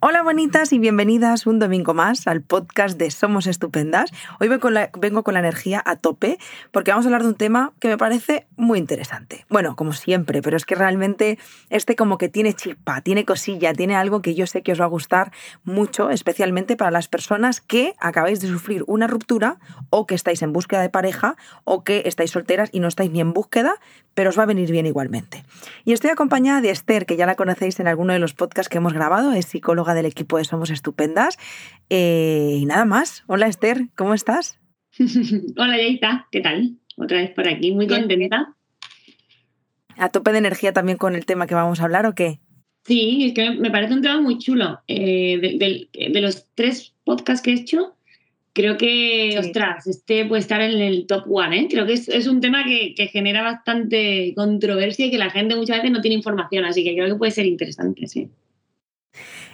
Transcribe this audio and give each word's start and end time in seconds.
Hola 0.00 0.22
bonitas 0.22 0.72
y 0.72 0.78
bienvenidas 0.78 1.44
un 1.48 1.58
domingo 1.58 1.92
más 1.92 2.28
al 2.28 2.40
podcast 2.40 2.96
de 2.96 3.10
Somos 3.10 3.48
Estupendas. 3.48 4.12
Hoy 4.38 4.46
vengo 4.46 4.60
con, 5.24 5.34
la, 5.34 5.40
energía 5.40 5.82
a 5.84 5.96
tope 5.96 6.38
porque 6.70 6.92
vamos 6.92 7.04
a 7.04 7.08
hablar 7.08 7.22
de 7.22 7.30
un 7.30 7.34
tema 7.34 7.72
que 7.80 7.88
me 7.88 7.98
parece 7.98 8.46
muy 8.54 8.78
interesante. 8.78 9.44
Bueno, 9.48 9.74
como 9.74 9.92
siempre, 9.92 10.40
pero 10.40 10.56
es 10.56 10.64
que 10.66 10.76
realmente 10.76 11.36
este 11.68 11.96
como 11.96 12.16
que 12.16 12.28
tiene 12.28 12.54
chispa, 12.54 13.00
tiene 13.00 13.24
cosilla, 13.24 13.72
tiene 13.72 13.96
algo 13.96 14.22
que 14.22 14.36
yo 14.36 14.46
sé 14.46 14.62
que 14.62 14.70
os 14.70 14.80
va 14.80 14.84
a 14.84 14.88
gustar 14.88 15.32
mucho, 15.64 16.10
especialmente 16.10 16.76
para 16.76 16.92
las 16.92 17.08
personas 17.08 17.60
que 17.60 17.96
acabáis 17.98 18.38
de 18.38 18.46
sufrir 18.46 18.84
una 18.86 19.08
ruptura 19.08 19.58
o 19.90 20.06
que 20.06 20.14
estáis 20.14 20.42
en 20.42 20.52
búsqueda 20.52 20.80
de 20.80 20.90
pareja 20.90 21.34
o 21.64 21.82
que 21.82 22.02
estáis 22.06 22.30
solteras 22.30 22.68
y 22.70 22.78
no 22.78 22.86
estáis 22.86 23.10
ni 23.10 23.20
en 23.20 23.32
búsqueda, 23.32 23.74
pero 24.14 24.30
os 24.30 24.38
va 24.38 24.44
a 24.44 24.46
venir 24.46 24.70
bien 24.70 24.86
igualmente. 24.86 25.44
Y 25.84 25.92
estoy 25.92 26.10
acompañada 26.10 26.60
de 26.60 26.70
Esther, 26.70 27.06
que 27.06 27.16
ya 27.16 27.26
la 27.26 27.34
conocéis 27.34 27.80
en 27.80 27.88
alguno 27.88 28.12
de 28.12 28.18
los 28.20 28.34
podcasts 28.34 28.68
que 28.68 28.78
hemos 28.78 28.92
grabado, 28.92 29.32
es 29.32 29.46
psicóloga 29.46 29.87
del 29.94 30.06
equipo 30.06 30.38
de 30.38 30.44
Somos 30.44 30.70
Estupendas. 30.70 31.38
Eh, 31.90 32.56
y 32.60 32.66
nada 32.66 32.84
más. 32.84 33.24
Hola 33.26 33.46
Esther, 33.46 33.88
¿cómo 33.96 34.14
estás? 34.14 34.58
Hola 35.56 35.76
Yaita, 35.76 36.26
¿qué 36.30 36.40
tal? 36.40 36.76
Otra 36.96 37.18
vez 37.18 37.30
por 37.30 37.48
aquí, 37.48 37.72
muy 37.72 37.86
contenta. 37.86 38.54
¿A 39.96 40.08
tope 40.10 40.32
de 40.32 40.38
energía 40.38 40.72
también 40.72 40.98
con 40.98 41.14
el 41.14 41.26
tema 41.26 41.46
que 41.46 41.54
vamos 41.54 41.80
a 41.80 41.84
hablar 41.84 42.06
o 42.06 42.14
qué? 42.14 42.40
Sí, 42.84 43.26
es 43.26 43.34
que 43.34 43.50
me 43.50 43.70
parece 43.70 43.94
un 43.94 44.02
tema 44.02 44.20
muy 44.20 44.38
chulo. 44.38 44.80
Eh, 44.88 45.38
de, 45.38 46.20
los 46.20 46.46
tres 46.54 46.94
podcasts 47.04 47.42
que 47.42 47.50
he 47.50 47.54
hecho, 47.54 47.96
creo 48.52 48.76
que, 48.76 49.36
ostras, 49.38 49.86
este 49.86 50.24
puede 50.24 50.40
estar 50.40 50.60
en 50.62 50.80
el 50.80 51.06
top 51.06 51.24
one, 51.28 51.60
¿eh? 51.60 51.68
Creo 51.70 51.84
que 51.84 51.92
es, 51.92 52.26
un 52.26 52.40
tema 52.40 52.64
que, 52.64 52.94
que, 52.94 53.08
genera 53.08 53.42
bastante 53.42 54.32
controversia 54.34 55.06
y 55.06 55.10
que 55.10 55.18
la 55.18 55.30
gente 55.30 55.54
muchas 55.54 55.78
veces 55.78 55.90
no 55.90 56.00
tiene 56.00 56.16
información, 56.16 56.64
así 56.64 56.82
que 56.82 56.94
creo 56.94 57.08
que 57.08 57.18
puede 57.18 57.32
ser 57.32 57.46
interesante, 57.46 58.06
sí. 58.06 58.30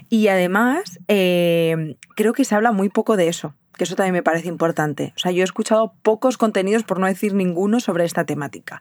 Y 0.09 0.29
además, 0.29 1.01
eh, 1.09 1.97
creo 2.15 2.33
que 2.33 2.45
se 2.45 2.55
habla 2.55 2.73
muy 2.73 2.89
poco 2.89 3.17
de 3.17 3.29
eso, 3.29 3.55
que 3.77 3.85
eso 3.85 3.97
también 3.97 4.15
me 4.15 4.23
parece 4.23 4.49
importante. 4.49 5.13
O 5.17 5.19
sea, 5.19 5.33
yo 5.33 5.43
he 5.43 5.45
escuchado 5.45 5.95
pocos 6.03 6.39
contenidos, 6.39 6.85
por 6.85 6.99
no 7.01 7.07
decir 7.07 7.35
ninguno, 7.35 7.81
sobre 7.81 8.05
esta 8.05 8.25
temática. 8.25 8.81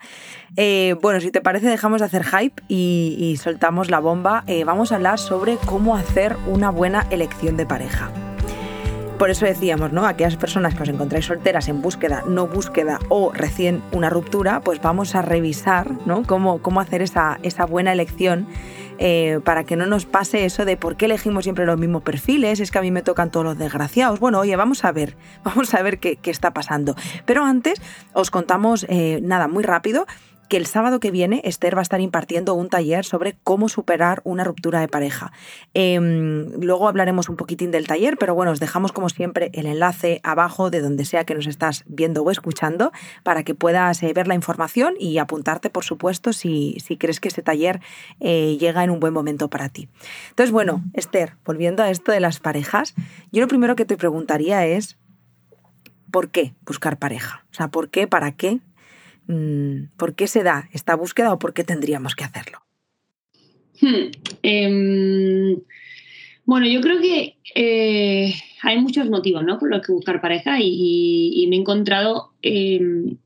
Eh, 0.55 0.95
bueno, 1.02 1.19
si 1.19 1.31
te 1.31 1.41
parece, 1.41 1.67
dejamos 1.67 2.02
de 2.02 2.05
hacer 2.05 2.23
hype 2.23 2.61
y, 2.67 3.38
soltamos 3.41 3.89
la 3.89 3.99
bomba. 3.99 4.43
Eh, 4.47 4.63
vamos 4.63 4.91
a 4.91 4.95
hablar 4.95 5.19
sobre 5.19 5.57
cómo 5.65 5.95
hacer 5.95 6.38
una 6.47 6.69
buena 6.69 7.07
elección 7.09 7.58
de 7.58 7.65
pareja. 7.65 8.11
Por 9.23 9.29
eso 9.29 9.45
decíamos, 9.45 9.93
¿no? 9.93 10.05
Aquellas 10.05 10.35
personas 10.35 10.75
que 10.75 10.83
os 10.83 10.89
encontráis 10.89 11.23
solteras 11.23 11.69
en 11.69 11.81
búsqueda, 11.81 12.25
no 12.27 12.45
búsqueda 12.45 12.99
o 13.07 13.31
recién 13.31 13.81
una 13.93 14.09
ruptura, 14.09 14.59
pues 14.59 14.81
vamos 14.81 15.15
a 15.15 15.21
revisar, 15.21 15.89
¿no? 16.05 16.23
Cómo, 16.23 16.61
cómo 16.61 16.81
hacer 16.81 17.02
esa, 17.02 17.39
esa 17.41 17.65
buena 17.65 17.93
elección 17.93 18.47
eh, 18.97 19.39
para 19.45 19.63
que 19.63 19.77
no 19.77 19.85
nos 19.85 20.05
pase 20.05 20.43
eso 20.43 20.65
de 20.65 20.75
por 20.75 20.97
qué 20.97 21.05
elegimos 21.05 21.45
siempre 21.45 21.65
los 21.65 21.80
mismos 21.80 22.03
perfiles, 22.03 22.59
es 22.59 22.69
que 22.69 22.80
a 22.80 22.81
mí 22.81 22.91
me 22.91 23.02
tocan 23.02 23.31
todos 23.31 23.45
los 23.45 23.57
desgraciados. 23.57 24.19
Bueno, 24.19 24.39
oye, 24.39 24.57
vamos 24.57 24.83
a 24.83 24.91
ver, 24.91 25.15
vamos 25.45 25.73
a 25.73 25.81
ver 25.81 25.99
qué, 25.99 26.19
está 26.25 26.52
pasando. 26.52 26.93
Pero 27.25 27.45
antes 27.45 27.81
os 28.11 28.30
contamos 28.30 28.85
eh, 28.89 29.21
nada 29.23 29.47
muy 29.47 29.63
rápido 29.63 30.05
que 30.49 30.58
el 30.58 30.66
sábado 30.66 30.99
que 30.99 31.11
viene 31.11 31.41
Esther 31.44 31.75
va 31.75 31.80
a 31.80 31.83
estar 31.83 32.02
impartiendo 32.02 32.53
un 32.53 32.69
taller 32.69 33.05
sobre 33.05 33.36
cómo 33.44 33.69
superar 33.69 34.22
una 34.23 34.44
ruptura 34.44 34.80
de 34.80 34.88
pareja. 34.88 35.31
Em, 35.73 36.52
luego 36.61 36.88
hablaremos 36.88 37.30
un 37.30 37.36
poquitín 37.36 37.72
del 37.72 37.88
taller, 37.88 38.17
pero 38.17 38.36
bueno, 38.36 38.52
os 38.52 38.59
dejamos 38.59 38.91
como 38.91 39.09
siempre 39.09 39.49
el 39.53 39.66
enlace 39.66 40.19
abajo 40.23 40.69
de 40.69 40.81
donde 40.81 41.05
sea 41.05 41.25
que 41.25 41.36
nos 41.36 41.47
estás 41.47 41.83
viendo 41.88 42.23
o 42.23 42.31
escuchando 42.31 42.91
para 43.23 43.44
que 43.44 43.55
puedas 43.55 44.02
eh, 44.03 44.14
ver 44.14 44.27
la 44.27 44.36
información 44.36 44.95
y 44.99 45.17
apuntarte, 45.17 45.69
por 45.69 45.83
supuesto, 45.83 46.33
si, 46.33 46.77
si 46.83 46.97
crees 46.97 47.19
que 47.19 47.30
ese 47.30 47.41
taller 47.41 47.80
eh, 48.19 48.58
llega 48.59 48.83
en 48.83 48.89
un 48.89 48.99
buen 48.99 49.14
momento 49.14 49.49
para 49.49 49.69
ti. 49.69 49.89
Entonces, 50.30 50.52
bueno, 50.52 50.83
Esther, 50.94 51.36
volviendo 51.45 51.83
a 51.83 51.89
esto 51.89 52.11
de 52.11 52.19
las 52.19 52.39
parejas, 52.39 52.94
yo 53.31 53.41
lo 53.41 53.47
primero 53.47 53.75
que 53.75 53.86
te 53.86 53.97
preguntaría 53.97 54.66
es, 54.66 54.97
¿por 56.11 56.30
qué 56.30 56.53
buscar 56.66 56.97
pareja? 56.97 57.45
O 57.52 57.55
sea, 57.55 57.69
¿por 57.69 57.89
qué? 57.89 58.08
¿Para 58.08 58.33
qué? 58.33 58.59
Mm, 59.27 59.95
¿Por 59.98 60.15
qué 60.15 60.27
se 60.27 60.43
da 60.43 60.70
esta 60.73 60.95
búsqueda 60.95 61.33
o 61.33 61.39
por 61.39 61.53
qué 61.53 61.64
tendríamos 61.64 62.15
que 62.15 62.23
hacerlo? 62.23 62.59
Hmm, 63.81 64.11
em, 64.43 65.61
bueno, 66.45 66.67
yo 66.67 66.81
creo 66.81 66.99
que 66.99 67.37
eh, 67.55 68.33
hay 68.61 68.80
muchos 68.80 69.09
motivos 69.09 69.43
¿no? 69.43 69.58
por 69.59 69.70
los 69.70 69.86
que 69.86 69.93
buscar 69.93 70.21
pareja 70.21 70.58
y, 70.59 71.45
me 71.49 71.55
he 71.55 71.59
encontrado 71.59 72.31
em, 72.42 73.17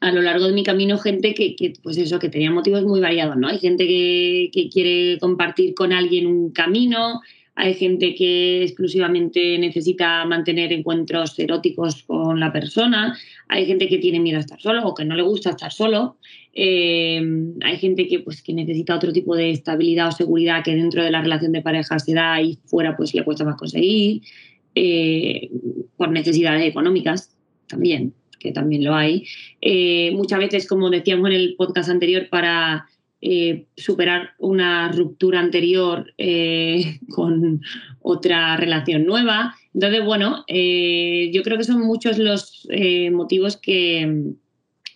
a 0.00 0.12
lo 0.12 0.22
largo 0.22 0.46
de 0.46 0.52
mi 0.52 0.62
camino 0.62 0.98
gente 0.98 1.34
que, 1.34 1.72
pues 1.82 1.98
eso, 1.98 2.18
que 2.18 2.28
tenía 2.28 2.50
motivos 2.50 2.84
muy 2.84 3.00
variados. 3.00 3.36
¿no? 3.36 3.48
Hay 3.48 3.58
gente 3.58 3.86
que, 3.86 4.50
que 4.52 4.68
quiere 4.68 5.18
compartir 5.18 5.74
con 5.74 5.92
alguien 5.92 6.26
un 6.26 6.50
camino, 6.50 7.20
hay 7.60 7.74
gente 7.74 8.14
que 8.14 8.62
exclusivamente 8.62 9.58
necesita 9.58 10.24
mantener 10.24 10.72
encuentros 10.72 11.38
eróticos 11.38 12.04
con 12.04 12.40
la 12.40 12.50
persona, 12.50 13.18
hay 13.48 13.66
gente 13.66 13.86
que 13.86 13.98
tiene 13.98 14.18
miedo 14.18 14.38
a 14.38 14.40
estar 14.40 14.58
solo 14.58 14.86
o 14.86 14.94
que 14.94 15.04
no 15.04 15.14
le 15.14 15.22
gusta 15.22 15.50
estar 15.50 15.70
solo, 15.70 16.16
eh, 16.54 17.20
hay 17.62 17.76
gente 17.76 18.08
que, 18.08 18.20
pues, 18.20 18.42
que 18.42 18.54
necesita 18.54 18.96
otro 18.96 19.12
tipo 19.12 19.36
de 19.36 19.50
estabilidad 19.50 20.08
o 20.08 20.12
seguridad 20.12 20.64
que 20.64 20.74
dentro 20.74 21.04
de 21.04 21.10
la 21.10 21.20
relación 21.20 21.52
de 21.52 21.60
pareja 21.60 21.98
se 21.98 22.14
da 22.14 22.40
y 22.40 22.58
fuera 22.64 22.96
pues 22.96 23.14
le 23.14 23.24
cuesta 23.24 23.44
más 23.44 23.56
conseguir, 23.56 24.22
eh, 24.74 25.50
por 25.98 26.10
necesidades 26.10 26.66
económicas 26.66 27.36
también, 27.66 28.14
que 28.38 28.52
también 28.52 28.84
lo 28.84 28.94
hay. 28.94 29.26
Eh, 29.60 30.12
muchas 30.12 30.38
veces, 30.38 30.66
como 30.66 30.88
decíamos 30.88 31.28
en 31.28 31.36
el 31.36 31.56
podcast 31.56 31.90
anterior, 31.90 32.26
para 32.30 32.86
eh, 33.22 33.66
superar 33.76 34.30
una 34.38 34.90
ruptura 34.92 35.40
anterior 35.40 36.10
eh, 36.16 37.00
con 37.10 37.60
otra 38.00 38.56
relación 38.56 39.04
nueva. 39.04 39.54
Entonces, 39.74 40.02
bueno, 40.02 40.44
eh, 40.48 41.30
yo 41.30 41.42
creo 41.42 41.58
que 41.58 41.64
son 41.64 41.82
muchos 41.82 42.16
los 42.16 42.66
motivos 43.12 43.58
que, 43.58 44.32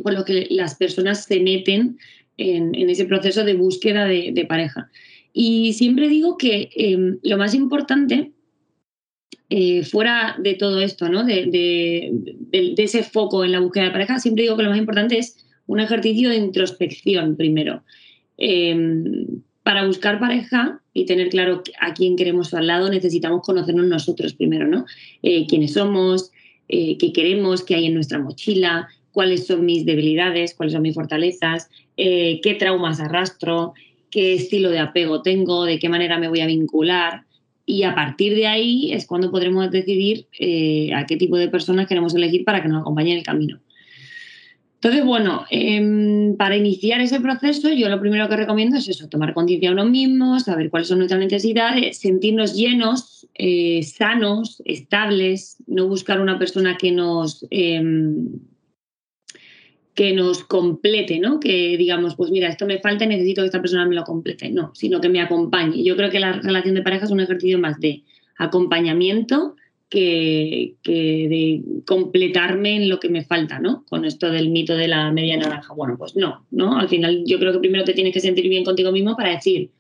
por 0.03 0.15
los 0.15 0.25
que 0.25 0.47
las 0.49 0.77
personas 0.77 1.25
se 1.25 1.41
meten 1.41 1.99
en, 2.39 2.75
ese 2.89 3.05
proceso 3.05 3.45
de 3.45 3.55
búsqueda 3.55 4.07
de, 4.07 4.47
pareja. 4.49 4.91
Y 5.35 5.75
siempre 5.75 6.09
digo 6.09 6.39
que 6.39 6.71
em, 6.75 7.19
lo 7.23 7.37
más 7.37 7.55
importante 7.55 8.33
fuera 9.89 10.37
de 10.41 10.55
todo 10.55 10.81
esto, 10.81 11.09
¿no? 11.09 11.25
De, 11.25 11.47
de, 11.47 12.75
ese 12.79 13.03
foco 13.05 13.45
en 13.45 13.53
la 13.53 13.61
búsqueda 13.61 13.85
de 13.85 13.91
pareja, 13.91 14.19
siempre 14.19 14.43
digo 14.43 14.57
que 14.57 14.65
lo 14.65 14.71
más 14.71 14.79
importante 14.79 15.19
es 15.19 15.47
un 15.67 15.79
ejercicio 15.79 16.31
de 16.31 16.37
introspección 16.37 17.37
primero. 17.37 17.85
Em, 18.37 19.43
para 19.65 19.87
buscar 19.87 20.21
pareja 20.21 20.81
y 20.93 21.07
tener 21.07 21.31
claro 21.31 21.63
a 21.81 21.95
quién 21.95 22.17
queremos 22.17 22.53
al 22.55 22.67
lado, 22.67 22.91
necesitamos 22.91 23.43
conocernos 23.43 23.87
nosotros 23.87 24.35
primero, 24.35 24.69
¿no? 24.69 24.85
Eh, 25.23 25.47
quiénes 25.47 25.73
somos, 25.73 26.31
eh, 26.69 26.99
qué 26.99 27.13
queremos, 27.13 27.65
qué 27.65 27.75
hay 27.77 27.87
en 27.87 27.95
nuestra 27.95 28.19
mochila, 28.19 28.89
cuáles 29.11 29.47
son 29.47 29.65
mis 29.65 29.87
debilidades, 29.87 30.55
cuáles 30.55 30.75
son 30.75 30.83
mis 30.83 30.95
fortalezas, 30.95 31.71
eh, 31.97 32.41
qué 32.43 32.55
traumas 32.55 33.01
arrastro, 33.01 33.73
qué 34.11 34.35
estilo 34.35 34.71
de 34.71 34.81
apego 34.81 35.23
tengo, 35.23 35.65
de 35.65 35.79
qué 35.79 35.89
manera 35.89 36.19
me 36.19 36.29
voy 36.29 36.41
a 36.41 36.47
vincular. 36.47 37.25
Y 37.67 37.85
a 37.85 37.95
partir 37.95 38.35
de 38.35 38.47
ahí 38.47 38.93
es 38.93 39.07
cuando 39.07 39.31
podremos 39.31 39.71
decidir 39.71 40.27
a 40.95 41.07
qué 41.07 41.17
tipo 41.17 41.39
de 41.39 41.49
personas 41.49 41.87
queremos 41.87 42.15
elegir 42.15 42.45
para 42.45 42.61
que 42.63 42.69
nos 42.69 42.83
acompañen 42.83 43.13
en 43.13 43.19
el 43.19 43.25
camino. 43.25 43.61
Entonces, 44.85 45.07
bueno, 45.07 45.47
em, 45.49 46.37
para 46.37 46.59
iniciar 46.59 47.01
ese 47.01 47.19
proceso, 47.19 47.71
yo 47.73 47.89
lo 47.89 47.99
primero 47.99 48.29
que 48.29 48.37
recomiendo 48.37 48.77
es 48.77 48.87
eso, 48.87 49.09
tomar 49.09 49.33
conciencia 49.33 49.71
de 49.71 49.73
uno 49.73 49.87
mismo, 49.87 50.39
saber 50.41 50.69
cuáles 50.69 50.89
son 50.89 50.99
nuestras 50.99 51.21
necesidades, 51.21 51.97
sentirnos 51.97 52.55
llenos, 52.55 53.27
eh, 53.33 53.83
sanos, 53.83 54.61
estables, 54.67 55.57
no 55.67 55.89
buscar 55.89 56.21
una 56.21 56.39
persona 56.39 56.77
que 56.77 56.93
nos, 56.93 57.47
em, 57.49 58.29
que 59.95 60.13
nos 60.13 60.45
complete, 60.45 61.19
¿no? 61.19 61.41
Que 61.41 61.79
digamos, 61.79 62.15
pues 62.15 62.31
mira, 62.31 62.51
esto 62.51 62.67
me 62.67 62.79
falta 62.79 63.05
y 63.05 63.09
necesito 63.09 63.41
que 63.41 63.47
esta 63.47 63.63
persona 63.63 63.87
me 63.87 63.95
lo 63.95 64.05
complete. 64.05 64.51
No, 64.51 64.73
sino 64.75 65.01
que 65.01 65.09
me 65.09 65.23
acompañe. 65.23 65.83
Yo 65.83 65.97
creo 65.97 66.11
que 66.11 66.21
la 66.21 66.33
relación 66.33 66.75
de 66.75 66.83
pareja 66.83 67.07
es 67.07 67.11
un 67.11 67.21
ejercicio 67.21 67.59
más 67.59 67.81
de 67.81 68.03
acompañamiento, 68.37 69.57
que, 69.89 70.75
de 70.83 71.63
completarme 71.87 72.77
en 72.77 72.89
lo 72.89 72.99
que 73.01 73.09
me 73.09 73.25
falta, 73.25 73.59
¿no? 73.59 73.85
Con 73.89 74.05
esto 74.05 74.31
del 74.31 74.51
mito 74.51 74.77
de 74.77 74.89
la 74.89 75.11
media 75.13 75.37
naranja. 75.37 75.73
Bueno, 75.75 75.97
pues 75.99 76.17
no, 76.17 76.47
¿no? 76.51 76.79
Al 76.79 76.89
final 76.89 77.23
yo 77.27 77.39
creo 77.39 77.53
que 77.53 77.61
primero 77.61 77.85
te 77.85 77.93
tienes 77.93 78.13
que 78.13 78.21
sentir 78.21 78.49
bien 78.49 78.65
contigo 78.65 78.93
mismo 78.93 79.17
para 79.17 79.31
decir, 79.31 79.71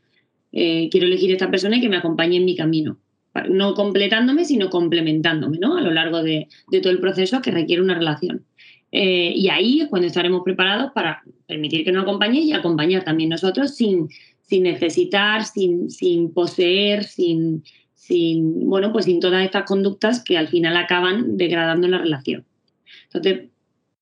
eh, 0.52 0.88
quiero 0.90 1.06
elegir 1.06 1.32
esta 1.32 1.50
persona 1.50 1.76
y 1.76 1.80
que 1.80 1.88
me 1.88 1.96
acompañe 1.96 2.36
en 2.36 2.44
mi 2.44 2.54
camino. 2.54 2.98
No 3.50 3.74
completándome, 3.74 4.44
sino 4.44 4.70
complementándome, 4.70 5.58
¿no? 5.58 5.76
A 5.76 5.80
lo 5.80 5.90
largo 5.90 6.22
de, 6.22 6.46
todo 6.70 6.92
el 6.92 7.00
proceso 7.00 7.42
que 7.42 7.50
requiere 7.50 7.82
una 7.82 7.98
relación. 7.98 8.44
Eh, 8.92 9.32
y 9.34 9.48
ahí 9.48 9.80
es 9.80 9.88
cuando 9.88 10.06
estaremos 10.06 10.42
preparados 10.44 10.92
para 10.92 11.22
permitir 11.48 11.84
que 11.84 11.90
nos 11.90 12.04
acompañe 12.04 12.40
y 12.40 12.52
acompañar 12.52 13.02
también 13.02 13.30
nosotros 13.30 13.74
sin, 13.74 14.08
sin 14.42 14.62
necesitar, 14.62 15.44
sin, 15.44 15.90
sin 15.90 16.32
poseer, 16.32 17.02
sin, 17.02 17.64
sin, 18.06 18.68
bueno, 18.68 18.92
pues 18.92 19.06
sin 19.06 19.18
todas 19.18 19.42
estas 19.42 19.64
conductas 19.64 20.22
que 20.22 20.36
al 20.36 20.48
final 20.48 20.76
acaban 20.76 21.38
degradando 21.38 21.88
la 21.88 21.96
relación. 21.96 22.44
Entonces, 23.04 23.48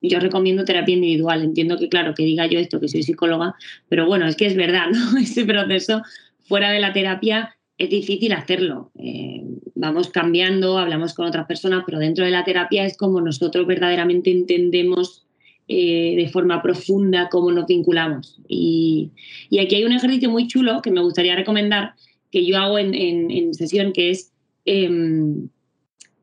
yo 0.00 0.18
recomiendo 0.18 0.64
terapia 0.64 0.96
individual. 0.96 1.44
Entiendo 1.44 1.78
que, 1.78 1.88
claro, 1.88 2.12
que 2.12 2.24
diga 2.24 2.46
yo 2.46 2.58
esto, 2.58 2.80
que 2.80 2.88
soy 2.88 3.04
psicóloga, 3.04 3.54
pero 3.88 4.06
bueno, 4.06 4.26
es 4.26 4.34
que 4.34 4.46
es 4.46 4.56
verdad, 4.56 4.88
¿no? 4.92 5.18
Ese 5.22 5.44
proceso 5.44 6.02
fuera 6.40 6.72
de 6.72 6.80
la 6.80 6.92
terapia 6.92 7.56
es 7.78 7.90
difícil 7.90 8.32
hacerlo. 8.32 8.90
Eh, 8.98 9.44
vamos 9.76 10.08
cambiando, 10.08 10.78
hablamos 10.78 11.14
con 11.14 11.26
otras 11.26 11.46
personas, 11.46 11.84
pero 11.86 12.00
dentro 12.00 12.24
de 12.24 12.32
la 12.32 12.44
terapia 12.44 12.84
es 12.84 12.96
como 12.96 13.20
nosotros 13.20 13.68
verdaderamente 13.68 14.32
entendemos 14.32 15.24
eh, 15.68 16.14
de 16.16 16.28
forma 16.28 16.60
profunda 16.60 17.28
cómo 17.30 17.52
nos 17.52 17.68
vinculamos. 17.68 18.40
Y, 18.48 19.12
aquí 19.60 19.76
hay 19.76 19.84
un 19.84 19.92
ejercicio 19.92 20.28
muy 20.28 20.48
chulo 20.48 20.82
que 20.82 20.90
me 20.90 21.00
gustaría 21.00 21.36
recomendar, 21.36 21.94
que 22.32 22.44
yo 22.44 22.56
hago 22.56 22.78
en, 22.78 23.54
sesión, 23.54 23.92
que 23.92 24.10
es 24.10 24.32
em, 24.64 25.48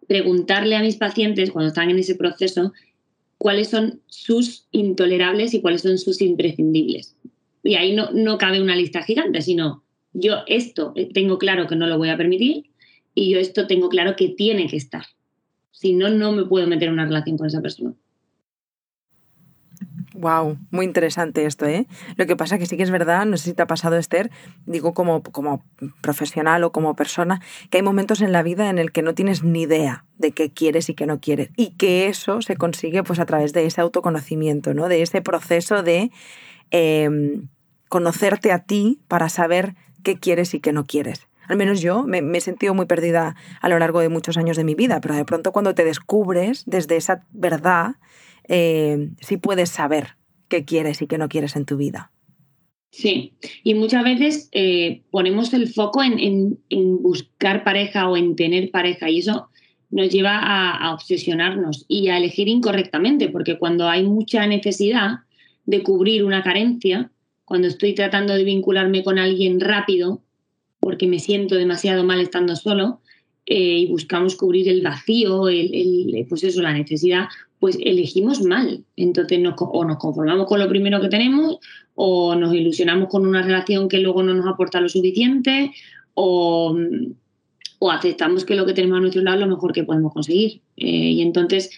preguntarle 0.08 0.76
a 0.76 0.82
mis 0.82 0.98
pacientes 0.98 1.52
cuando 1.52 1.70
están 1.70 1.90
en 1.90 2.00
ese 2.00 2.16
proceso 2.16 2.74
cuáles 3.38 3.70
son 3.70 4.02
sus 4.08 4.66
intolerables 4.72 5.54
y 5.54 5.62
cuáles 5.62 5.84
son 5.84 5.98
sus 5.98 6.22
imprescindibles. 6.22 7.16
Y 7.64 7.76
ahí 7.76 7.94
no, 7.96 8.10
no 8.12 8.38
cabe 8.38 8.62
una 8.62 8.76
lista 8.76 9.04
gigante, 9.04 9.42
sino 9.42 9.84
yo 10.14 10.40
esto 10.48 10.94
eh, 10.96 11.10
tengo 11.14 11.38
claro 11.38 11.68
que 11.68 11.76
no 11.76 11.88
lo 11.88 11.98
voy 11.98 12.10
a 12.10 12.18
permitir 12.18 12.66
y 13.14 13.32
yo 13.32 13.40
esto 13.40 13.68
tengo 13.68 13.88
claro 13.90 14.16
que 14.16 14.30
tiene 14.30 14.68
que 14.68 14.78
estar. 14.78 15.06
Si 15.72 15.94
no, 15.94 16.10
no 16.10 16.32
me 16.32 16.46
puedo 16.46 16.68
meter 16.68 16.88
en 16.88 16.96
una 16.96 17.06
relación 17.06 17.38
con 17.38 17.48
esa 17.48 17.62
persona. 17.62 17.94
Wow, 20.20 20.58
muy 20.70 20.84
interesante 20.84 21.46
esto, 21.46 21.66
¿eh? 21.66 21.88
Lo 22.18 22.26
que 22.26 22.36
pasa 22.36 22.58
que 22.58 22.66
sí 22.66 22.76
que 22.76 22.84
es 22.84 22.92
verdad, 22.92 23.26
no 23.26 23.38
sé 23.38 23.46
si 23.46 23.54
te 23.54 23.62
ha 23.62 23.68
pasado, 23.68 23.96
Esther, 23.96 24.30
digo 24.66 24.94
como, 24.94 25.24
como 25.24 25.64
profesional 26.02 26.62
o 26.66 26.74
como 26.74 26.94
persona, 26.94 27.40
que 27.70 27.78
hay 27.78 27.84
momentos 27.84 28.20
en 28.20 28.34
la 28.34 28.44
vida 28.44 28.70
en 28.70 28.80
el 28.80 28.92
que 28.92 29.02
no 29.02 29.16
tienes 29.16 29.46
ni 29.46 29.62
idea 29.62 30.04
de 30.18 30.32
qué 30.32 30.52
quieres 30.52 30.90
y 30.90 30.94
qué 30.94 31.06
no 31.06 31.22
quieres. 31.22 31.52
Y 31.56 31.78
que 31.78 32.08
eso 32.08 32.42
se 32.42 32.58
consigue 32.58 33.02
pues 33.02 33.20
a 33.20 33.26
través 33.26 33.54
de 33.54 33.66
ese 33.66 33.80
autoconocimiento, 33.80 34.74
¿no? 34.74 34.90
De 34.90 35.04
ese 35.04 35.22
proceso 35.22 35.84
de 35.84 36.12
em, 36.70 37.48
conocerte 37.88 38.52
a 38.52 38.60
ti 38.60 39.00
para 39.08 39.30
saber 39.30 39.76
qué 40.04 40.20
quieres 40.20 40.54
y 40.54 40.60
qué 40.60 40.74
no 40.74 40.86
quieres. 40.86 41.30
Al 41.48 41.56
menos 41.56 41.80
yo 41.80 42.04
me, 42.04 42.20
he 42.20 42.42
sentido 42.42 42.74
muy 42.74 42.88
perdida 42.88 43.38
a 43.62 43.70
lo 43.70 43.80
largo 43.80 44.02
de 44.02 44.10
muchos 44.10 44.38
años 44.38 44.58
de 44.58 44.66
mi 44.66 44.76
vida, 44.76 45.00
pero 45.00 45.16
de 45.16 45.24
pronto 45.24 45.54
cuando 45.54 45.74
te 45.74 45.86
descubres 45.86 46.64
desde 46.66 46.98
esa 46.98 47.24
verdad, 47.32 47.96
eh, 48.50 49.12
sí 49.22 49.38
puedes 49.38 49.70
saber 49.70 50.18
qué 50.50 50.66
quieres 50.66 51.02
y 51.02 51.08
qué 51.08 51.18
no 51.18 51.30
quieres 51.30 51.56
en 51.56 51.66
tu 51.66 51.78
vida. 51.78 52.12
Sí, 52.92 53.34
y 53.64 53.76
muchas 53.76 54.04
veces 54.04 54.50
eh, 54.52 55.04
ponemos 55.12 55.54
el 55.54 55.68
foco 55.68 56.02
en, 56.04 56.58
buscar 57.02 57.64
pareja 57.64 58.10
o 58.10 58.18
en 58.18 58.36
tener 58.36 58.72
pareja 58.72 59.10
y 59.10 59.20
eso 59.20 59.50
nos 59.92 60.10
lleva 60.10 60.40
a, 60.40 60.94
obsesionarnos 60.94 61.86
y 61.88 62.10
a 62.10 62.18
elegir 62.18 62.48
incorrectamente, 62.48 63.30
porque 63.30 63.58
cuando 63.58 63.88
hay 63.88 64.04
mucha 64.04 64.46
necesidad 64.48 65.20
de 65.66 65.84
cubrir 65.84 66.24
una 66.24 66.44
carencia, 66.44 67.12
cuando 67.46 67.68
estoy 67.68 67.94
tratando 67.94 68.34
de 68.34 68.44
vincularme 68.44 69.04
con 69.04 69.20
alguien 69.20 69.60
rápido, 69.60 70.22
porque 70.80 71.08
me 71.08 71.20
siento 71.20 71.56
demasiado 71.56 72.04
mal 72.04 72.20
estando 72.20 72.56
solo, 72.56 73.02
eh, 73.46 73.80
y 73.80 73.88
buscamos 73.88 74.36
cubrir 74.36 74.68
el 74.68 74.82
vacío, 74.82 75.48
el, 75.50 76.26
pues 76.28 76.44
eso, 76.44 76.62
la 76.62 76.74
necesidad, 76.74 77.30
pues 77.60 77.78
elegimos 77.82 78.42
mal. 78.42 78.84
Entonces 78.96 79.40
o 79.58 79.86
nos 79.86 79.98
conformamos 79.98 80.48
con 80.48 80.60
lo 80.60 80.70
primero 80.70 81.02
que 81.02 81.10
tenemos, 81.10 81.60
o 81.96 82.36
nos 82.36 82.54
ilusionamos 82.54 83.10
con 83.10 83.26
una 83.26 83.42
relación 83.42 83.90
que 83.90 84.00
luego 84.00 84.24
no 84.24 84.34
nos 84.34 84.48
aporta 84.48 84.80
lo 84.80 84.90
suficiente, 84.90 85.72
o, 86.14 86.76
o 87.80 87.92
aceptamos 87.92 88.46
que 88.46 88.56
lo 88.56 88.66
que 88.66 88.74
tenemos 88.74 88.98
a 88.98 89.02
nuestro 89.02 89.22
lado 89.22 89.38
es 89.38 89.42
lo 89.42 89.56
mejor 89.56 89.74
que 89.74 89.84
podemos 89.84 90.14
conseguir. 90.14 90.62
Eh, 90.78 91.12
y 91.12 91.22
entonces 91.22 91.70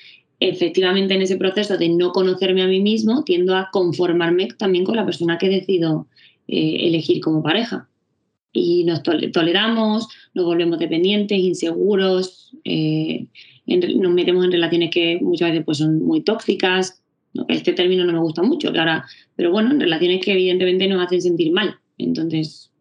efectivamente 0.41 1.13
en 1.13 1.21
ese 1.21 1.37
proceso 1.37 1.77
de 1.77 1.87
no 1.89 2.11
conocerme 2.11 2.63
a 2.63 2.67
mí 2.67 2.81
mismo, 2.81 3.23
tiendo 3.23 3.55
a 3.55 3.69
conformarme 3.71 4.47
también 4.57 4.83
con 4.83 4.95
la 4.95 5.05
persona 5.05 5.37
que 5.37 5.47
decido 5.47 6.07
eh, 6.47 6.87
elegir 6.87 7.21
como 7.21 7.43
pareja. 7.43 7.87
Y 8.51 8.83
nos 8.83 9.01
toleramos, 9.03 10.07
nos 10.33 10.45
volvemos 10.45 10.79
dependientes, 10.79 11.37
inseguros, 11.39 12.51
eh, 12.65 13.27
nos 13.77 14.13
metemos 14.13 14.45
en 14.45 14.51
relaciones 14.51 14.89
que 14.91 15.19
muchas 15.21 15.49
veces 15.49 15.65
pues, 15.65 15.77
son 15.77 16.03
muy 16.03 16.21
tóxicas. 16.21 17.01
Este 17.47 17.73
término 17.73 18.03
no 18.03 18.13
me 18.13 18.19
gusta 18.19 18.43
mucho, 18.43 18.73
pero 19.35 19.51
bueno, 19.51 19.71
en 19.71 19.79
relaciones 19.79 20.23
que 20.23 20.33
evidentemente 20.33 20.87
nos 20.87 21.05
hacen 21.05 21.21
sentir 21.21 21.51
mal. 21.51 21.75
Entonces, 21.97 22.71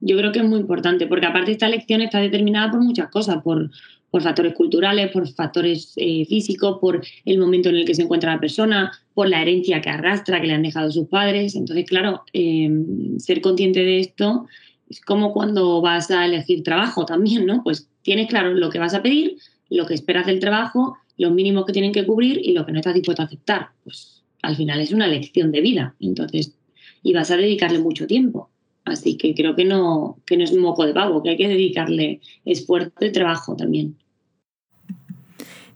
yo 0.00 0.16
creo 0.16 0.32
que 0.32 0.38
es 0.38 0.44
muy 0.44 0.60
importante, 0.60 1.06
porque 1.06 1.26
aparte 1.26 1.52
esta 1.52 1.66
elección 1.66 2.00
está 2.02 2.20
determinada 2.20 2.70
por 2.70 2.80
muchas 2.80 3.10
cosas, 3.10 3.42
por, 3.42 3.70
por 4.10 4.22
factores 4.22 4.54
culturales, 4.54 5.10
por 5.10 5.28
factores 5.28 5.92
eh, 5.96 6.24
físicos, 6.26 6.78
por 6.80 7.04
el 7.24 7.38
momento 7.38 7.68
en 7.68 7.76
el 7.76 7.84
que 7.84 7.94
se 7.94 8.02
encuentra 8.02 8.34
la 8.34 8.40
persona, 8.40 8.92
por 9.14 9.28
la 9.28 9.42
herencia 9.42 9.80
que 9.80 9.90
arrastra, 9.90 10.40
que 10.40 10.46
le 10.46 10.54
han 10.54 10.62
dejado 10.62 10.90
sus 10.90 11.08
padres. 11.08 11.56
Entonces, 11.56 11.84
claro, 11.86 12.22
em, 12.32 13.18
ser 13.18 13.40
consciente 13.40 13.80
de 13.80 14.00
esto 14.00 14.46
es 14.88 15.00
como 15.00 15.32
cuando 15.32 15.80
vas 15.82 16.10
a 16.10 16.24
elegir 16.24 16.62
trabajo 16.62 17.04
también, 17.04 17.44
¿no? 17.44 17.62
Pues 17.62 17.90
tienes 18.02 18.28
claro 18.28 18.54
lo 18.54 18.70
que 18.70 18.78
vas 18.78 18.94
a 18.94 19.02
pedir, 19.02 19.36
lo 19.70 19.86
que 19.86 19.94
esperas 19.94 20.26
del 20.26 20.40
trabajo, 20.40 20.96
los 21.16 21.32
mínimos 21.32 21.66
que 21.66 21.72
tienen 21.72 21.92
que 21.92 22.06
cubrir 22.06 22.40
y 22.42 22.52
lo 22.52 22.64
que 22.64 22.72
no 22.72 22.78
estás 22.78 22.94
dispuesto 22.94 23.22
a 23.22 23.26
aceptar. 23.26 23.70
Pues 23.84 24.22
al 24.42 24.56
final 24.56 24.80
es 24.80 24.92
una 24.92 25.06
lección 25.06 25.52
de 25.52 25.60
vida. 25.60 25.94
Entonces, 26.00 26.54
y 27.02 27.12
vas 27.12 27.30
a 27.30 27.36
dedicarle 27.36 27.78
mucho 27.78 28.06
tiempo. 28.06 28.50
Así 28.84 29.16
que 29.16 29.34
creo 29.34 29.54
que 29.54 29.64
no, 29.64 30.18
que 30.26 30.36
no 30.36 30.44
es 30.44 30.52
un 30.52 30.60
moco 30.60 30.86
de 30.86 30.94
pavo, 30.94 31.22
que 31.22 31.30
hay 31.30 31.36
que 31.36 31.48
dedicarle 31.48 32.20
esfuerzo 32.44 32.92
y 33.00 33.12
trabajo 33.12 33.54
también. 33.54 33.96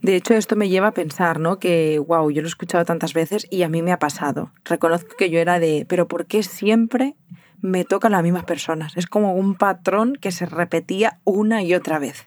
De 0.01 0.17
hecho, 0.17 0.35
esto 0.35 0.57
me 0.57 0.69
lleva 0.69 0.89
a 0.89 0.95
pensar, 0.95 1.39
¿no? 1.39 1.61
Que, 1.61 2.01
wow, 2.01 2.29
yo 2.31 2.43
lo 2.43 2.49
he 2.49 2.51
escuchado 2.51 2.85
tantas 2.85 3.13
veces 3.15 3.47
y 3.51 3.63
a 3.63 3.69
mí 3.69 3.83
me 3.83 3.93
ha 3.93 4.01
pasado. 4.01 4.51
Reconozco 4.65 5.15
que 5.17 5.31
yo 5.31 5.39
era 5.39 5.61
de, 5.61 5.87
pero 5.89 6.09
¿por 6.09 6.27
qué 6.27 6.43
siempre 6.43 7.15
me 7.61 7.85
tocan 7.85 8.11
las 8.11 8.23
mismas 8.25 8.45
personas? 8.45 8.97
Es 8.97 9.07
como 9.07 9.35
un 9.35 9.55
patrón 9.55 10.19
que 10.21 10.33
se 10.33 10.47
repetía 10.47 11.21
una 11.23 11.63
y 11.63 11.75
otra 11.75 12.01
vez. 12.01 12.27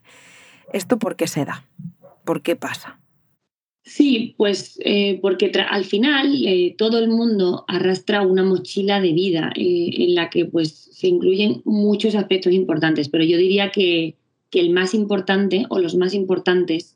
¿Esto 0.73 0.97
por 0.97 1.15
qué 1.15 1.27
se 1.27 1.45
da? 1.45 1.65
¿Por 2.23 2.41
qué 2.41 2.55
pasa? 2.55 2.99
Sí, 3.85 4.33
pues 4.35 4.79
eh, 4.83 5.19
porque 5.21 5.51
al 5.69 5.85
final 5.85 6.43
eh, 6.43 6.73
todo 6.75 6.97
el 6.97 7.07
mundo 7.07 7.65
arrastra 7.67 8.23
una 8.23 8.43
mochila 8.43 8.99
de 8.99 9.13
vida 9.13 9.51
eh, 9.55 9.89
en 9.97 10.15
la 10.15 10.31
que 10.31 10.45
pues 10.45 10.89
se 10.91 11.07
incluyen 11.07 11.61
muchos 11.65 12.15
aspectos 12.15 12.51
importantes, 12.51 13.09
pero 13.09 13.23
yo 13.23 13.37
diría 13.37 13.71
que, 13.71 14.15
el 14.51 14.69
más 14.69 14.93
importante 14.93 15.65
o 15.67 15.79
los 15.79 15.95
más 15.95 16.13
importantes, 16.13 16.95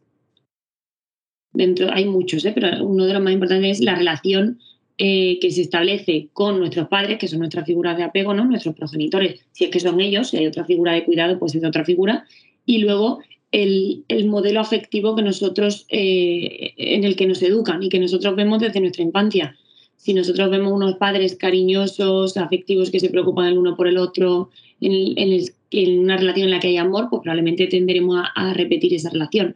dentro 1.52 1.92
hay 1.92 2.06
muchos, 2.06 2.48
pero 2.56 2.86
uno 2.86 3.06
de 3.06 3.14
los 3.14 3.22
más 3.22 3.34
importantes 3.34 3.80
es 3.80 3.84
la 3.84 3.96
relación 3.96 4.60
que 4.98 5.50
se 5.52 5.60
establece 5.60 6.30
con 6.32 6.58
nuestros 6.58 6.88
padres, 6.88 7.18
que 7.18 7.28
son 7.28 7.40
nuestras 7.40 7.66
figuras 7.66 7.98
de 7.98 8.04
apego, 8.04 8.34
¿no? 8.34 8.46
nuestros 8.46 8.76
progenitores, 8.76 9.46
si 9.52 9.66
es 9.66 9.72
que 9.72 9.82
son 9.82 10.00
ellos, 10.00 10.30
si 10.30 10.38
hay 10.38 10.48
otra 10.48 10.64
figura 10.64 10.94
de 10.94 11.04
cuidado, 11.04 11.38
pues 11.38 11.54
es 11.54 11.66
otra 11.66 11.84
figura, 11.84 12.26
y 12.66 12.78
luego 12.78 13.20
el, 13.52 14.28
modelo 14.28 14.60
afectivo 14.60 15.16
que 15.16 15.24
nosotros, 15.24 15.86
eh, 15.90 16.74
en 16.78 17.04
el 17.04 17.16
que 17.16 17.28
nos 17.28 17.42
educan 17.42 17.82
y 17.82 17.90
que 17.90 18.00
nosotros 18.00 18.36
vemos 18.36 18.60
desde 18.60 18.80
nuestra 18.80 19.04
infancia. 19.04 19.56
Si 19.96 20.14
nosotros 20.14 20.50
vemos 20.50 20.72
unos 20.72 20.96
padres 20.96 21.36
cariñosos, 21.36 22.38
afectivos, 22.38 22.92
que 22.92 23.00
se 23.00 23.10
preocupan 23.10 23.48
el 23.48 23.58
uno 23.58 23.76
por 23.76 23.88
el 23.88 23.98
otro, 23.98 24.50
en, 24.80 26.00
una 26.00 26.18
relación 26.18 26.46
en 26.46 26.52
la 26.52 26.60
que 26.60 26.70
hay 26.70 26.78
amor, 26.78 27.08
pues 27.10 27.22
probablemente 27.22 27.68
tenderemos 27.68 28.24
a, 28.36 28.54
repetir 28.54 28.94
esa 28.94 29.10
relación. 29.10 29.56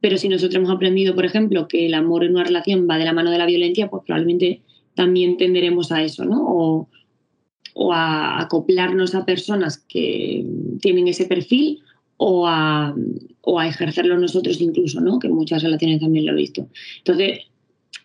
Pero 0.00 0.16
si 0.16 0.28
nosotros 0.28 0.56
hemos 0.56 0.70
aprendido, 0.70 1.14
por 1.14 1.24
ejemplo, 1.24 1.68
que 1.68 1.86
el 1.86 1.94
amor 1.94 2.24
en 2.24 2.32
una 2.32 2.44
relación 2.44 2.86
va 2.88 2.98
de 2.98 3.04
la 3.04 3.12
mano 3.12 3.30
de 3.30 3.38
la 3.38 3.46
violencia, 3.46 3.88
pues 3.88 4.02
probablemente 4.06 4.62
también 4.94 5.36
tenderemos 5.36 5.92
a 5.92 6.02
eso, 6.02 6.24
¿no? 6.24 6.88
O 7.76 7.92
a 7.92 8.40
acoplarnos 8.40 9.14
a 9.14 9.24
personas 9.24 9.78
que 9.78 10.46
tienen 10.80 11.08
ese 11.08 11.26
perfil 11.26 11.83
o 12.16 12.46
a, 12.46 12.94
o 13.42 13.58
a 13.58 13.68
ejercerlo 13.68 14.18
nosotros 14.18 14.60
incluso, 14.60 15.00
¿no? 15.00 15.18
que 15.18 15.28
muchas 15.28 15.62
relaciones 15.62 16.00
también 16.00 16.26
lo 16.26 16.32
he 16.32 16.36
visto. 16.36 16.68
Entonces, 16.98 17.40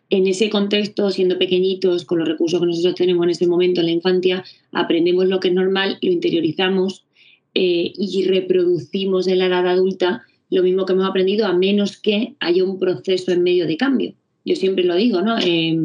en 0.10 0.28
ese 0.28 0.50
contexto, 0.50 1.12
siendo 1.12 1.38
pequeñitos, 1.38 2.06
con 2.06 2.20
los 2.20 2.28
recursos 2.28 2.60
que 2.60 2.66
nosotros 2.66 2.96
tenemos 2.96 3.24
en 3.24 3.30
ese 3.30 3.48
momento 3.48 3.82
en 3.82 3.88
la 3.88 3.92
infancia, 3.92 4.44
aprendemos 4.72 5.28
lo 5.28 5.40
que 5.40 5.50
es 5.50 5.54
normal, 5.54 6.00
lo 6.02 6.12
interiorizamos 6.12 7.06
eh, 7.54 7.92
y 7.96 8.26
reproducimos 8.26 9.28
en 9.28 9.40
la 9.40 9.46
edad 9.46 9.68
adulta 9.68 10.24
lo 10.50 10.64
mismo 10.64 10.86
que 10.86 10.94
hemos 10.94 11.08
aprendido, 11.08 11.46
a 11.46 11.54
menos 11.54 11.98
que 11.98 12.36
haya 12.40 12.64
un 12.64 12.80
proceso 12.80 13.32
en 13.32 13.44
medio 13.44 13.68
de 13.68 13.78
cambio. 13.78 14.14
Yo 14.46 14.56
siempre 14.56 14.84
lo 14.84 14.96
digo, 14.96 15.22
¿no? 15.22 15.38
Eh, 15.38 15.78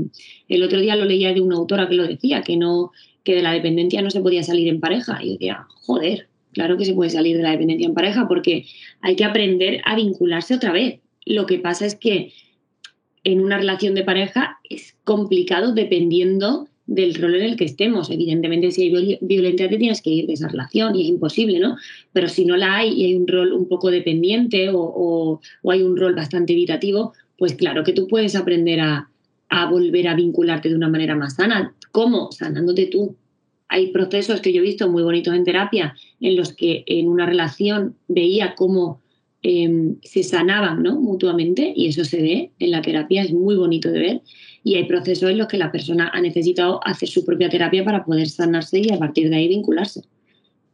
el 0.49 0.63
otro 0.63 0.81
día 0.81 0.97
lo 0.97 1.05
leía 1.05 1.35
de 1.35 1.43
una 1.43 1.57
autora 1.57 1.87
que 1.87 1.95
lo 1.95 2.07
decía, 2.07 2.41
que 2.43 2.57
no 2.57 2.93
que 3.25 3.35
de 3.35 3.43
la 3.43 3.53
dependencia 3.53 4.03
no 4.03 4.11
se 4.11 4.21
podía 4.21 4.43
salir 4.43 4.69
en 4.69 4.81
pareja. 4.81 5.19
Y 5.23 5.27
yo 5.27 5.33
decía, 5.33 5.67
joder, 5.69 6.29
Claro 6.55 6.79
que 6.79 6.85
se 6.85 6.95
puede 6.95 7.11
salir 7.11 7.37
de 7.37 7.43
la 7.43 7.51
dependencia 7.51 7.87
en 7.87 7.95
pareja 7.95 8.27
porque 8.27 8.65
hay 9.01 9.17
que 9.17 9.25
aprender 9.25 9.83
a 9.85 9.97
vincularse 9.97 10.55
otra 10.55 10.73
vez. 10.73 11.01
Lo 11.27 11.47
que 11.47 11.59
pasa 11.59 11.85
es 11.85 11.97
que 11.97 12.33
en 13.25 13.41
una 13.41 13.59
relación 13.59 13.95
de 13.95 14.05
pareja 14.05 14.59
es 14.71 14.97
complicado 15.05 15.75
dependiendo 15.75 16.69
del 16.87 17.15
rol 17.15 17.35
en 17.35 17.43
el 17.43 17.57
que 17.57 17.65
estemos. 17.65 18.11
Evidentemente, 18.11 18.71
si 18.71 18.83
hay 18.83 19.19
violencia, 19.21 19.69
te 19.69 19.79
tienes 19.79 20.03
que 20.03 20.11
ir 20.11 20.27
de 20.27 20.35
esa 20.35 20.49
relación 20.49 20.95
y 20.95 21.03
es 21.03 21.09
imposible, 21.09 21.59
¿no? 21.59 21.77
Pero 22.13 22.29
si 22.29 22.45
no 22.45 22.57
la 22.57 22.77
hay 22.77 22.93
y 22.93 23.07
hay 23.07 23.17
un 23.17 23.27
rol 23.27 23.53
un 23.53 23.67
poco 23.69 23.91
dependiente 23.91 24.69
o, 24.73 25.41
hay 25.69 25.83
un 25.83 25.97
rol 25.97 26.15
bastante 26.15 26.53
evitativo, 26.53 27.15
pues 27.39 27.55
claro 27.55 27.83
que 27.85 27.93
tú 27.93 28.07
puedes 28.07 28.37
aprender 28.37 28.81
a, 28.81 29.11
a 29.49 29.71
volver 29.71 30.09
a 30.09 30.15
vincularte 30.15 30.69
de 30.69 30.77
una 30.77 30.89
manera 30.89 31.17
más 31.17 31.37
sana. 31.37 31.75
¿Cómo? 31.91 32.31
Sanándote 32.33 32.87
tú, 32.87 33.17
hay 33.69 33.93
procesos 33.93 34.41
que 34.41 34.53
yo 34.53 34.61
he 34.61 34.65
visto 34.65 34.89
muy 34.89 35.03
bonitos 35.03 35.35
en 35.35 35.45
terapia 35.45 35.97
en 36.21 36.37
los 36.37 36.53
que 36.53 36.85
en 36.87 37.09
una 37.09 37.27
relación 37.27 37.97
veía 38.09 38.55
cómo 38.55 39.01
em, 39.43 39.97
se 40.03 40.23
sanaban 40.23 40.83
¿no? 40.83 41.01
mutuamente 41.01 41.73
y 41.75 41.89
eso 41.89 42.05
se 42.05 42.21
ve 42.21 42.51
en 42.59 42.71
la 42.71 42.83
terapia, 42.83 43.23
es 43.23 43.33
muy 43.33 43.57
bonito 43.57 43.91
de 43.91 43.99
ver. 43.99 44.23
Y 44.63 44.77
hay 44.77 44.85
procesos 44.85 45.31
en 45.31 45.39
los 45.39 45.49
que 45.49 45.59
la 45.59 45.71
persona 45.71 46.11
ha 46.15 46.21
necesitado 46.21 46.81
hacer 46.87 47.09
su 47.09 47.25
propia 47.25 47.49
terapia 47.49 47.85
para 47.85 48.05
poder 48.05 48.29
sanarse 48.29 48.81
y 48.81 48.91
a 48.91 48.99
partir 48.99 49.29
de 49.29 49.37
ahí 49.37 49.49
vincularse. 49.49 50.03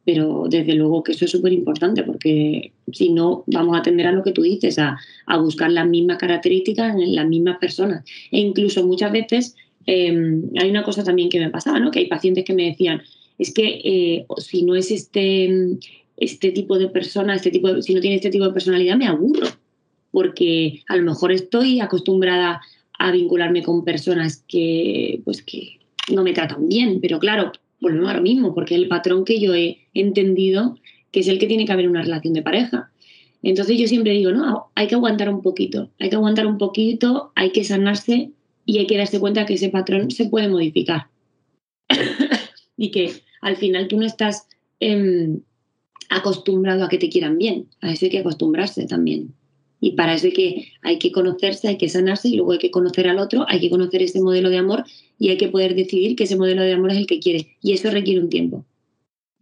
Pero 0.04 0.46
desde 0.48 0.74
luego 0.74 1.02
que 1.02 1.12
eso 1.12 1.24
es 1.24 1.30
súper 1.30 1.52
importante 1.52 2.02
porque 2.04 2.72
si 2.92 3.12
no 3.12 3.44
vamos 3.46 3.78
a 3.78 3.82
tender 3.82 4.06
a 4.06 4.12
lo 4.12 4.22
que 4.22 4.32
tú 4.32 4.42
dices, 4.42 4.78
a, 4.78 4.98
a 5.26 5.38
buscar 5.38 5.70
las 5.70 5.88
mismas 5.88 6.18
características 6.18 6.94
en 6.94 7.14
las 7.14 7.26
mismas 7.26 7.58
personas. 7.58 8.04
E 8.30 8.38
incluso 8.38 8.86
muchas 8.86 9.12
veces 9.12 9.56
Em, 9.86 10.50
hay 10.58 10.70
una 10.70 10.82
cosa 10.82 11.04
también 11.04 11.28
que 11.28 11.40
me 11.40 11.50
pasaba, 11.50 11.80
¿no? 11.80 11.90
Que 11.90 12.00
hay 12.00 12.06
pacientes 12.06 12.44
que 12.44 12.54
me 12.54 12.66
decían, 12.66 13.02
es 13.38 13.54
que 13.54 13.80
eh, 13.84 14.26
si 14.38 14.62
no 14.62 14.74
es 14.74 14.90
este, 14.90 15.50
este 16.16 16.52
tipo 16.52 16.78
de 16.78 16.88
persona, 16.88 17.34
este 17.34 17.50
tipo 17.50 17.80
si 17.80 17.94
no 17.94 18.00
tiene 18.00 18.16
este 18.16 18.30
tipo 18.30 18.44
de 18.44 18.52
personalidad, 18.52 18.96
me 18.96 19.06
aburro. 19.06 19.46
Porque 20.10 20.82
a 20.88 20.96
lo 20.96 21.04
mejor 21.04 21.32
estoy 21.32 21.80
acostumbrada 21.80 22.60
a 22.98 23.12
vincularme 23.12 23.62
con 23.62 23.84
personas 23.84 24.44
que, 24.48 25.22
pues 25.24 25.42
que 25.42 25.78
no 26.12 26.22
me 26.22 26.32
tratan 26.32 26.68
bien. 26.68 27.00
Pero 27.00 27.18
claro, 27.18 27.52
volvemos 27.80 28.10
a 28.10 28.16
lo 28.16 28.22
mismo, 28.22 28.54
porque 28.54 28.74
el 28.74 28.88
patrón 28.88 29.24
que 29.24 29.40
yo 29.40 29.54
he 29.54 29.78
entendido 29.94 30.76
que 31.12 31.20
es 31.20 31.28
el 31.28 31.38
que 31.38 31.46
tiene 31.46 31.64
que 31.64 31.72
haber 31.72 31.88
una 31.88 32.02
relación 32.02 32.34
de 32.34 32.42
pareja. 32.42 32.90
Entonces 33.42 33.78
yo 33.78 33.86
siempre 33.86 34.12
digo, 34.12 34.32
no, 34.32 34.66
hay 34.74 34.86
que 34.86 34.94
aguantar 34.94 35.28
un 35.28 35.42
poquito, 35.42 35.90
hay 35.98 36.10
que 36.10 36.16
aguantar 36.16 36.46
un 36.46 36.58
poquito, 36.58 37.32
hay 37.34 37.50
que 37.52 37.64
sanarse 37.64 38.30
y 38.64 38.78
hay 38.78 38.86
que 38.86 38.96
darse 38.96 39.20
cuenta 39.20 39.46
que 39.46 39.54
ese 39.54 39.68
patrón 39.68 40.10
se 40.10 40.26
puede 40.26 40.48
modificar. 40.48 41.08
y 42.76 42.90
que 42.90 43.12
al 43.40 43.56
final 43.56 43.88
tú 43.88 43.98
no 43.98 44.06
estás 44.06 44.48
em, 44.80 45.40
acostumbrado 46.08 46.84
a 46.84 46.88
que 46.88 46.98
te 46.98 47.08
quieran 47.08 47.38
bien, 47.38 47.68
a 47.80 47.92
eso 47.92 48.06
hay 48.06 48.10
que 48.10 48.18
acostumbrarse 48.18 48.86
también. 48.86 49.34
Y 49.80 49.92
para 49.92 50.14
eso 50.14 50.28
que, 50.34 50.72
hay 50.82 50.98
que 50.98 51.10
conocerse, 51.10 51.68
hay 51.68 51.78
que 51.78 51.88
sanarse 51.88 52.28
y 52.28 52.36
luego 52.36 52.52
hay 52.52 52.58
que 52.58 52.70
conocer 52.70 53.08
al 53.08 53.18
otro, 53.18 53.46
hay 53.48 53.60
que 53.60 53.70
conocer 53.70 54.02
ese 54.02 54.20
modelo 54.20 54.50
de 54.50 54.58
amor 54.58 54.84
y 55.18 55.30
hay 55.30 55.38
que 55.38 55.48
poder 55.48 55.74
decidir 55.74 56.16
que 56.16 56.24
ese 56.24 56.36
modelo 56.36 56.62
de 56.62 56.74
amor 56.74 56.90
es 56.90 56.98
el 56.98 57.06
que 57.06 57.18
quiere. 57.18 57.56
Y 57.62 57.72
eso 57.72 57.90
requiere 57.90 58.20
un 58.20 58.28
tiempo. 58.28 58.66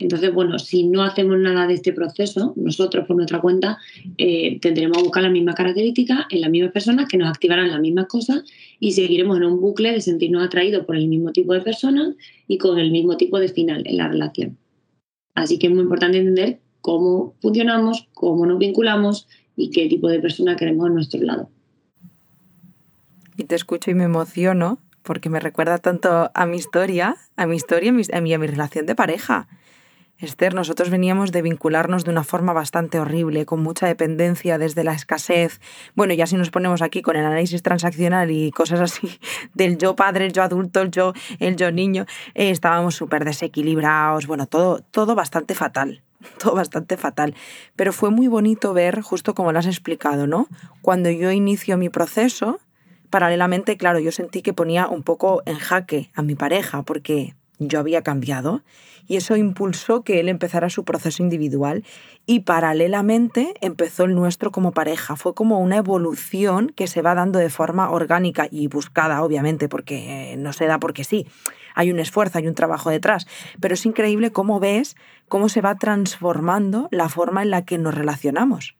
Entonces, 0.00 0.32
bueno, 0.32 0.58
si 0.60 0.84
no 0.84 1.02
hacemos 1.02 1.38
nada 1.38 1.66
de 1.66 1.74
este 1.74 1.92
proceso, 1.92 2.52
nosotros 2.56 3.06
por 3.06 3.16
nuestra 3.16 3.40
cuenta 3.40 3.78
eh, 4.16 4.60
tendremos 4.60 4.98
a 4.98 5.02
buscar 5.02 5.24
las 5.24 5.32
mismas 5.32 5.56
características 5.56 6.26
en 6.30 6.40
las 6.40 6.50
mismas 6.50 6.72
personas 6.72 7.08
que 7.08 7.18
nos 7.18 7.28
activarán 7.28 7.68
las 7.68 7.80
mismas 7.80 8.06
cosas 8.06 8.44
y 8.78 8.92
seguiremos 8.92 9.38
en 9.38 9.44
un 9.44 9.60
bucle 9.60 9.90
de 9.90 10.00
sentirnos 10.00 10.46
atraídos 10.46 10.84
por 10.84 10.96
el 10.96 11.08
mismo 11.08 11.32
tipo 11.32 11.52
de 11.52 11.62
personas 11.62 12.14
y 12.46 12.58
con 12.58 12.78
el 12.78 12.92
mismo 12.92 13.16
tipo 13.16 13.40
de 13.40 13.48
final 13.48 13.82
en 13.86 13.96
la 13.96 14.06
relación. 14.06 14.56
Así 15.34 15.58
que 15.58 15.66
es 15.66 15.72
muy 15.72 15.82
importante 15.82 16.18
entender 16.18 16.60
cómo 16.80 17.34
funcionamos, 17.42 18.08
cómo 18.14 18.46
nos 18.46 18.58
vinculamos 18.58 19.26
y 19.56 19.70
qué 19.70 19.88
tipo 19.88 20.08
de 20.08 20.20
persona 20.20 20.54
queremos 20.54 20.86
a 20.86 20.92
nuestro 20.92 21.20
lado. 21.22 21.50
Y 23.36 23.44
te 23.44 23.56
escucho 23.56 23.90
y 23.90 23.94
me 23.94 24.04
emociono 24.04 24.78
porque 25.02 25.28
me 25.28 25.40
recuerda 25.40 25.78
tanto 25.78 26.30
a 26.32 26.46
mi 26.46 26.56
historia, 26.56 27.16
a 27.36 27.46
mi 27.46 27.56
historia 27.56 27.90
a 27.90 28.20
mi, 28.20 28.32
a 28.32 28.38
mi 28.38 28.46
relación 28.46 28.86
de 28.86 28.94
pareja 28.94 29.48
Esther, 30.18 30.52
nosotros 30.52 30.90
veníamos 30.90 31.30
de 31.30 31.42
vincularnos 31.42 32.04
de 32.04 32.10
una 32.10 32.24
forma 32.24 32.52
bastante 32.52 32.98
horrible, 32.98 33.46
con 33.46 33.62
mucha 33.62 33.86
dependencia 33.86 34.58
desde 34.58 34.82
la 34.82 34.92
escasez. 34.92 35.60
Bueno, 35.94 36.12
ya 36.12 36.26
si 36.26 36.36
nos 36.36 36.50
ponemos 36.50 36.82
aquí 36.82 37.02
con 37.02 37.14
el 37.14 37.24
análisis 37.24 37.62
transaccional 37.62 38.32
y 38.32 38.50
cosas 38.50 38.80
así 38.80 39.20
del 39.54 39.78
yo 39.78 39.94
padre, 39.94 40.26
el 40.26 40.32
yo 40.32 40.42
adulto, 40.42 40.80
el 40.80 40.90
yo, 40.90 41.12
el 41.38 41.56
yo 41.56 41.70
niño, 41.70 42.04
eh, 42.34 42.50
estábamos 42.50 42.96
súper 42.96 43.24
desequilibrados, 43.24 44.26
bueno, 44.26 44.46
todo, 44.46 44.80
todo 44.90 45.14
bastante 45.14 45.54
fatal 45.54 46.02
todo 46.38 46.54
bastante 46.54 46.96
fatal. 46.96 47.34
Pero 47.76 47.92
fue 47.92 48.10
muy 48.10 48.26
bonito 48.26 48.72
ver, 48.74 49.02
justo 49.02 49.34
como 49.34 49.52
lo 49.52 49.58
has 49.60 49.66
explicado, 49.66 50.26
¿no? 50.26 50.48
Cuando 50.82 51.10
yo 51.10 51.30
inicio 51.30 51.78
mi 51.78 51.90
proceso, 51.90 52.58
paralelamente, 53.10 53.76
claro, 53.76 53.98
yo 53.98 54.12
sentí 54.12 54.42
que 54.42 54.52
ponía 54.52 54.88
un 54.88 55.02
poco 55.02 55.42
en 55.46 55.58
jaque 55.58 56.10
a 56.14 56.22
mi 56.22 56.34
pareja, 56.34 56.82
porque 56.82 57.34
yo 57.58 57.80
había 57.80 58.02
cambiado 58.02 58.62
y 59.06 59.16
eso 59.16 59.36
impulsó 59.36 60.02
que 60.02 60.20
él 60.20 60.28
empezara 60.28 60.68
su 60.68 60.84
proceso 60.84 61.22
individual 61.22 61.84
y 62.26 62.40
paralelamente 62.40 63.54
empezó 63.60 64.04
el 64.04 64.14
nuestro 64.14 64.52
como 64.52 64.72
pareja. 64.72 65.16
Fue 65.16 65.34
como 65.34 65.60
una 65.60 65.78
evolución 65.78 66.68
que 66.68 66.86
se 66.86 67.00
va 67.00 67.14
dando 67.14 67.38
de 67.38 67.48
forma 67.48 67.90
orgánica 67.90 68.48
y 68.50 68.68
buscada, 68.68 69.22
obviamente, 69.22 69.68
porque 69.68 70.36
no 70.38 70.52
se 70.52 70.66
da 70.66 70.78
porque 70.78 71.04
sí. 71.04 71.26
Hay 71.74 71.90
un 71.90 72.00
esfuerzo, 72.00 72.38
hay 72.38 72.48
un 72.48 72.54
trabajo 72.54 72.90
detrás, 72.90 73.26
pero 73.60 73.74
es 73.74 73.86
increíble 73.86 74.30
cómo 74.30 74.60
ves 74.60 74.96
cómo 75.28 75.48
se 75.48 75.60
va 75.60 75.76
transformando 75.76 76.88
la 76.90 77.08
forma 77.08 77.42
en 77.42 77.50
la 77.50 77.64
que 77.64 77.78
nos 77.78 77.94
relacionamos. 77.94 78.76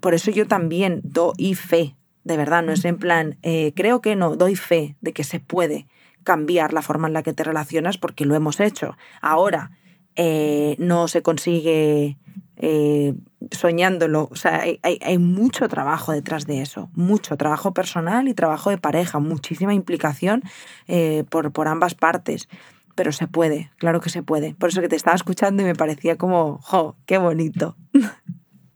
Por 0.00 0.14
eso 0.14 0.30
yo 0.30 0.46
también 0.46 1.00
doy 1.04 1.54
fe, 1.54 1.96
de 2.24 2.36
verdad, 2.36 2.62
no 2.62 2.72
es 2.72 2.84
en 2.84 2.98
plan, 2.98 3.38
eh, 3.42 3.72
creo 3.76 4.00
que 4.00 4.16
no, 4.16 4.36
doy 4.36 4.56
fe 4.56 4.96
de 5.00 5.12
que 5.12 5.24
se 5.24 5.40
puede 5.40 5.86
cambiar 6.24 6.72
la 6.72 6.82
forma 6.82 7.06
en 7.06 7.14
la 7.14 7.22
que 7.22 7.32
te 7.32 7.44
relacionas 7.44 7.98
porque 7.98 8.24
lo 8.24 8.34
hemos 8.34 8.60
hecho. 8.60 8.96
Ahora 9.20 9.70
eh, 10.16 10.76
no 10.78 11.08
se 11.08 11.22
consigue 11.22 12.16
eh, 12.56 13.14
soñándolo. 13.50 14.28
O 14.30 14.36
sea, 14.36 14.64
hay, 14.82 15.18
mucho 15.18 15.68
trabajo 15.68 16.12
detrás 16.12 16.46
de 16.46 16.62
eso, 16.62 16.90
mucho 16.94 17.36
trabajo 17.36 17.72
personal 17.74 18.28
y 18.28 18.34
trabajo 18.34 18.70
de 18.70 18.78
pareja, 18.78 19.18
muchísima 19.18 19.74
implicación 19.74 20.42
eh, 20.88 21.24
por, 21.28 21.52
por 21.52 21.68
ambas 21.68 21.94
partes. 21.94 22.48
Pero 22.94 23.10
se 23.10 23.26
puede, 23.26 23.70
claro 23.76 24.00
que 24.00 24.08
se 24.10 24.22
puede. 24.22 24.54
Por 24.54 24.68
eso 24.68 24.80
que 24.80 24.88
te 24.88 24.96
estaba 24.96 25.16
escuchando 25.16 25.62
y 25.62 25.66
me 25.66 25.74
parecía 25.74 26.16
como, 26.16 26.58
¡jo! 26.62 26.96
¡Qué 27.06 27.18
bonito! 27.18 27.76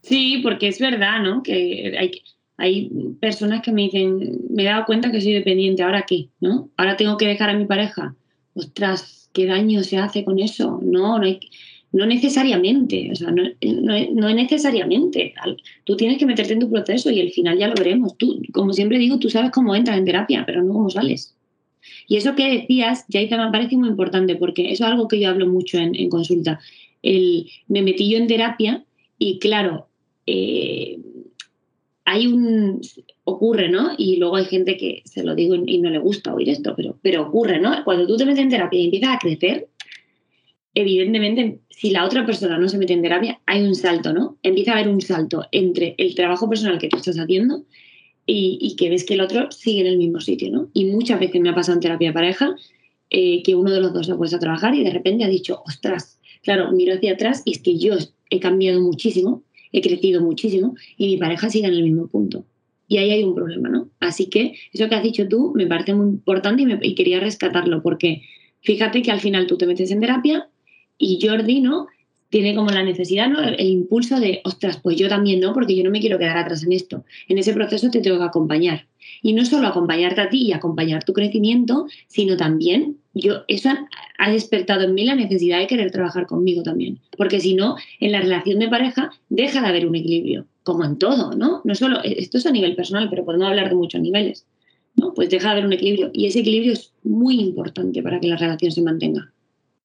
Sí, 0.09 0.41
porque 0.43 0.69
es 0.69 0.79
verdad, 0.79 1.21
¿no? 1.21 1.43
Que 1.43 1.95
hay, 1.99 2.23
hay 2.59 2.91
personas 3.21 3.63
que 3.63 3.73
me 3.73 3.83
dicen, 3.83 4.41
me 4.51 4.65
he 4.65 4.67
dado 4.67 4.85
cuenta 4.85 5.13
que 5.13 5.21
soy 5.21 5.33
dependiente, 5.33 5.85
¿ahora 5.85 6.05
qué? 6.07 6.29
¿No? 6.41 6.71
Ahora 6.77 6.97
tengo 6.97 7.17
que 7.17 7.29
dejar 7.29 7.51
a 7.51 7.57
mi 7.57 7.67
pareja. 7.67 8.17
Ostras, 8.55 9.31
¿qué 9.33 9.47
daño 9.47 9.85
se 9.85 9.97
hace 9.97 10.25
con 10.25 10.41
eso? 10.41 10.81
No, 10.83 11.21
no, 11.21 11.25
no 11.93 12.07
necesariamente, 12.07 13.11
o 13.13 13.15
sea, 13.15 13.31
no, 13.31 13.45
no, 13.63 14.35
necesariamente. 14.35 15.35
Tú 15.85 15.97
tienes 15.97 16.19
que 16.19 16.27
meterte 16.27 16.55
en 16.55 16.59
tu 16.59 16.69
proceso 16.69 17.13
y 17.13 17.21
al 17.21 17.31
final 17.31 17.57
ya 17.57 17.69
lo 17.69 17.75
veremos. 17.75 18.19
Tú, 18.19 18.43
como 18.53 18.73
siempre 18.73 18.99
digo, 18.99 19.21
tú 19.21 19.31
sabes 19.31 19.53
cómo 19.53 19.77
entras 19.77 19.97
en 19.97 20.05
terapia, 20.05 20.43
pero 20.45 20.63
no 20.65 20.73
cómo 20.73 20.91
sales. 20.91 21.37
Y 22.09 22.17
eso 22.17 22.35
que 22.35 22.51
decías, 22.51 23.05
ya 23.09 23.21
me 23.21 23.53
parece 23.53 23.77
muy 23.77 23.89
importante, 23.89 24.35
porque 24.35 24.73
eso 24.73 24.85
es 24.85 24.91
algo 24.91 25.07
que 25.07 25.21
yo 25.21 25.29
hablo 25.29 25.47
mucho 25.47 25.79
en, 25.79 26.11
consulta. 26.11 26.59
Me 27.03 27.83
metí 27.83 28.11
yo 28.11 28.19
en 28.19 28.27
terapia 28.27 28.85
y 29.17 29.39
claro, 29.39 29.87
eh, 30.27 30.99
hay 32.11 32.27
un 32.27 32.81
ocurre, 33.25 33.69
¿no? 33.69 33.91
Y 33.99 34.17
luego 34.17 34.37
hay 34.37 34.47
gente 34.47 34.79
que 34.79 35.03
se 35.05 35.23
lo 35.23 35.35
digo 35.35 35.55
y 35.55 35.79
no 35.79 35.91
le 35.91 35.99
gusta 35.99 36.35
oír 36.35 36.49
esto, 36.49 36.73
pero, 36.75 36.99
pero 37.03 37.29
ocurre, 37.29 37.61
¿no? 37.61 37.85
Cuando 37.85 38.07
tú 38.07 38.17
te 38.17 38.25
metes 38.25 38.43
en 38.43 38.49
terapia 38.49 38.81
y 38.81 38.85
empiezas 38.87 39.15
a 39.15 39.19
crecer, 39.19 39.69
evidentemente, 40.75 41.59
si 41.69 41.91
la 41.91 42.07
otra 42.07 42.25
persona 42.25 42.57
no 42.57 42.67
se 42.67 42.79
mete 42.79 42.95
en 42.95 43.03
terapia, 43.03 43.41
hay 43.45 43.63
un 43.63 43.75
salto, 43.75 44.15
¿no? 44.15 44.39
Empieza 44.43 44.73
a 44.73 44.79
haber 44.79 44.89
un 44.89 45.03
salto 45.03 45.45
entre 45.53 45.95
el 45.99 46.15
trabajo 46.15 46.49
personal 46.49 46.79
que 46.79 46.89
tú 46.89 46.97
estás 46.97 47.19
haciendo 47.19 47.65
y, 48.25 48.75
que 48.79 48.89
ves 48.89 49.05
que 49.05 49.13
el 49.13 49.21
otro 49.21 49.51
sigue 49.51 49.83
en 49.83 49.89
el 49.89 49.99
mismo 49.99 50.21
sitio, 50.21 50.51
¿no? 50.51 50.71
Y 50.73 50.87
muchas 50.87 51.21
veces 51.21 51.43
me 51.43 51.51
ha 51.51 51.55
pasado 51.55 51.77
en 51.77 51.83
terapia 51.83 52.09
de 52.09 52.15
pareja 52.15 52.57
eh, 53.11 53.43
que 53.43 53.55
uno 53.55 53.71
de 53.71 53.83
los 53.83 53.93
dos 53.93 54.07
se 54.07 54.13
ha 54.13 54.17
puesto 54.17 54.37
a 54.37 54.41
trabajar 54.41 54.75
y 54.75 54.83
de 54.83 54.93
repente 54.93 55.25
ha 55.25 55.29
dicho, 55.29 55.63
ostras, 55.67 56.19
claro, 56.43 56.73
miro 56.73 56.95
hacia 56.95 57.13
atrás 57.13 57.43
y 57.45 57.51
es 57.51 57.59
que 57.59 57.77
yo 57.77 57.97
he 58.31 58.41
cambiado 58.41 58.81
muchísimo 58.81 59.43
he 59.73 59.81
crecido 59.81 60.23
muchísimo 60.23 60.75
y 60.97 61.07
mi 61.07 61.17
pareja 61.17 61.51
sigue 61.51 61.67
en 61.67 61.75
el 61.75 61.83
mismo 61.83 62.09
punto. 62.09 62.45
Y 62.89 62.97
ahí 62.97 63.11
hay 63.11 63.23
un 63.23 63.35
problema, 63.35 63.69
¿no? 63.69 63.91
Así 64.01 64.27
que 64.27 64.55
eso 64.73 64.89
que 64.89 64.95
has 64.95 65.03
dicho 65.03 65.29
tú 65.29 65.53
me 65.55 65.67
parece 65.67 65.95
muy 65.95 66.07
importante 66.07 66.65
y, 66.81 66.95
quería 66.95 67.21
rescatarlo 67.21 67.83
porque 67.83 68.23
fíjate 68.63 69.03
que 69.03 69.11
al 69.11 69.21
final 69.21 69.47
tú 69.47 69.59
te 69.59 69.67
metes 69.67 69.91
en 69.91 70.01
terapia 70.01 70.49
y 70.97 71.19
Jordi, 71.23 71.61
¿no? 71.61 71.87
Tiene 72.31 72.55
como 72.55 72.71
la 72.71 72.83
necesidad, 72.83 73.29
¿no? 73.29 73.43
El, 73.43 73.61
impulso 73.61 74.19
de, 74.21 74.41
ostras, 74.45 74.81
pues 74.83 74.97
yo 74.97 75.09
también 75.09 75.41
no, 75.41 75.53
porque 75.53 75.77
yo 75.77 75.85
no 75.85 75.91
me 75.91 76.01
quiero 76.01 76.19
quedar 76.19 76.39
atrás 76.39 76.65
en 76.65 76.73
esto. 76.73 77.05
En 77.29 77.39
ese 77.39 77.53
proceso 77.53 77.91
te 77.91 78.01
tengo 78.01 78.19
que 78.19 78.25
acompañar. 78.25 78.87
Y 79.23 79.33
no 79.33 79.45
solo 79.45 79.67
acompañarte 79.67 80.21
a 80.21 80.29
ti 80.29 80.43
y 80.43 80.53
acompañar 80.53 81.05
tu 81.05 81.13
crecimiento, 81.13 81.87
sino 82.07 82.37
también 82.37 82.99
yo, 83.21 83.43
eso 83.49 83.71
ha, 84.19 84.31
despertado 84.31 84.83
en 84.83 84.95
mí 84.95 85.05
la 85.05 85.15
necesidad 85.15 85.59
de 85.59 85.67
querer 85.67 85.91
trabajar 85.91 86.27
conmigo 86.27 86.63
también. 86.63 87.01
Porque 87.17 87.41
si 87.41 87.55
no, 87.55 87.77
en 88.01 88.13
la 88.13 88.21
relación 88.21 88.59
de 88.59 88.69
pareja 88.69 89.11
deja 89.29 89.61
de 89.61 89.69
haber 89.69 89.87
un 89.87 89.95
equilibrio, 89.95 90.47
como 90.63 90.85
en 90.85 90.99
todo, 90.99 91.33
¿no? 91.33 91.61
No 91.65 91.75
solo, 91.75 92.01
esto 92.03 92.39
es 92.39 92.47
a 92.47 92.53
nivel 92.53 92.77
personal, 92.77 93.09
pero 93.11 93.25
podemos 93.25 93.49
hablar 93.49 93.69
de 93.69 93.77
muchos 93.77 94.01
niveles. 94.01 94.47
¿no? 94.97 95.15
Pues 95.15 95.31
deja 95.31 95.49
de 95.49 95.53
haber 95.53 95.67
un 95.67 95.73
equilibrio. 95.73 96.11
Y 96.13 96.27
ese 96.27 96.41
equilibrio 96.41 96.73
es 96.73 96.93
muy 97.05 97.41
importante 97.41 98.03
para 98.03 98.21
que 98.21 98.29
la 98.29 98.37
relación 98.37 98.73
se 98.73 98.83
mantenga. 98.83 99.33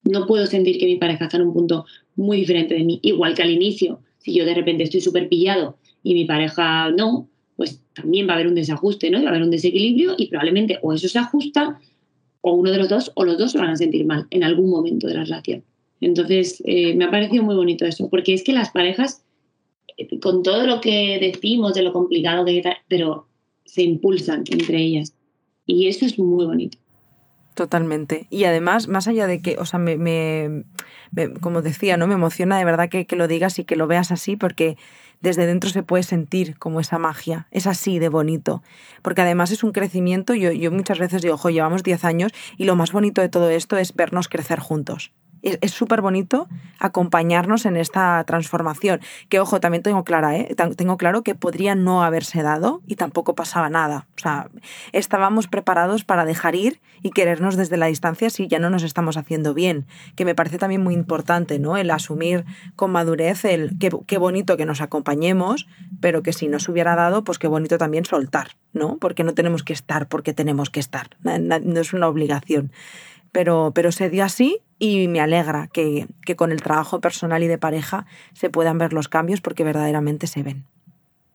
No 0.04 0.26
puedo 0.26 0.46
sentir 0.48 0.80
que 0.80 0.86
mi 0.86 0.98
pareja 0.98 1.26
está 1.26 1.38
en 1.38 1.44
un 1.44 1.54
punto 1.54 1.86
muy 2.16 2.38
diferente 2.38 2.74
de 2.74 2.84
mí, 2.84 3.00
igual 3.04 3.36
que 3.36 3.44
al 3.44 3.52
inicio. 3.52 4.00
Si 4.18 4.34
yo 4.34 4.46
de 4.46 4.54
repente 4.54 4.84
estoy 4.84 5.02
súper 5.02 5.30
pillado 5.30 5.78
y 6.02 6.14
mi 6.14 6.26
pareja 6.26 6.92
no, 6.92 7.30
pues 7.56 7.82
también 7.94 8.28
va 8.28 8.32
a 8.32 8.36
haber 8.36 8.48
un 8.48 8.56
desajuste, 8.56 9.10
¿no? 9.10 9.20
va 9.20 9.28
a 9.28 9.30
haber 9.30 9.44
un 9.44 9.52
desequilibrio 9.52 10.16
y 10.18 10.28
probablemente 10.28 10.80
o 10.82 10.94
eso 10.94 11.08
se 11.08 11.20
ajusta 11.20 11.80
o 12.46 12.54
uno 12.54 12.72
de 12.72 12.78
los 12.78 12.90
dos 12.90 13.12
o 13.16 13.24
los 13.24 13.38
dos 13.38 13.54
se 13.54 13.58
van 13.58 13.70
a 13.70 13.76
sentir 13.78 14.06
mal 14.06 14.28
en 14.30 14.44
algún 14.44 14.70
momento 14.70 15.08
de 15.08 15.16
la 15.16 15.24
relación. 15.24 15.64
Entonces, 16.02 16.62
eh, 16.66 16.94
me 16.94 17.06
ha 17.06 17.12
parecido 17.12 17.42
muy 17.42 17.56
bonito 17.56 17.86
eso, 17.86 18.10
porque 18.10 18.34
es 18.34 18.44
que 18.44 18.52
las 18.52 18.72
parejas, 18.72 19.24
eh, 19.98 20.20
con 20.20 20.44
todo 20.44 20.68
lo 20.68 20.82
que 20.82 21.18
decimos 21.20 21.74
de 21.74 21.84
lo 21.84 21.94
complicado 21.94 22.44
que 22.44 22.60
es, 22.60 22.66
pero 22.90 23.28
se 23.64 23.84
impulsan 23.84 24.44
entre 24.52 24.78
ellas. 24.78 25.16
Y 25.66 25.88
eso 25.88 26.06
es 26.06 26.20
muy 26.20 26.46
bonito. 26.46 26.78
Totalmente. 27.56 28.28
Y 28.30 28.44
además, 28.44 28.90
más 28.90 29.08
allá 29.08 29.26
de 29.26 29.42
que, 29.42 29.56
o 29.58 29.66
sea, 29.66 29.80
me, 29.80 30.66
como 31.40 31.62
decía, 31.62 31.96
¿no? 31.96 32.08
Me 32.08 32.16
emociona 32.16 32.58
de 32.58 32.66
verdad 32.66 32.90
que, 32.90 33.06
que, 33.06 33.16
lo 33.16 33.30
digas 33.30 33.58
y 33.60 33.64
que 33.64 33.78
lo 33.78 33.88
veas 33.88 34.12
así, 34.12 34.36
porque 34.36 34.76
desde 35.24 35.48
dentro 35.48 35.70
se 35.70 35.82
puede 35.82 36.04
sentir 36.04 36.58
como 36.60 36.80
esa 36.80 37.00
magia. 37.00 37.48
Es 37.50 37.66
así 37.66 37.98
de 37.98 38.10
bonito. 38.10 38.62
Porque 39.02 39.22
además 39.22 39.52
es 39.52 39.64
un 39.64 39.72
crecimiento. 39.72 40.36
Yo, 40.36 40.52
yo 40.52 40.70
muchas 40.70 41.00
veces 41.00 41.22
digo, 41.22 41.36
ojo, 41.36 41.50
llevamos 41.50 41.82
10 41.82 42.04
años 42.04 42.32
y 42.58 42.66
lo 42.66 42.76
más 42.76 42.92
bonito 42.92 43.22
de 43.22 43.30
todo 43.30 43.50
esto 43.50 43.78
es 43.78 43.96
vernos 43.96 44.28
crecer 44.28 44.60
juntos 44.60 45.12
es 45.44 45.72
súper 45.72 46.02
bonito 46.02 46.48
acompañarnos 46.80 47.66
en 47.66 47.78
esta 47.78 48.24
transformación. 48.24 49.02
Que 49.30 49.40
ojo, 49.40 49.60
también 49.60 49.84
tengo 49.84 50.04
clara, 50.04 50.38
¿eh? 50.38 50.56
tengo 50.76 50.98
claro 50.98 51.22
que 51.24 51.36
podría 51.36 51.76
no 51.76 52.04
haberse 52.04 52.42
dado 52.42 52.82
y 52.88 52.96
tampoco 52.96 53.36
pasaba 53.36 53.70
nada. 53.70 54.08
O 54.18 54.22
sea, 54.22 54.50
estábamos 54.94 55.48
preparados 55.48 56.06
para 56.06 56.26
dejar 56.26 56.56
ir 56.56 56.82
y 57.02 57.12
querernos 57.12 57.58
desde 57.58 57.78
la 57.78 57.88
distancia 57.88 58.30
si 58.30 58.48
ya 58.48 58.60
no 58.60 58.70
nos 58.70 58.84
estamos 58.84 59.18
haciendo 59.18 59.54
bien. 59.54 59.86
Que 60.16 60.26
me 60.26 60.36
parece 60.36 60.58
también 60.58 60.82
muy 60.82 60.94
importante, 60.94 61.60
¿no? 61.60 61.76
El 61.78 61.92
asumir 61.92 62.46
con 62.76 62.92
madurez 62.92 63.44
el 63.46 63.78
qué, 63.80 63.92
qué 64.08 64.18
bonito 64.18 64.56
que 64.56 64.66
nos 64.66 64.82
acompañemos, 64.82 65.68
pero 66.00 66.24
que 66.24 66.32
si 66.32 66.48
no 66.48 66.60
se 66.60 66.72
hubiera 66.72 66.96
dado, 66.96 67.24
pues 67.24 67.38
qué 67.38 67.48
bonito 67.48 67.78
también 67.78 68.06
soltar, 68.06 68.52
¿no? 68.72 68.98
Porque 68.98 69.26
no 69.26 69.34
tenemos 69.34 69.64
que 69.64 69.74
estar 69.74 70.08
porque 70.08 70.34
tenemos 70.34 70.70
que 70.70 70.80
estar. 70.80 71.10
No 71.22 71.82
es 71.82 71.94
una 71.94 72.08
obligación 72.08 72.72
pero, 73.34 73.74
pero 73.76 73.92
se 73.92 74.10
dio 74.10 74.24
así 74.24 74.60
y 74.80 75.10
me 75.10 75.20
alegra 75.20 75.68
que, 75.68 76.08
con 76.38 76.54
el 76.54 76.62
trabajo 76.62 77.02
personal 77.02 77.44
y 77.44 77.48
de 77.48 77.58
pareja 77.58 78.06
se 78.34 78.50
puedan 78.50 78.78
ver 78.78 78.94
los 78.94 79.10
cambios 79.10 79.42
porque 79.42 79.66
verdaderamente 79.66 80.28
se 80.28 80.44
ven. 80.44 80.66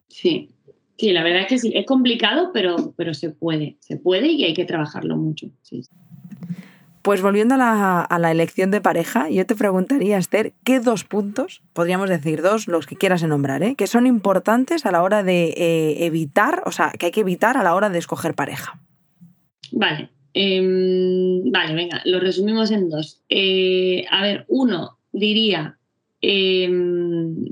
Sí, 0.08 0.50
sí, 0.96 1.12
la 1.12 1.22
verdad 1.22 1.42
es 1.42 1.48
que 1.48 1.58
sí, 1.58 1.72
es 1.74 1.84
complicado, 1.84 2.50
pero, 2.54 2.94
pero 2.96 3.12
se 3.12 3.30
puede, 3.30 3.76
se 3.80 3.96
puede 3.96 4.28
y 4.28 4.44
hay 4.44 4.54
que 4.54 4.64
trabajarlo 4.64 5.16
mucho. 5.16 5.48
Pues 7.02 7.20
volviendo 7.20 7.54
a 7.54 7.58
la, 7.58 8.00
a 8.00 8.18
la, 8.18 8.30
elección 8.30 8.70
de 8.70 8.80
pareja, 8.80 9.28
yo 9.28 9.44
te 9.46 9.54
preguntaría, 9.54 10.18
Esther, 10.18 10.52
¿qué 10.62 10.78
dos 10.78 11.04
puntos, 11.04 11.62
podríamos 11.72 12.08
decir 12.08 12.42
dos, 12.42 12.68
los 12.68 12.86
que 12.86 12.96
quieras 12.96 13.22
nombrar, 13.24 13.62
¿eh? 13.62 13.74
que 13.74 13.86
son 13.86 14.06
importantes 14.06 14.86
a 14.86 14.92
la 14.92 15.02
hora 15.02 15.22
de 15.22 15.54
eh, 15.56 16.06
evitar, 16.06 16.62
o 16.66 16.70
sea, 16.70 16.90
que 16.90 17.06
hay 17.06 17.12
que 17.12 17.20
evitar 17.20 17.56
a 17.56 17.62
la 17.62 17.74
hora 17.74 17.88
de 17.88 17.98
escoger 17.98 18.34
pareja? 18.34 18.78
Vale, 19.72 20.10
Em, 20.34 21.50
vale, 21.50 21.74
venga, 21.74 22.02
lo 22.04 22.20
resumimos 22.20 22.70
en 22.70 22.88
dos. 22.88 23.20
Eh, 23.28 24.04
a 24.10 24.22
ver, 24.22 24.44
uno, 24.48 24.98
diría 25.12 25.78
em, 26.20 27.44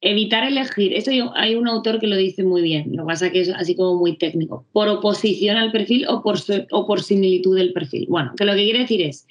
evitar 0.00 0.44
elegir. 0.44 0.92
Esto 0.94 1.10
hay 1.34 1.54
un 1.54 1.68
autor 1.68 2.00
que 2.00 2.06
lo 2.06 2.16
dice 2.16 2.44
muy 2.44 2.62
bien, 2.62 2.90
lo 2.94 3.04
que 3.04 3.06
pasa 3.06 3.30
que 3.30 3.40
es 3.40 3.50
así 3.50 3.74
como 3.74 3.98
muy 3.98 4.16
técnico. 4.16 4.64
Por 4.72 4.88
oposición 4.88 5.56
al 5.56 5.72
perfil 5.72 6.06
o 6.08 6.22
por, 6.22 6.38
o 6.70 6.86
por 6.86 7.02
similitud 7.02 7.56
del 7.56 7.72
perfil. 7.72 8.06
Bueno, 8.08 8.32
que 8.36 8.44
lo 8.44 8.52
que 8.54 8.64
quiere 8.64 8.80
decir 8.80 9.02
es, 9.02 9.26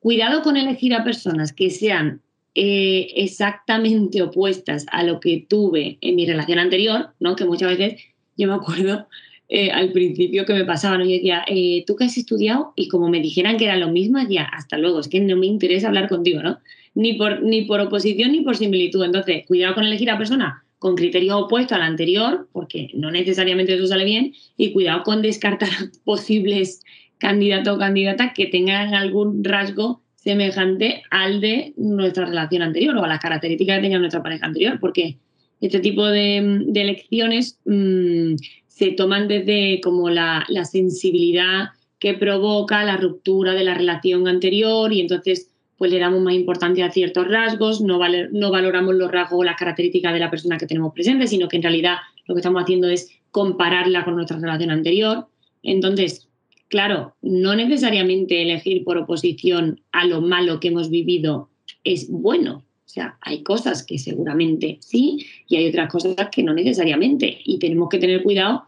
cuidado 0.00 0.42
con 0.42 0.56
elegir 0.56 0.94
a 0.94 1.04
personas 1.04 1.52
que 1.52 1.70
sean 1.70 2.20
eh, 2.54 3.08
exactamente 3.16 4.22
opuestas 4.22 4.86
a 4.90 5.02
lo 5.02 5.20
que 5.20 5.44
tuve 5.48 5.98
en 6.00 6.16
mi 6.16 6.26
relación 6.26 6.58
anterior, 6.58 7.10
¿no? 7.20 7.36
Que 7.36 7.44
muchas 7.44 7.76
veces 7.76 8.02
yo 8.36 8.48
me 8.48 8.54
acuerdo 8.54 9.06
eh, 9.48 9.70
al 9.70 9.92
principio 9.92 10.44
que 10.44 10.54
me 10.54 10.64
pasaba, 10.64 10.98
¿no? 10.98 11.04
Yo 11.04 11.12
decía, 11.12 11.44
¿tú 11.86 11.96
qué 11.96 12.04
has 12.04 12.16
estudiado? 12.16 12.72
Y 12.76 12.88
como 12.88 13.08
me 13.08 13.20
dijeran 13.20 13.56
que 13.56 13.64
era 13.64 13.76
lo 13.76 13.90
mismo, 13.90 14.18
ya 14.28 14.42
hasta 14.42 14.78
luego, 14.78 15.00
es 15.00 15.08
que 15.08 15.20
no 15.20 15.36
me 15.36 15.46
interesa 15.46 15.88
hablar 15.88 16.08
contigo, 16.08 16.42
¿no? 16.42 16.58
Ni 16.94 17.14
por, 17.14 17.42
ni 17.42 17.62
por 17.62 17.80
oposición 17.80 18.32
ni 18.32 18.40
por 18.40 18.56
similitud. 18.56 19.04
Entonces, 19.04 19.44
cuidado 19.46 19.74
con 19.74 19.84
elegir 19.84 20.10
a 20.10 20.18
persona 20.18 20.64
con 20.78 20.94
criterio 20.94 21.38
opuesto 21.38 21.74
al 21.74 21.82
anterior, 21.82 22.48
porque 22.52 22.90
no 22.94 23.10
necesariamente 23.10 23.74
eso 23.74 23.86
sale 23.86 24.04
bien, 24.04 24.34
y 24.56 24.72
cuidado 24.72 25.02
con 25.02 25.22
descartar 25.22 25.68
posibles 26.04 26.82
candidatos 27.18 27.76
o 27.76 27.78
candidatas 27.78 28.32
que 28.34 28.46
tengan 28.46 28.94
algún 28.94 29.42
rasgo 29.42 30.02
semejante 30.14 31.02
al 31.10 31.40
de 31.40 31.72
nuestra 31.76 32.26
relación 32.26 32.62
anterior 32.62 32.96
o 32.96 33.04
a 33.04 33.08
las 33.08 33.20
características 33.20 33.76
que 33.76 33.82
tenga 33.82 33.98
nuestra 33.98 34.22
pareja 34.22 34.46
anterior, 34.46 34.78
porque 34.80 35.16
este 35.60 35.80
tipo 35.80 36.04
de, 36.04 36.36
elecciones 36.74 37.58
mmm, 37.64 38.34
se 38.76 38.92
toman 38.92 39.26
desde 39.26 39.80
como 39.80 40.10
la, 40.10 40.44
sensibilidad 40.70 41.70
que 41.98 42.12
provoca 42.12 42.84
la 42.84 42.98
ruptura 42.98 43.54
de 43.54 43.64
la 43.64 43.72
relación 43.72 44.28
anterior 44.28 44.92
y 44.92 45.00
entonces 45.00 45.50
pues 45.78 45.90
le 45.90 45.98
damos 45.98 46.20
más 46.20 46.34
importancia 46.34 46.84
a 46.84 46.90
ciertos 46.90 47.26
rasgos, 47.26 47.80
no, 47.80 47.98
no 48.32 48.50
valoramos 48.50 48.94
los 48.94 49.10
rasgos 49.10 49.40
o 49.40 49.44
las 49.44 49.56
características 49.56 50.12
de 50.12 50.18
la 50.20 50.28
persona 50.28 50.58
que 50.58 50.66
tenemos 50.66 50.92
presente, 50.92 51.26
sino 51.26 51.48
que 51.48 51.56
en 51.56 51.62
realidad 51.62 51.96
lo 52.26 52.34
que 52.34 52.40
estamos 52.40 52.62
haciendo 52.62 52.90
es 52.90 53.18
compararla 53.30 54.04
con 54.04 54.14
nuestra 54.14 54.38
relación 54.38 54.70
anterior. 54.70 55.26
Entonces, 55.62 56.28
claro, 56.68 57.16
no 57.22 57.56
necesariamente 57.56 58.42
elegir 58.42 58.84
por 58.84 58.98
oposición 58.98 59.80
a 59.92 60.04
lo 60.04 60.20
malo 60.20 60.60
que 60.60 60.68
hemos 60.68 60.90
vivido 60.90 61.48
es 61.82 62.10
bueno. 62.10 62.62
Sea, 62.96 63.18
hay 63.20 63.42
cosas 63.42 63.84
que 63.84 63.98
seguramente 63.98 64.78
sí 64.80 65.26
y 65.48 65.56
hay 65.56 65.68
otras 65.68 65.92
cosas 65.92 66.16
que 66.32 66.42
no 66.42 66.54
necesariamente. 66.54 67.42
Y 67.44 67.58
tenemos 67.58 67.90
que 67.90 67.98
tener 67.98 68.22
cuidado 68.22 68.62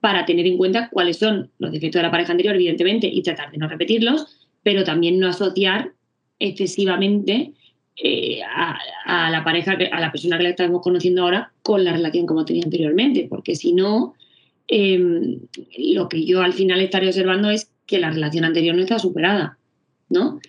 para 0.00 0.24
tener 0.24 0.46
en 0.46 0.56
cuenta 0.56 0.88
cuáles 0.88 1.18
son 1.18 1.50
los 1.58 1.70
defectos 1.70 1.98
de 1.98 2.04
la 2.04 2.10
pareja 2.10 2.32
anterior, 2.32 2.54
evidentemente, 2.54 3.06
y 3.06 3.20
tratar 3.20 3.50
de 3.50 3.58
no 3.58 3.68
repetirlos, 3.68 4.38
pero 4.62 4.84
también 4.84 5.18
no 5.18 5.28
asociar 5.28 5.92
excesivamente 6.38 7.52
eh, 8.02 8.40
a, 8.42 9.30
la 9.30 9.44
pareja, 9.44 9.72
a 9.72 10.00
la 10.00 10.10
persona 10.10 10.38
que 10.38 10.44
la 10.44 10.48
estamos 10.48 10.80
conociendo 10.80 11.20
ahora 11.20 11.52
con 11.62 11.84
la 11.84 11.92
relación 11.92 12.24
como 12.24 12.46
tenía 12.46 12.62
anteriormente, 12.64 13.26
porque 13.28 13.54
si 13.54 13.74
no, 13.74 14.14
em, 14.66 15.40
lo 15.76 16.08
que 16.08 16.24
yo 16.24 16.40
al 16.40 16.54
final 16.54 16.80
estaré 16.80 17.08
observando 17.08 17.50
es 17.50 17.70
que 17.84 17.98
la 17.98 18.10
relación 18.10 18.46
anterior 18.46 18.74
no 18.74 18.80
está 18.80 18.98
superada, 18.98 19.58
¿no? 20.08 20.40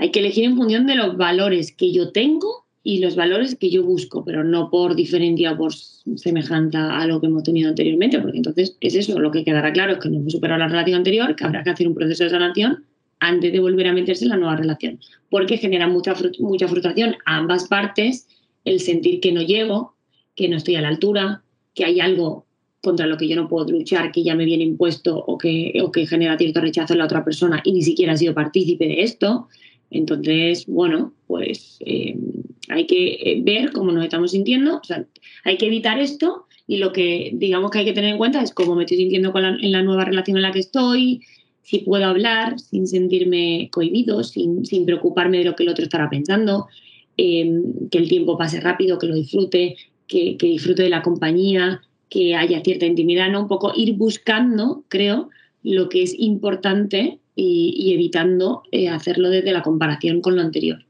Hay 0.00 0.12
que 0.12 0.20
elegir 0.20 0.44
en 0.44 0.56
función 0.56 0.86
de 0.86 0.94
los 0.94 1.18
valores 1.18 1.72
que 1.72 1.92
yo 1.92 2.10
tengo 2.10 2.64
y 2.82 3.00
los 3.00 3.16
valores 3.16 3.54
que 3.54 3.68
yo 3.68 3.84
busco, 3.84 4.24
pero 4.24 4.42
no 4.42 4.70
por 4.70 4.96
diferencia 4.96 5.52
o 5.52 5.58
por 5.58 5.74
semejanza 5.74 6.98
a 6.98 7.06
lo 7.06 7.20
que 7.20 7.26
hemos 7.26 7.42
tenido 7.42 7.68
anteriormente, 7.68 8.18
porque 8.18 8.38
entonces 8.38 8.78
es 8.80 8.94
eso, 8.94 9.18
lo 9.18 9.30
que 9.30 9.44
quedará 9.44 9.74
claro 9.74 9.92
es 9.92 9.98
que 9.98 10.08
no 10.08 10.16
hemos 10.16 10.32
superado 10.32 10.58
la 10.58 10.68
relación 10.68 10.96
anterior, 10.96 11.36
que 11.36 11.44
habrá 11.44 11.62
que 11.62 11.68
hacer 11.68 11.86
un 11.86 11.94
proceso 11.94 12.24
de 12.24 12.30
sanación 12.30 12.86
antes 13.18 13.52
de 13.52 13.60
volver 13.60 13.88
a 13.88 13.92
meterse 13.92 14.24
en 14.24 14.30
la 14.30 14.38
nueva 14.38 14.56
relación, 14.56 14.98
porque 15.28 15.58
genera 15.58 15.86
mucha, 15.86 16.14
mucha 16.38 16.66
frustración 16.66 17.16
a 17.26 17.36
ambas 17.36 17.68
partes 17.68 18.26
el 18.64 18.80
sentir 18.80 19.20
que 19.20 19.32
no 19.32 19.42
llego, 19.42 19.96
que 20.34 20.48
no 20.48 20.56
estoy 20.56 20.76
a 20.76 20.80
la 20.80 20.88
altura, 20.88 21.42
que 21.74 21.84
hay 21.84 22.00
algo 22.00 22.46
contra 22.80 23.06
lo 23.06 23.18
que 23.18 23.28
yo 23.28 23.36
no 23.36 23.48
puedo 23.48 23.68
luchar, 23.68 24.10
que 24.12 24.22
ya 24.22 24.34
me 24.34 24.46
viene 24.46 24.64
impuesto 24.64 25.18
o 25.18 25.36
que, 25.36 25.78
o 25.82 25.92
que 25.92 26.06
genera 26.06 26.38
cierto 26.38 26.62
rechazo 26.62 26.94
en 26.94 27.00
la 27.00 27.04
otra 27.04 27.22
persona 27.22 27.60
y 27.64 27.72
ni 27.72 27.82
siquiera 27.82 28.14
ha 28.14 28.16
sido 28.16 28.32
partícipe 28.32 28.86
de 28.86 29.02
esto. 29.02 29.48
Entonces, 29.90 30.66
bueno, 30.66 31.12
pues 31.26 31.78
eh, 31.80 32.16
hay 32.68 32.86
que 32.86 33.14
eh, 33.14 33.40
ver 33.42 33.72
cómo 33.72 33.92
nos 33.92 34.04
estamos 34.04 34.30
sintiendo, 34.30 34.78
o 34.78 34.84
sea, 34.84 35.04
hay 35.44 35.56
que 35.56 35.66
evitar 35.66 35.98
esto 35.98 36.46
y 36.66 36.76
lo 36.76 36.92
que 36.92 37.32
digamos 37.34 37.70
que 37.70 37.80
hay 37.80 37.84
que 37.84 37.92
tener 37.92 38.10
en 38.10 38.18
cuenta 38.18 38.42
es 38.42 38.54
cómo 38.54 38.76
me 38.76 38.84
estoy 38.84 38.98
sintiendo 38.98 39.32
en 39.36 39.72
la 39.72 39.82
nueva 39.82 40.04
relación 40.04 40.36
en 40.36 40.42
la 40.44 40.52
que 40.52 40.60
estoy, 40.60 41.22
si 41.62 41.78
puedo 41.78 42.04
hablar 42.04 42.58
sin 42.58 42.88
sentirme 42.88 43.68
cohibido, 43.70 44.24
sin, 44.24 44.64
preocuparme 44.84 45.38
de 45.38 45.44
lo 45.44 45.54
que 45.54 45.62
el 45.62 45.68
otro 45.68 45.84
estará 45.84 46.10
pensando, 46.10 46.66
em, 47.16 47.88
que 47.90 47.98
el 47.98 48.08
tiempo 48.08 48.36
pase 48.36 48.60
rápido, 48.60 48.98
que 48.98 49.06
lo 49.06 49.14
disfrute, 49.14 49.76
que, 50.08 50.36
disfrute 50.40 50.82
de 50.82 50.90
la 50.90 51.02
compañía, 51.02 51.80
que 52.08 52.34
haya 52.34 52.60
cierta 52.62 52.86
intimidad, 52.86 53.30
¿no? 53.30 53.42
Un 53.42 53.48
poco 53.48 53.72
ir 53.76 53.94
buscando, 53.94 54.84
creo, 54.88 55.30
lo 55.62 55.88
que 55.88 56.02
es 56.02 56.12
importante 56.18 57.19
y, 57.34 57.92
evitando 57.94 58.62
eh, 58.70 58.88
hacerlo 58.88 59.30
desde 59.30 59.52
la 59.52 59.62
comparación 59.62 60.20
con 60.20 60.36
lo 60.36 60.42
anterior. 60.42 60.84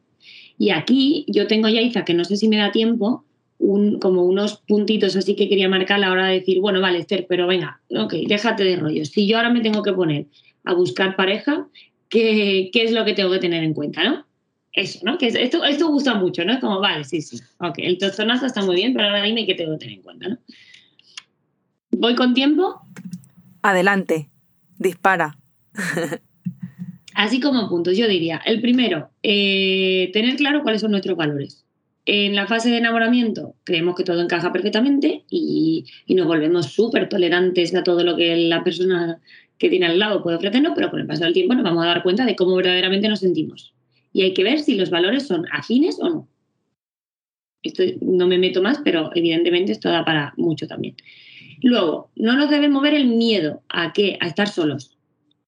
Y 0.58 0.70
aquí 0.70 1.24
yo 1.28 1.46
tengo 1.46 1.68
ya, 1.68 1.80
Isa, 1.80 2.04
que 2.04 2.14
no 2.14 2.24
sé 2.24 2.36
si 2.36 2.48
me 2.48 2.56
da 2.56 2.70
tiempo, 2.70 3.24
un, 3.58 3.98
como 3.98 4.24
unos 4.24 4.56
puntitos 4.56 5.16
así 5.16 5.36
que 5.36 5.48
quería 5.48 5.68
marcar 5.68 5.98
a 5.98 6.00
la 6.00 6.12
hora 6.12 6.26
de 6.26 6.40
decir, 6.40 6.60
bueno, 6.60 6.80
vale, 6.80 6.98
Esther, 6.98 7.26
pero 7.28 7.46
venga, 7.46 7.80
ok, 7.90 8.14
déjate 8.26 8.64
de 8.64 8.76
rollo. 8.76 9.04
Si 9.04 9.26
yo 9.26 9.36
ahora 9.36 9.50
me 9.50 9.60
tengo 9.60 9.82
que 9.82 9.92
poner 9.92 10.26
a 10.64 10.74
buscar 10.74 11.16
pareja, 11.16 11.68
¿qué, 12.08 12.70
qué 12.72 12.84
es 12.84 12.92
lo 12.92 13.04
que 13.04 13.14
tengo 13.14 13.30
que 13.30 13.38
tener 13.38 13.62
en 13.62 13.74
cuenta, 13.74 14.02
no? 14.02 14.26
Eso, 14.72 15.00
¿no? 15.02 15.18
Que 15.18 15.26
esto, 15.26 15.64
esto 15.64 15.88
gusta 15.88 16.14
mucho, 16.14 16.44
¿no? 16.44 16.52
Es 16.52 16.60
como, 16.60 16.80
vale, 16.80 17.04
sí, 17.04 17.20
sí, 17.22 17.38
ok, 17.58 17.78
el 17.78 17.98
tozonazo 17.98 18.46
está 18.46 18.62
muy 18.62 18.76
bien, 18.76 18.92
pero 18.92 19.06
ahora 19.06 19.22
dime 19.22 19.46
qué 19.46 19.54
tengo 19.54 19.72
que 19.72 19.78
tener 19.78 19.96
en 19.96 20.02
cuenta, 20.02 20.28
¿no? 20.28 20.38
¿Voy 21.92 22.14
con 22.14 22.34
tiempo? 22.34 22.80
Adelante, 23.62 24.30
dispara. 24.78 25.36
Así 27.20 27.38
como 27.38 27.68
puntos, 27.68 27.98
yo 27.98 28.08
diría, 28.08 28.40
el 28.46 28.62
primero, 28.62 29.10
eh, 29.22 30.08
tener 30.14 30.36
claro 30.36 30.62
cuáles 30.62 30.80
son 30.80 30.92
nuestros 30.92 31.18
valores. 31.18 31.66
En 32.06 32.34
la 32.34 32.46
fase 32.46 32.70
de 32.70 32.78
enamoramiento 32.78 33.56
creemos 33.62 33.94
que 33.94 34.04
todo 34.04 34.22
encaja 34.22 34.50
perfectamente 34.54 35.24
y, 35.28 35.84
nos 36.08 36.26
volvemos 36.26 36.72
súper 36.72 37.10
tolerantes 37.10 37.74
a 37.74 37.82
todo 37.82 38.04
lo 38.04 38.16
que 38.16 38.34
la 38.48 38.64
persona 38.64 39.20
que 39.58 39.68
tiene 39.68 39.84
al 39.84 39.98
lado 39.98 40.22
puede 40.22 40.38
ofrecernos, 40.38 40.72
pero 40.74 40.88
con 40.88 40.98
el 40.98 41.06
paso 41.06 41.24
del 41.24 41.34
tiempo 41.34 41.52
nos 41.52 41.62
vamos 41.62 41.84
a 41.84 41.88
dar 41.88 42.02
cuenta 42.02 42.24
de 42.24 42.36
cómo 42.36 42.56
verdaderamente 42.56 43.06
nos 43.06 43.20
sentimos. 43.20 43.74
Y 44.14 44.22
hay 44.22 44.32
que 44.32 44.42
ver 44.42 44.60
si 44.60 44.76
los 44.76 44.88
valores 44.88 45.26
son 45.26 45.44
afines 45.52 45.98
o 46.00 46.08
no. 46.08 46.28
Esto 47.62 47.82
no 48.00 48.28
me 48.28 48.38
meto 48.38 48.62
más, 48.62 48.80
pero 48.82 49.10
evidentemente 49.14 49.72
esto 49.72 49.90
da 49.90 50.06
para 50.06 50.32
mucho 50.38 50.66
también. 50.66 50.96
Luego, 51.60 52.10
no 52.16 52.34
nos 52.34 52.48
debe 52.48 52.70
mover 52.70 52.94
el 52.94 53.08
miedo 53.08 53.62
a 53.68 53.92
qué, 53.92 54.16
a 54.22 54.26
estar 54.26 54.48
solos. 54.48 54.96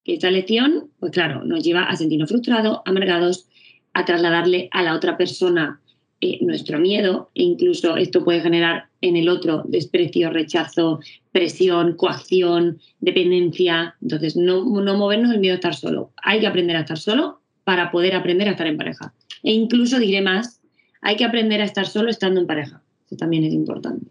Que 0.05 0.15
esta 0.15 0.31
lección, 0.31 0.91
pues 0.99 1.12
claro, 1.12 1.45
nos 1.45 1.62
lleva 1.62 1.85
a 1.85 1.97
sentirnos 1.97 2.29
frustrados, 2.29 2.81
amargados, 2.85 3.47
a 3.93 4.05
trasladarle 4.05 4.69
a 4.73 4.83
la 4.83 4.95
otra 4.95 5.17
persona 5.17 5.81
eh, 6.21 6.38
nuestro 6.41 6.79
miedo 6.79 7.31
e 7.35 7.43
incluso 7.43 7.97
esto 7.97 8.25
puede 8.25 8.41
generar 8.41 8.87
en 9.01 9.17
el 9.17 9.29
otro 9.29 9.65
desprecio, 9.67 10.31
rechazo, 10.31 11.01
presión, 11.33 11.95
coacción, 11.97 12.79
dependencia. 13.01 13.97
Entonces, 14.01 14.37
no, 14.37 14.65
no 14.65 14.97
movernos 14.97 15.33
el 15.33 15.41
miedo 15.41 15.55
a 15.55 15.57
estar 15.57 15.75
solo. 15.75 16.12
Hay 16.23 16.38
que 16.38 16.47
aprender 16.47 16.77
a 16.77 16.81
estar 16.81 16.99
solo 16.99 17.41
para 17.65 17.91
poder 17.91 18.15
aprender 18.15 18.49
a 18.49 18.53
estar 18.53 18.67
en 18.67 18.77
pareja. 18.77 19.12
E 19.43 19.53
incluso 19.53 19.99
diré 19.99 20.23
más, 20.23 20.61
hay 21.01 21.17
que 21.17 21.25
aprender 21.25 21.61
a 21.61 21.65
estar 21.65 21.87
solo 21.87 22.09
estando 22.09 22.41
en 22.41 22.47
pareja. 22.47 22.83
Eso 23.07 23.17
también 23.17 23.43
es 23.45 23.53
importante. 23.53 24.07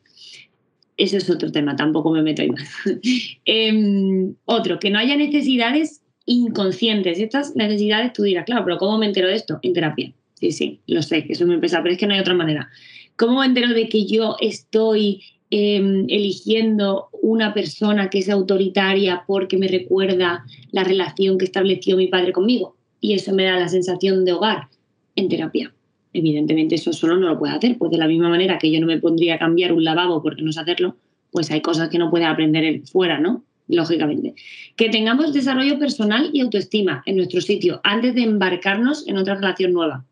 Ese 1.01 1.17
es 1.17 1.31
otro 1.31 1.51
tema, 1.51 1.75
tampoco 1.75 2.11
me 2.11 2.21
meto 2.21 2.43
ahí 2.43 2.51
más. 2.51 2.69
Em, 3.45 4.35
otro, 4.45 4.77
que 4.77 4.91
no 4.91 4.99
haya 4.99 5.15
necesidades 5.15 6.03
inconscientes. 6.27 7.19
Estas 7.19 7.55
necesidades 7.55 8.13
tú 8.13 8.21
dirás, 8.21 8.45
claro, 8.45 8.63
pero 8.63 8.77
¿cómo 8.77 8.99
me 8.99 9.07
entero 9.07 9.27
de 9.27 9.33
esto? 9.33 9.57
En 9.63 9.73
terapia. 9.73 10.13
Sí, 10.35 10.51
sí, 10.51 10.79
lo 10.85 11.01
sé, 11.01 11.25
que 11.25 11.33
eso 11.33 11.47
me 11.47 11.57
pesa, 11.57 11.81
pero 11.81 11.93
es 11.93 11.99
que 11.99 12.05
no 12.05 12.13
hay 12.13 12.19
otra 12.19 12.35
manera. 12.35 12.69
¿Cómo 13.15 13.39
me 13.39 13.47
entero 13.47 13.73
de 13.73 13.89
que 13.89 14.05
yo 14.05 14.35
estoy 14.41 15.23
em, 15.49 16.05
eligiendo 16.07 17.09
una 17.23 17.51
persona 17.55 18.11
que 18.11 18.19
es 18.19 18.29
autoritaria 18.29 19.23
porque 19.25 19.57
me 19.57 19.69
recuerda 19.69 20.45
la 20.71 20.83
relación 20.83 21.39
que 21.39 21.45
estableció 21.45 21.97
mi 21.97 22.09
padre 22.09 22.31
conmigo? 22.31 22.77
Y 22.99 23.13
eso 23.13 23.33
me 23.33 23.45
da 23.45 23.57
la 23.57 23.69
sensación 23.69 24.23
de 24.23 24.33
hogar 24.33 24.67
en 25.15 25.29
terapia. 25.29 25.73
Evidentemente 26.13 26.75
eso 26.75 26.91
solo 26.91 27.17
no 27.17 27.29
lo 27.29 27.39
puede 27.39 27.53
hacer, 27.53 27.77
pues 27.77 27.91
de 27.91 27.97
la 27.97 28.07
misma 28.07 28.29
manera 28.29 28.57
que 28.57 28.71
yo 28.71 28.79
no 28.79 28.87
me 28.87 28.99
pondría 28.99 29.35
a 29.35 29.39
cambiar 29.39 29.71
un 29.71 29.83
lavabo 29.83 30.21
porque 30.21 30.41
no 30.41 30.51
sé 30.51 30.59
hacerlo, 30.59 30.97
pues 31.31 31.49
hay 31.51 31.61
cosas 31.61 31.89
que 31.89 31.97
no 31.97 32.09
puede 32.09 32.25
aprender 32.25 32.81
fuera, 32.87 33.19
¿no? 33.19 33.45
Lógicamente. 33.67 34.35
Que 34.75 34.89
tengamos 34.89 35.31
desarrollo 35.31 35.79
personal 35.79 36.29
y 36.33 36.41
autoestima 36.41 37.03
en 37.05 37.15
nuestro 37.15 37.39
sitio 37.39 37.79
antes 37.83 38.13
de 38.15 38.23
embarcarnos 38.23 39.07
en 39.07 39.17
otra 39.17 39.35
relación 39.35 39.71
nueva. 39.71 40.05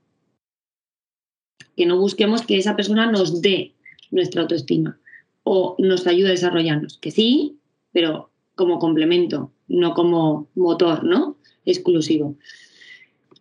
Que 1.76 1.86
no 1.86 1.98
busquemos 1.98 2.44
que 2.44 2.58
esa 2.58 2.78
persona 2.78 3.12
nos 3.12 3.42
dé 3.42 3.74
nuestra 4.12 4.44
autoestima 4.44 4.98
o 5.44 5.76
nos 5.80 6.08
ayude 6.08 6.30
a 6.30 6.32
desarrollarnos. 6.32 6.98
Que 7.00 7.12
sí, 7.12 7.58
pero 7.92 8.32
como 8.56 8.80
complemento, 8.80 9.52
no 9.68 9.94
como 9.94 10.50
motor, 10.56 11.04
¿no? 11.04 11.38
Exclusivo. 11.66 12.38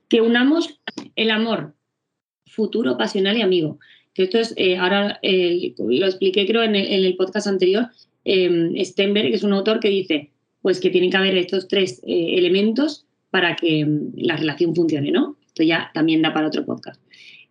Que 0.09 0.21
unamos 0.21 0.81
el 1.15 1.31
amor 1.31 1.75
futuro, 2.59 2.99
pasional 2.99 3.39
y 3.39 3.43
amigo. 3.43 3.79
Que 4.13 4.25
esto 4.25 4.39
es, 4.39 4.53
eh, 4.57 4.77
ahora 4.77 5.21
eh, 5.23 5.75
lo 5.79 6.07
expliqué 6.07 6.45
creo 6.45 6.65
en 6.65 6.75
el, 6.75 7.17
podcast 7.17 7.47
anterior, 7.47 7.87
eh, 8.25 8.73
Stenberg, 8.85 9.33
es 9.33 9.45
un 9.45 9.53
autor 9.53 9.79
que 9.79 9.89
dice 9.89 10.31
pues 10.61 10.81
que 10.81 10.91
tienen 10.91 11.11
que 11.11 11.17
haber 11.17 11.37
estos 11.39 11.69
tres 11.69 12.03
elementos 12.05 13.07
para 13.31 13.55
que 13.55 13.87
mm, 13.87 14.15
la 14.17 14.37
relación 14.37 14.75
funcione, 14.75 15.13
¿no? 15.13 15.37
Esto 15.47 15.63
ya 15.63 15.91
también 15.95 16.21
da 16.21 16.35
para 16.35 16.49
otro 16.49 16.67
podcast. 16.67 17.01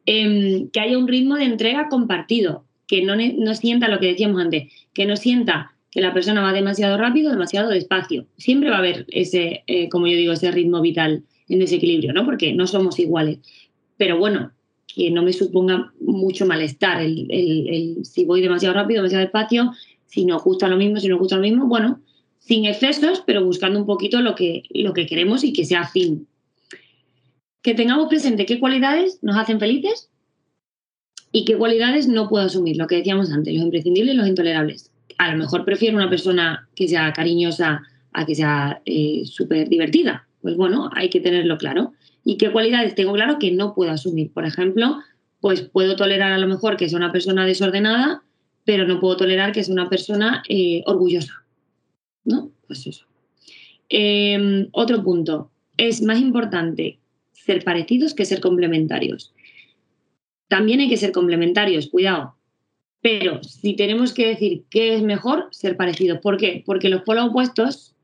Em, 0.05 0.69
que 0.69 0.81
haya 0.81 0.97
un 0.97 1.07
ritmo 1.07 1.35
de 1.35 1.45
entrega 1.45 1.87
compartido, 1.89 2.65
que 2.85 3.01
no, 3.01 3.15
no 3.15 3.55
sienta 3.55 3.87
lo 3.87 3.99
que 3.99 4.07
decíamos 4.07 4.41
antes, 4.41 4.71
que 4.93 5.05
no 5.05 5.15
sienta 5.15 5.71
que 5.89 6.01
la 6.01 6.13
persona 6.13 6.41
va 6.41 6.51
demasiado 6.51 6.97
rápido, 6.97 7.31
demasiado 7.31 7.69
despacio. 7.69 8.27
Siempre 8.37 8.69
va 8.69 8.75
a 8.75 8.79
haber 8.79 9.05
ese, 9.09 9.63
como 9.89 10.07
yo 10.07 10.17
digo, 10.17 10.33
ese 10.33 10.51
ritmo 10.51 10.81
vital 10.81 11.23
en 11.47 11.59
desequilibrio, 11.59 12.11
¿no? 12.11 12.25
Porque 12.25 12.53
no 12.53 12.67
somos 12.67 12.99
iguales. 12.99 13.39
Pero 13.97 14.17
bueno, 14.17 14.51
que 14.93 15.11
no 15.11 15.21
me 15.21 15.33
suponga 15.33 15.93
mucho 15.99 16.45
malestar. 16.45 17.01
El, 17.01 17.99
si 18.03 18.25
voy 18.25 18.41
demasiado 18.41 18.73
rápido, 18.73 19.01
demasiado 19.01 19.23
despacio, 19.23 19.73
si 20.05 20.25
nos 20.25 20.43
gusta 20.43 20.67
lo 20.67 20.77
mismo, 20.77 20.99
si 20.99 21.07
nos 21.07 21.19
gusta 21.19 21.35
lo 21.35 21.41
mismo, 21.41 21.67
bueno, 21.67 22.01
sin 22.39 22.65
excesos, 22.65 23.23
pero 23.25 23.43
buscando 23.43 23.79
un 23.79 23.85
poquito 23.85 24.21
lo 24.21 24.33
que, 24.35 24.63
lo 24.69 24.93
que 24.93 25.05
queremos 25.05 25.43
y 25.43 25.53
que 25.53 25.65
sea 25.65 25.85
fin. 25.87 26.27
Que 27.61 27.73
tengamos 27.73 28.07
presente 28.07 28.45
qué 28.45 28.59
cualidades 28.59 29.19
nos 29.21 29.35
hacen 29.35 29.59
felices 29.59 30.09
y 31.33 31.43
qué 31.43 31.57
cualidades 31.57 32.07
no 32.07 32.29
puedo 32.29 32.45
asumir, 32.45 32.77
lo 32.77 32.87
que 32.87 32.95
decíamos 32.95 33.31
antes, 33.31 33.53
los 33.53 33.63
imprescindibles 33.63 34.13
y 34.13 34.17
los 34.17 34.27
intolerables. 34.27 34.91
A 35.17 35.31
lo 35.31 35.37
mejor 35.37 35.65
prefiero 35.65 35.97
una 35.97 36.09
persona 36.09 36.69
que 36.75 36.87
sea 36.87 37.11
cariñosa 37.11 37.83
a 38.13 38.25
que 38.25 38.35
sea 38.35 38.81
eh, 38.85 39.23
súper 39.25 39.67
divertida. 39.67 40.27
Pues 40.41 40.55
bueno, 40.55 40.89
hay 40.93 41.09
que 41.09 41.19
tenerlo 41.19 41.57
claro 41.57 41.93
y 42.27 42.35
qué 42.35 42.51
cualidades 42.51 42.93
tengo 42.93 43.13
claro 43.13 43.39
que 43.39 43.51
no 43.51 43.73
puedo 43.73 43.89
asumir. 43.89 44.33
Por 44.33 44.45
ejemplo, 44.45 44.97
pues 45.39 45.61
puedo 45.61 45.95
tolerar 45.95 46.33
a 46.33 46.37
lo 46.37 46.47
mejor 46.47 46.75
que 46.75 46.89
sea 46.89 46.97
una 46.97 47.13
persona 47.13 47.45
desordenada, 47.45 48.21
pero 48.65 48.85
no 48.85 48.99
puedo 48.99 49.15
tolerar 49.15 49.53
que 49.53 49.63
sea 49.63 49.71
una 49.71 49.87
persona 49.87 50.43
eh, 50.49 50.83
orgullosa. 50.85 51.45
¿No? 52.25 52.51
Pues 52.67 52.85
eso. 52.85 53.05
Em, 53.87 54.67
otro 54.73 55.01
punto. 55.05 55.51
Es 55.77 56.01
más 56.01 56.19
importante 56.19 56.99
ser 57.31 57.63
parecidos 57.63 58.13
que 58.13 58.25
ser 58.25 58.41
complementarios. 58.41 59.33
También 60.49 60.81
hay 60.81 60.89
que 60.89 60.97
ser 60.97 61.13
complementarios, 61.13 61.87
cuidado. 61.87 62.35
Pero 63.01 63.41
si 63.41 63.73
tenemos 63.77 64.13
que 64.13 64.27
decir 64.27 64.65
qué 64.69 64.95
es 64.95 65.01
mejor, 65.01 65.47
ser 65.51 65.77
parecidos. 65.77 66.19
¿Por 66.19 66.35
qué? 66.35 66.61
Porque 66.65 66.89
los 66.89 67.03
polos 67.03 67.29
opuestos 67.29 67.95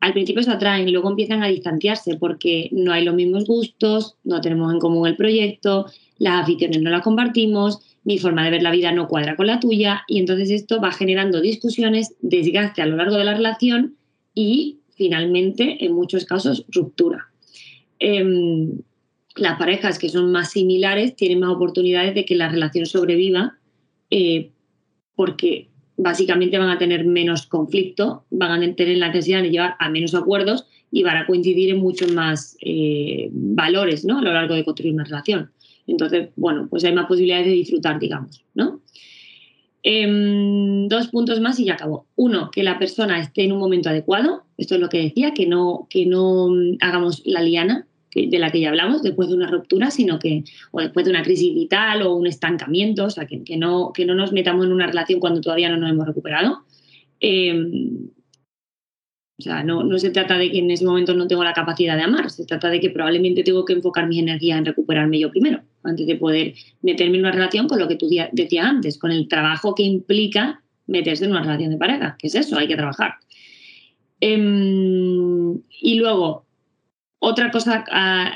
al 0.00 0.12
principio 0.12 0.42
se 0.42 0.50
atraen 0.50 0.90
luego 0.90 1.10
empiezan 1.10 1.42
a 1.42 1.48
distanciarse 1.48 2.16
porque 2.16 2.68
no 2.72 2.92
hay 2.92 3.04
los 3.04 3.14
mismos 3.14 3.44
gustos, 3.44 4.16
no 4.24 4.40
tenemos 4.40 4.72
en 4.72 4.80
común 4.80 5.06
el 5.06 5.16
proyecto, 5.16 5.86
las 6.18 6.42
aficiones 6.42 6.80
no 6.80 6.90
las 6.90 7.02
compartimos, 7.02 7.80
mi 8.04 8.18
forma 8.18 8.44
de 8.44 8.50
ver 8.50 8.62
la 8.62 8.70
vida 8.70 8.92
no 8.92 9.08
cuadra 9.08 9.36
con 9.36 9.46
la 9.46 9.60
tuya 9.60 10.02
y 10.08 10.18
entonces 10.18 10.50
esto 10.50 10.80
va 10.80 10.92
generando 10.92 11.40
discusiones, 11.40 12.14
desgaste 12.20 12.82
a 12.82 12.86
lo 12.86 12.96
largo 12.96 13.16
de 13.16 13.24
la 13.24 13.34
relación 13.34 13.96
y 14.34 14.78
finalmente, 14.94 15.84
en 15.84 15.94
muchos 15.94 16.26
casos, 16.26 16.64
ruptura. 16.68 17.30
Em, 17.98 18.80
las 19.36 19.58
parejas 19.58 19.98
que 19.98 20.08
son 20.10 20.30
más 20.32 20.50
similares 20.50 21.16
tienen 21.16 21.40
más 21.40 21.50
oportunidades 21.50 22.14
de 22.14 22.24
que 22.24 22.34
la 22.34 22.48
relación 22.48 22.84
sobreviva 22.84 23.58
eh, 24.10 24.50
porque 25.14 25.69
básicamente 26.02 26.58
van 26.58 26.70
a 26.70 26.78
tener 26.78 27.04
menos 27.04 27.46
conflicto, 27.46 28.24
van 28.30 28.62
a 28.62 28.74
tener 28.74 28.96
la 28.96 29.08
necesidad 29.08 29.42
de 29.42 29.50
llevar 29.50 29.76
a 29.78 29.90
menos 29.90 30.14
acuerdos 30.14 30.66
y 30.90 31.02
van 31.02 31.18
a 31.18 31.26
coincidir 31.26 31.70
en 31.70 31.78
muchos 31.78 32.12
más 32.12 32.56
eh, 32.60 33.28
valores 33.32 34.04
¿no? 34.04 34.18
a 34.18 34.22
lo 34.22 34.32
largo 34.32 34.54
de 34.54 34.64
construir 34.64 34.94
una 34.94 35.04
relación. 35.04 35.50
Entonces, 35.86 36.30
bueno, 36.36 36.68
pues 36.70 36.84
hay 36.84 36.94
más 36.94 37.06
posibilidades 37.06 37.46
de 37.46 37.52
disfrutar, 37.52 37.98
digamos, 37.98 38.44
¿no? 38.54 38.80
Em, 39.82 40.88
dos 40.88 41.08
puntos 41.08 41.40
más 41.40 41.58
y 41.58 41.64
ya 41.64 41.74
acabó. 41.74 42.06
Uno, 42.16 42.50
que 42.50 42.62
la 42.62 42.78
persona 42.78 43.18
esté 43.18 43.44
en 43.44 43.52
un 43.52 43.58
momento 43.58 43.88
adecuado. 43.88 44.44
Esto 44.56 44.74
es 44.74 44.80
lo 44.80 44.88
que 44.88 45.02
decía, 45.02 45.32
que 45.32 45.46
no, 45.46 45.86
que 45.90 46.06
no 46.06 46.48
hagamos 46.80 47.22
la 47.24 47.40
liana, 47.40 47.86
de 48.14 48.38
la 48.38 48.50
que 48.50 48.60
ya 48.60 48.70
hablamos, 48.70 49.02
después 49.02 49.28
de 49.28 49.34
una 49.34 49.50
ruptura, 49.50 49.90
sino 49.90 50.18
que, 50.18 50.44
o 50.72 50.80
después 50.80 51.04
de 51.04 51.10
una 51.10 51.22
crisis 51.22 51.54
vital 51.54 52.02
o 52.02 52.14
un 52.14 52.26
estancamiento, 52.26 53.04
o 53.04 53.10
sea, 53.10 53.26
que, 53.26 53.56
no, 53.56 53.92
que 53.92 54.04
no 54.04 54.14
nos 54.14 54.32
metamos 54.32 54.66
en 54.66 54.72
una 54.72 54.86
relación 54.86 55.20
cuando 55.20 55.40
todavía 55.40 55.68
no 55.68 55.76
nos 55.76 55.90
hemos 55.90 56.06
recuperado. 56.06 56.64
Em, 57.20 58.08
o 59.38 59.42
sea, 59.42 59.62
no, 59.62 59.84
no, 59.84 59.98
se 59.98 60.10
trata 60.10 60.36
de 60.36 60.50
que 60.50 60.58
en 60.58 60.70
ese 60.70 60.84
momento 60.84 61.14
no 61.14 61.26
tengo 61.26 61.42
la 61.44 61.54
capacidad 61.54 61.96
de 61.96 62.02
amar, 62.02 62.28
se 62.30 62.44
trata 62.44 62.68
de 62.68 62.78
que 62.78 62.90
probablemente 62.90 63.42
tengo 63.42 63.64
que 63.64 63.72
enfocar 63.72 64.06
mis 64.06 64.18
energías 64.18 64.58
en 64.58 64.66
recuperarme 64.66 65.18
yo 65.18 65.30
primero, 65.30 65.62
antes 65.82 66.06
de 66.06 66.16
poder 66.16 66.54
meterme 66.82 67.16
en 67.16 67.22
una 67.22 67.32
relación 67.32 67.66
con 67.66 67.78
lo 67.78 67.88
que 67.88 67.96
tú 67.96 68.06
decías 68.32 68.66
antes, 68.66 68.98
con 68.98 69.12
el 69.12 69.28
trabajo 69.28 69.74
que 69.74 69.82
implica 69.82 70.62
meterse 70.86 71.24
en 71.24 71.30
una 71.30 71.42
relación 71.42 71.70
de 71.70 71.78
pareja, 71.78 72.16
que 72.18 72.26
es 72.26 72.34
eso, 72.34 72.58
hay 72.58 72.68
que 72.68 72.76
trabajar. 72.76 73.14
Em, 74.20 75.54
y 75.80 75.94
luego, 75.94 76.44
otra 77.20 77.50
cosa 77.50 77.84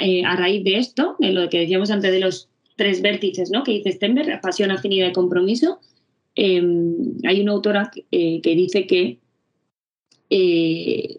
eh, 0.01 0.25
a, 0.25 0.37
raíz 0.37 0.63
de 0.63 0.77
esto, 0.77 1.17
de 1.19 1.33
lo 1.33 1.49
que 1.49 1.61
decíamos 1.61 1.91
antes 1.91 2.13
de 2.13 2.21
los 2.21 2.49
tres 2.77 3.03
vértices 3.03 3.51
¿no? 3.51 3.65
que 3.65 3.73
dice 3.73 3.93
Stenberg, 3.93 4.41
pasión, 4.41 4.71
afinidad 4.71 5.09
y 5.09 5.13
compromiso, 5.13 5.81
em, 6.35 7.17
hay 7.27 7.41
una 7.41 7.53
autora 7.53 7.91
eh, 8.11 8.41
que 8.43 8.55
dice 8.55 8.87
que 8.87 9.19
eh, 10.29 11.17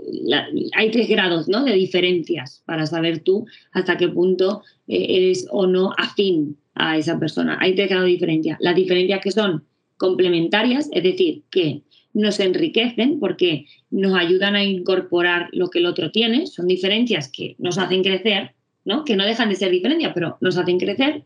hay 0.75 0.91
tres 0.91 1.09
grados 1.09 1.47
¿no? 1.47 1.63
de 1.63 1.73
diferencias 1.73 2.61
para 2.65 2.85
saber 2.85 3.19
tú 3.19 3.45
hasta 3.71 3.97
qué 3.97 4.09
punto 4.09 4.61
eres 4.87 5.47
o 5.49 5.65
no 5.65 5.91
afín 5.97 6.57
a 6.75 6.97
esa 6.97 7.17
persona. 7.19 7.57
Hay 7.61 7.73
tres 7.73 7.89
grados 7.89 8.05
de 8.05 8.11
diferencia. 8.11 8.57
Las 8.59 8.75
diferencias 8.75 9.21
que 9.21 9.31
son 9.31 9.63
complementarias, 9.97 10.89
es 10.91 11.03
decir, 11.03 11.43
que 11.49 11.81
nos 12.15 12.39
enriquecen 12.39 13.19
porque 13.19 13.67
nos 13.91 14.17
ayudan 14.17 14.55
a 14.55 14.63
incorporar 14.63 15.49
lo 15.51 15.69
que 15.69 15.79
el 15.79 15.85
otro 15.85 16.11
tiene, 16.11 16.47
son 16.47 16.65
diferencias 16.65 17.29
que 17.29 17.55
nos 17.59 17.77
hacen 17.77 18.03
crecer, 18.03 18.53
¿no? 18.85 19.03
que 19.03 19.15
no 19.15 19.25
dejan 19.25 19.49
de 19.49 19.55
ser 19.55 19.69
diferencias, 19.69 20.13
pero 20.13 20.37
nos 20.41 20.57
hacen 20.57 20.79
crecer. 20.79 21.23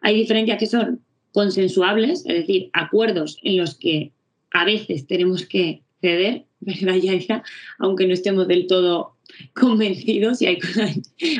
Hay 0.00 0.14
diferencias 0.14 0.58
que 0.58 0.66
son 0.66 1.00
consensuables, 1.32 2.24
es 2.26 2.34
decir, 2.34 2.70
acuerdos 2.72 3.38
en 3.42 3.56
los 3.58 3.76
que 3.76 4.12
a 4.52 4.64
veces 4.64 5.06
tenemos 5.06 5.44
que 5.44 5.82
ceder, 6.00 6.44
¿verdad? 6.60 7.42
Aunque 7.80 8.06
no 8.06 8.14
estemos 8.14 8.46
del 8.46 8.68
todo 8.68 9.16
convencidos 9.54 10.40
y 10.40 10.46
hay, 10.46 10.58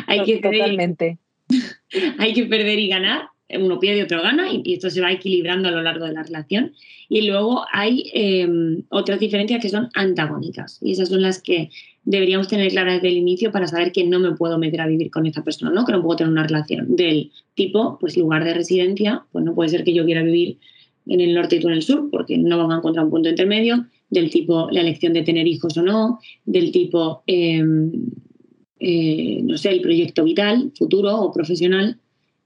hay 0.06 0.24
que 0.24 0.38
Totalmente. 0.38 1.18
hay 2.18 2.34
que 2.34 2.44
perder 2.46 2.78
y 2.80 2.88
ganar, 2.88 3.28
uno 3.50 3.78
pierde 3.78 4.00
y 4.00 4.02
otro 4.02 4.22
gana, 4.22 4.48
y, 4.52 4.74
esto 4.74 4.90
se 4.90 5.00
va 5.00 5.12
equilibrando 5.12 5.68
a 5.68 5.72
lo 5.72 5.82
largo 5.82 6.06
de 6.06 6.12
la 6.12 6.22
relación. 6.22 6.72
Y 7.08 7.22
luego 7.22 7.64
hay 7.72 8.11
em, 8.12 8.82
otras 8.90 9.18
diferencias 9.20 9.62
que 9.62 9.68
son 9.68 9.88
antagónicas, 9.94 10.78
y 10.82 10.92
esas 10.92 11.08
son 11.08 11.22
las 11.22 11.40
que 11.40 11.70
deberíamos 12.04 12.48
tener 12.48 12.70
claras 12.70 12.94
desde 12.94 13.08
el 13.08 13.18
inicio 13.18 13.52
para 13.52 13.66
saber 13.66 13.92
que 13.92 14.04
no 14.04 14.18
me 14.18 14.32
puedo 14.32 14.58
meter 14.58 14.80
a 14.80 14.87
vivir 14.87 15.11
con 15.11 15.26
esta 15.26 15.44
persona, 15.44 15.70
¿no? 15.70 15.84
que 15.84 15.92
no 15.92 16.02
puedo 16.02 16.16
tener 16.16 16.32
una 16.32 16.46
relación 16.46 16.96
del 16.96 17.30
tipo, 17.54 17.98
pues 18.00 18.16
lugar 18.16 18.44
de 18.44 18.54
residencia, 18.54 19.24
pues 19.30 19.44
no 19.44 19.54
puede 19.54 19.68
ser 19.68 19.84
que 19.84 19.92
yo 19.92 20.04
quiera 20.04 20.22
vivir 20.22 20.58
en 21.06 21.20
el 21.20 21.34
norte 21.34 21.56
y 21.56 21.61
tú 21.61 21.68
en 21.68 21.74
el 21.74 21.82
sur, 21.82 22.08
porque 22.11 22.38
no 22.38 22.58
van 22.58 22.72
a 22.72 22.76
encontrar 22.76 23.04
un 23.04 23.11
punto 23.11 23.28
intermedio, 23.28 23.87
del 24.11 24.30
tipo 24.30 24.70
la 24.70 24.80
elección 24.80 25.12
de 25.12 25.22
tener 25.22 25.46
hijos 25.46 25.76
o 25.76 25.82
no, 25.82 26.18
del 26.44 26.72
tipo, 26.72 27.22
em, 27.26 27.92
eh, 28.80 29.40
no 29.42 29.58
sé, 29.58 29.70
el 29.70 29.80
proyecto 29.80 30.24
vital, 30.24 30.72
futuro 30.76 31.14
o 31.16 31.32
profesional. 31.32 31.98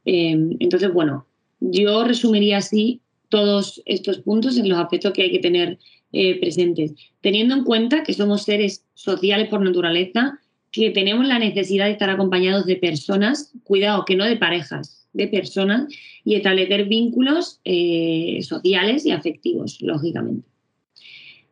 Em, 0.04 0.56
entonces, 0.60 0.92
bueno, 0.92 1.26
yo 1.60 2.04
resumiría 2.04 2.58
así 2.58 3.00
todos 3.28 3.82
estos 3.86 4.18
puntos 4.18 4.58
en 4.58 4.68
los 4.68 4.78
aspectos 4.78 5.12
que 5.12 5.22
hay 5.22 5.32
que 5.32 5.38
tener 5.38 5.78
eh, 6.12 6.38
presentes, 6.40 6.92
teniendo 7.20 7.54
en 7.54 7.64
cuenta 7.64 8.02
que 8.02 8.12
somos 8.12 8.42
seres 8.42 8.84
sociales 8.94 9.48
por 9.48 9.62
naturaleza, 9.62 10.38
que 10.70 10.90
tenemos 10.90 11.26
la 11.26 11.38
necesidad 11.38 11.86
de 11.86 11.92
estar 11.92 12.10
acompañados 12.10 12.66
de 12.66 12.76
personas, 12.76 13.52
cuidado, 13.64 14.04
que 14.04 14.16
no 14.16 14.24
de 14.24 14.36
parejas, 14.36 15.06
de 15.12 15.28
personas, 15.28 15.86
y 16.24 16.34
establecer 16.34 16.86
vínculos 16.86 17.60
eh, 17.64 18.40
sociales 18.42 19.06
y 19.06 19.10
afectivos, 19.10 19.80
lógicamente. 19.80 20.46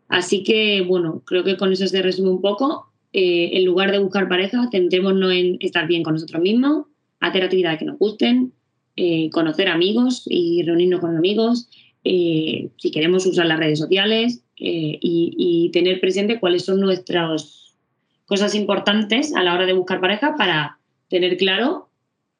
Así 0.08 0.42
que, 0.42 0.82
bueno, 0.82 1.22
creo 1.24 1.44
que 1.44 1.56
con 1.56 1.72
eso 1.72 1.86
se 1.86 2.02
resume 2.02 2.30
un 2.30 2.40
poco. 2.40 2.88
Eh, 3.12 3.50
en 3.54 3.64
lugar 3.64 3.92
de 3.92 3.98
buscar 3.98 4.28
pareja, 4.28 4.68
centrémonos 4.70 5.32
en 5.32 5.56
estar 5.60 5.86
bien 5.86 6.02
con 6.02 6.14
nosotros 6.14 6.42
mismos, 6.42 6.86
hacer 7.20 7.44
actividades 7.44 7.78
que 7.78 7.84
nos 7.84 7.98
gusten, 7.98 8.52
eh, 8.96 9.30
conocer 9.30 9.68
amigos 9.68 10.24
y 10.26 10.62
reunirnos 10.62 11.00
con 11.00 11.16
amigos, 11.16 11.68
eh, 12.04 12.70
si 12.78 12.90
queremos 12.90 13.26
usar 13.26 13.46
las 13.46 13.58
redes 13.58 13.78
sociales 13.78 14.42
y, 14.56 15.70
tener 15.72 16.00
presente 16.00 16.40
cuáles 16.40 16.64
son 16.64 16.80
nuestras 16.80 17.74
cosas 18.26 18.54
importantes 18.54 19.34
a 19.34 19.42
la 19.42 19.54
hora 19.54 19.64
de 19.64 19.72
buscar 19.72 20.00
pareja 20.00 20.34
para 20.36 20.78
tener 21.08 21.36
claro 21.36 21.88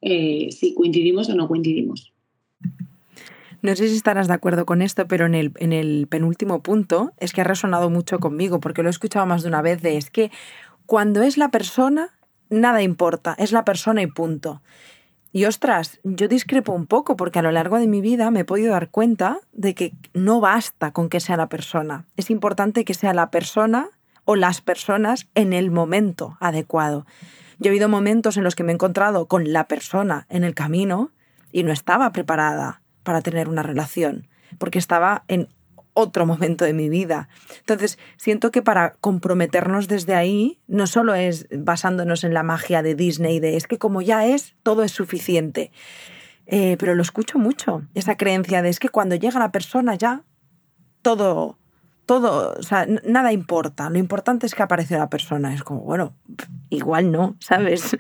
si 0.03 0.75
coincidimos 0.75 1.31
o 1.31 1.35
no 1.35 1.49
coincidimos. 1.49 2.13
No 3.63 3.77
sé 3.77 3.89
si 3.89 3.97
estarás 3.97 4.27
de 4.27 4.35
acuerdo 4.35 4.65
con 4.65 4.81
esto, 4.81 5.07
pero 5.07 5.27
en 5.27 5.35
el, 5.35 5.53
en 5.59 5.73
el 5.73 6.07
penúltimo 6.09 6.63
punto 6.63 7.13
es 7.19 7.33
que 7.33 7.43
ha 7.43 7.45
resonado 7.45 7.91
mucho 7.91 8.19
conmigo, 8.19 8.59
porque 8.59 8.83
lo 8.83 8.89
he 8.89 8.91
escuchado 8.91 9.27
más 9.27 9.43
de 9.43 9.49
una 9.49 9.61
vez, 9.61 9.83
de 9.83 9.97
es 9.97 10.11
que 10.11 10.31
cuando 10.87 11.23
es 11.23 11.37
la 11.37 11.51
persona, 11.51 12.09
nada 12.51 12.83
importa, 12.83 13.35
es 13.39 13.53
la 13.53 13.65
persona 13.65 14.03
y 14.03 14.07
punto. 14.07 14.61
Y 15.33 15.45
ostras, 15.45 16.01
yo 16.03 16.27
discrepo 16.27 16.73
un 16.73 16.87
poco 16.87 17.17
porque 17.17 17.39
a 17.39 17.43
lo 17.43 17.53
largo 17.53 17.79
de 17.79 17.87
mi 17.87 18.01
vida 18.01 18.31
me 18.31 18.41
he 18.41 18.45
podido 18.45 18.73
dar 18.73 18.91
cuenta 18.91 19.39
de 19.53 19.75
que 19.75 19.93
no 20.13 20.41
basta 20.41 20.91
con 20.91 21.09
que 21.09 21.21
sea 21.21 21.37
la 21.37 21.49
persona. 21.49 22.05
Es 22.17 22.31
importante 22.31 22.85
que 22.85 22.95
sea 22.95 23.15
la 23.15 23.31
persona 23.31 23.89
o 24.25 24.35
las 24.35 24.61
personas 24.61 25.29
en 25.37 25.53
el 25.53 25.71
momento 25.71 26.37
adecuado. 26.41 27.07
Yo 27.59 27.67
he 27.67 27.71
habido 27.71 27.89
momentos 27.89 28.37
en 28.37 28.45
los 28.45 28.57
que 28.57 28.65
me 28.65 28.73
he 28.73 28.75
encontrado 28.75 29.27
con 29.27 29.53
la 29.53 29.69
persona 29.69 30.27
en 30.31 30.45
el 30.45 30.55
camino 30.55 31.13
y 31.53 31.63
no 31.63 31.73
estaba 31.73 32.11
preparada 32.11 32.83
para 33.03 33.23
tener 33.23 33.49
una 33.49 33.63
relación, 33.63 34.29
porque 34.59 34.79
estaba 34.79 35.25
en 35.29 35.49
otro 35.95 36.27
momento 36.27 36.65
de 36.65 36.73
mi 36.73 36.89
vida. 36.89 37.29
Entonces, 37.59 37.99
siento 38.17 38.51
que 38.51 38.63
para 38.63 38.95
comprometernos 39.01 39.89
desde 39.89 40.15
ahí, 40.15 40.59
no 40.67 40.87
solo 40.87 41.15
es 41.15 41.47
basándonos 41.51 42.25
en 42.25 42.35
la 42.35 42.43
magia 42.43 42.83
de 42.83 42.95
Disney, 42.95 43.41
de 43.41 43.57
es 43.57 43.67
que 43.67 43.79
como 43.79 44.03
ya 44.03 44.27
es, 44.27 44.55
todo 44.63 44.83
es 44.83 44.93
suficiente. 44.93 45.73
Eh, 46.47 46.77
pero 46.79 46.95
lo 46.95 47.03
escucho 47.03 47.39
mucho, 47.39 47.83
esa 47.95 48.17
creencia 48.17 48.61
de 48.63 48.71
es 48.71 48.81
que 48.81 48.89
cuando 48.89 49.15
llega 49.15 49.39
la 49.39 49.53
persona 49.53 49.95
ya, 49.95 50.25
todo, 51.03 51.59
todo, 52.07 52.55
o 52.59 52.63
sea, 52.63 52.87
nada 53.05 53.33
importa. 53.33 53.89
Lo 53.89 53.99
importante 53.99 54.47
es 54.47 54.55
que 54.55 54.63
aparece 54.63 54.99
la 54.99 55.09
persona. 55.09 55.55
Es 55.55 55.63
como, 55.63 55.83
bueno, 55.83 56.15
igual 56.69 57.13
no, 57.13 57.37
¿sabes? 57.39 57.97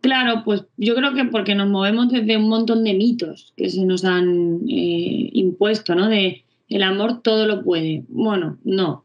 Claro, 0.00 0.44
pues 0.46 0.64
yo 0.78 0.94
creo 0.94 1.12
que 1.12 1.26
porque 1.26 1.54
nos 1.54 1.68
movemos 1.68 2.10
desde 2.10 2.38
un 2.38 2.48
montón 2.48 2.84
de 2.84 2.94
mitos 2.94 3.52
que 3.54 3.68
se 3.68 3.84
nos 3.84 4.04
han 4.04 4.62
eh, 4.66 5.28
impuesto, 5.34 5.94
¿no? 5.94 6.08
De 6.08 6.46
el 6.70 6.82
amor 6.82 7.22
todo 7.22 7.46
lo 7.46 7.62
puede. 7.62 8.04
Bueno, 8.08 8.58
no. 8.64 9.04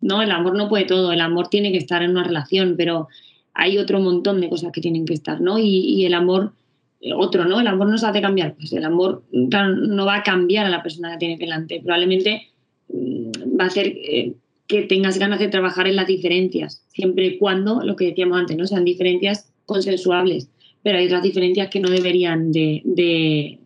No, 0.00 0.22
el 0.22 0.30
amor 0.30 0.56
no 0.56 0.68
puede 0.68 0.84
todo. 0.84 1.12
El 1.12 1.20
amor 1.20 1.48
tiene 1.48 1.72
que 1.72 1.78
estar 1.78 2.02
en 2.02 2.10
una 2.10 2.24
relación, 2.24 2.74
pero 2.76 3.08
hay 3.52 3.78
otro 3.78 4.00
montón 4.00 4.40
de 4.40 4.48
cosas 4.48 4.72
que 4.72 4.80
tienen 4.80 5.04
que 5.04 5.14
estar, 5.14 5.40
¿no? 5.40 5.58
Y, 5.58 6.04
el 6.06 6.14
amor, 6.14 6.52
eh, 7.00 7.12
otro, 7.14 7.44
¿no? 7.44 7.60
El 7.60 7.66
amor 7.66 7.88
nos 7.88 8.04
hace 8.04 8.20
cambiar. 8.20 8.54
Pues 8.54 8.72
el 8.72 8.84
amor 8.84 9.24
no 9.32 10.06
va 10.06 10.16
a 10.16 10.22
cambiar 10.22 10.66
a 10.66 10.70
la 10.70 10.82
persona 10.82 11.12
que 11.12 11.18
tiene 11.18 11.36
delante. 11.36 11.80
Probablemente 11.80 12.48
mm, 12.88 13.58
va 13.58 13.64
a 13.64 13.68
hacer 13.68 13.86
eh, 13.86 14.34
que 14.66 14.82
tengas 14.82 15.18
ganas 15.18 15.38
de 15.38 15.48
trabajar 15.48 15.86
en 15.86 15.96
las 15.96 16.06
diferencias, 16.06 16.84
siempre 16.88 17.26
y 17.26 17.38
cuando, 17.38 17.82
lo 17.82 17.96
que 17.96 18.06
decíamos 18.06 18.38
antes, 18.38 18.56
¿no? 18.56 18.66
Sean 18.66 18.84
diferencias 18.84 19.50
consensuables, 19.66 20.48
pero 20.82 20.98
hay 20.98 21.06
otras 21.06 21.22
diferencias 21.22 21.68
que 21.70 21.80
no 21.80 21.90
deberían 21.90 22.52
de, 22.52 23.58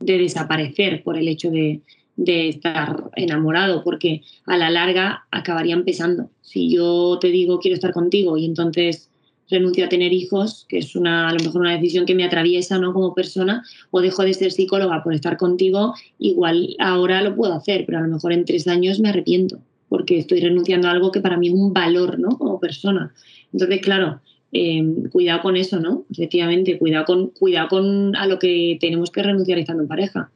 desaparecer 0.00 1.02
por 1.02 1.16
el 1.16 1.28
hecho 1.28 1.50
de, 1.50 1.80
estar 2.16 3.10
enamorado, 3.16 3.82
porque 3.82 4.22
a 4.46 4.56
la 4.56 4.70
larga 4.70 5.26
acabarían 5.30 5.84
pesando. 5.84 6.30
Si 6.42 6.70
yo 6.70 7.18
te 7.20 7.28
digo 7.28 7.58
quiero 7.58 7.74
estar 7.74 7.92
contigo 7.92 8.36
y 8.36 8.44
entonces 8.44 9.10
renuncio 9.50 9.84
a 9.84 9.88
tener 9.88 10.12
hijos, 10.12 10.64
que 10.68 10.78
es 10.78 10.96
una, 10.96 11.28
a 11.28 11.32
lo 11.32 11.44
mejor 11.44 11.60
una 11.60 11.74
decisión 11.74 12.06
que 12.06 12.14
me 12.14 12.24
atraviesa 12.24 12.78
¿no? 12.78 12.92
como 12.92 13.14
persona, 13.14 13.62
o 13.90 14.00
dejo 14.00 14.22
de 14.22 14.34
ser 14.34 14.52
psicóloga 14.52 15.02
por 15.02 15.14
estar 15.14 15.36
contigo, 15.36 15.94
igual 16.18 16.76
ahora 16.78 17.20
lo 17.22 17.36
puedo 17.36 17.52
hacer, 17.52 17.84
pero 17.84 17.98
a 17.98 18.02
lo 18.02 18.08
mejor 18.08 18.32
en 18.32 18.44
tres 18.44 18.66
años 18.68 19.00
me 19.00 19.10
arrepiento, 19.10 19.58
porque 19.88 20.18
estoy 20.18 20.40
renunciando 20.40 20.88
a 20.88 20.92
algo 20.92 21.12
que 21.12 21.20
para 21.20 21.36
mí 21.36 21.48
es 21.48 21.54
un 21.54 21.72
valor 21.72 22.18
¿no? 22.18 22.38
como 22.38 22.58
persona. 22.58 23.12
Entonces, 23.52 23.80
claro, 23.82 24.20
Em, 24.56 25.08
cuidado 25.10 25.42
con 25.42 25.56
eso, 25.56 25.80
¿no? 25.80 26.04
Efectivamente, 26.12 26.78
cuidado 26.78 27.06
con, 27.06 27.30
cuidado 27.30 27.66
con 27.70 28.14
a 28.14 28.24
lo 28.28 28.38
que 28.38 28.78
tenemos 28.80 29.10
que 29.10 29.20
renunciar 29.20 29.58
estando 29.58 29.82
en 29.82 29.88
pareja, 29.88 30.30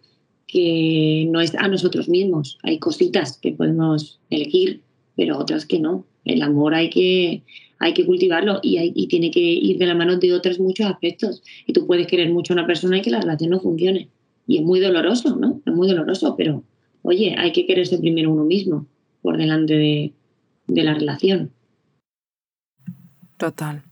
que 0.48 1.28
no 1.30 1.40
es 1.40 1.54
a 1.54 1.68
nosotros 1.68 2.08
mismos. 2.08 2.58
Hay 2.64 2.78
cositas 2.78 3.38
que 3.38 3.52
podemos 3.52 4.18
elegir, 4.30 4.80
pero 5.14 5.38
otras 5.38 5.66
que 5.66 5.78
no. 5.78 6.04
El 6.24 6.42
amor 6.42 6.74
hay 6.74 6.90
que, 6.90 7.42
hay 7.78 7.94
que 7.94 8.04
cultivarlo 8.04 8.58
y, 8.62 8.78
hay, 8.78 8.92
y 8.94 9.06
tiene 9.06 9.30
que 9.30 9.40
ir 9.40 9.78
de 9.78 9.86
la 9.86 9.94
mano 9.94 10.16
de 10.16 10.32
otros 10.32 10.58
muchos 10.58 10.86
aspectos. 10.86 11.42
Y 11.66 11.72
tú 11.72 11.86
puedes 11.86 12.06
querer 12.06 12.30
mucho 12.32 12.52
a 12.52 12.56
una 12.56 12.66
persona 12.66 12.98
y 12.98 13.02
que 13.02 13.10
la 13.10 13.20
relación 13.20 13.50
no 13.50 13.60
funcione. 13.60 14.08
Y 14.46 14.58
es 14.58 14.64
muy 14.64 14.80
doloroso, 14.80 15.36
¿no? 15.36 15.60
Es 15.64 15.72
muy 15.72 15.86
doloroso, 15.86 16.34
pero 16.36 16.64
oye, 17.02 17.34
hay 17.38 17.52
que 17.52 17.66
quererse 17.66 17.98
primero 17.98 18.32
uno 18.32 18.44
mismo 18.44 18.86
por 19.20 19.36
delante 19.36 19.74
de, 19.74 20.12
de 20.66 20.82
la 20.82 20.94
relación. 20.94 21.52
Total. 23.36 23.82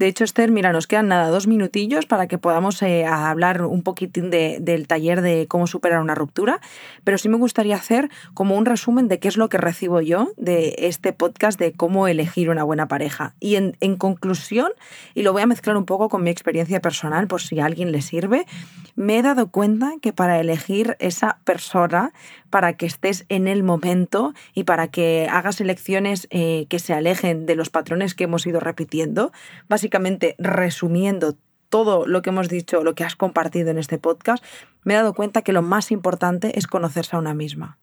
De 0.00 0.06
hecho, 0.06 0.24
Esther, 0.24 0.50
mira, 0.50 0.72
nos 0.72 0.86
quedan 0.86 1.08
nada, 1.08 1.28
dos 1.28 1.46
minutillos 1.46 2.06
para 2.06 2.26
que 2.26 2.38
podamos 2.38 2.80
eh, 2.80 3.04
hablar 3.04 3.60
un 3.66 3.82
poquitín 3.82 4.30
del 4.30 4.86
taller 4.86 5.20
de 5.20 5.46
cómo 5.46 5.66
superar 5.66 6.00
una 6.00 6.14
ruptura, 6.14 6.62
pero 7.04 7.18
sí 7.18 7.28
me 7.28 7.36
gustaría 7.36 7.76
hacer 7.76 8.08
como 8.32 8.56
un 8.56 8.64
resumen 8.64 9.08
de 9.08 9.18
qué 9.18 9.28
es 9.28 9.36
lo 9.36 9.50
que 9.50 9.58
recibo 9.58 10.00
yo 10.00 10.32
de 10.38 10.74
este 10.78 11.12
podcast 11.12 11.60
de 11.60 11.72
cómo 11.72 12.08
elegir 12.08 12.48
una 12.48 12.64
buena 12.64 12.88
pareja. 12.88 13.34
Y 13.40 13.56
en, 13.56 13.76
en 13.80 13.96
conclusión, 13.96 14.72
y 15.14 15.22
lo 15.22 15.34
voy 15.34 15.42
a 15.42 15.46
mezclar 15.46 15.76
un 15.76 15.84
poco 15.84 16.08
con 16.08 16.22
mi 16.22 16.30
experiencia 16.30 16.80
personal 16.80 17.26
por 17.26 17.42
si 17.42 17.60
a 17.60 17.66
alguien 17.66 17.92
le 17.92 18.00
sirve, 18.00 18.46
me 18.96 19.18
he 19.18 19.22
dado 19.22 19.50
cuenta 19.50 19.92
que 20.00 20.14
para 20.14 20.40
elegir 20.40 20.96
esa 20.98 21.40
persona 21.44 22.14
para 22.50 22.74
que 22.74 22.86
estés 22.86 23.24
en 23.28 23.48
el 23.48 23.62
momento 23.62 24.34
y 24.54 24.64
para 24.64 24.88
que 24.88 25.28
hagas 25.30 25.60
elecciones 25.60 26.26
eh, 26.30 26.66
que 26.68 26.78
se 26.78 26.92
alejen 26.92 27.46
de 27.46 27.54
los 27.54 27.70
patrones 27.70 28.14
que 28.14 28.24
hemos 28.24 28.46
ido 28.46 28.60
repitiendo. 28.60 29.32
Básicamente, 29.68 30.34
resumiendo 30.38 31.36
todo 31.68 32.06
lo 32.06 32.20
que 32.20 32.30
hemos 32.30 32.48
dicho, 32.48 32.82
lo 32.82 32.94
que 32.94 33.04
has 33.04 33.16
compartido 33.16 33.70
en 33.70 33.78
este 33.78 33.98
podcast, 33.98 34.44
me 34.82 34.94
he 34.94 34.96
dado 34.96 35.14
cuenta 35.14 35.42
que 35.42 35.52
lo 35.52 35.62
más 35.62 35.90
importante 35.90 36.58
es 36.58 36.66
conocerse 36.66 37.16
a 37.16 37.20
una 37.20 37.32
misma. 37.32 37.78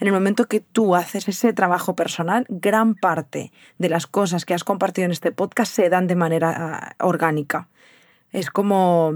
En 0.00 0.06
el 0.06 0.14
momento 0.14 0.46
que 0.46 0.60
tú 0.60 0.94
haces 0.94 1.28
ese 1.28 1.52
trabajo 1.52 1.94
personal, 1.94 2.46
gran 2.48 2.94
parte 2.94 3.52
de 3.78 3.88
las 3.88 4.06
cosas 4.06 4.44
que 4.44 4.54
has 4.54 4.64
compartido 4.64 5.06
en 5.06 5.12
este 5.12 5.32
podcast 5.32 5.72
se 5.72 5.88
dan 5.88 6.06
de 6.06 6.16
manera 6.16 6.54
ah, 6.56 7.04
orgánica. 7.04 7.68
Es 8.30 8.50
como, 8.50 9.12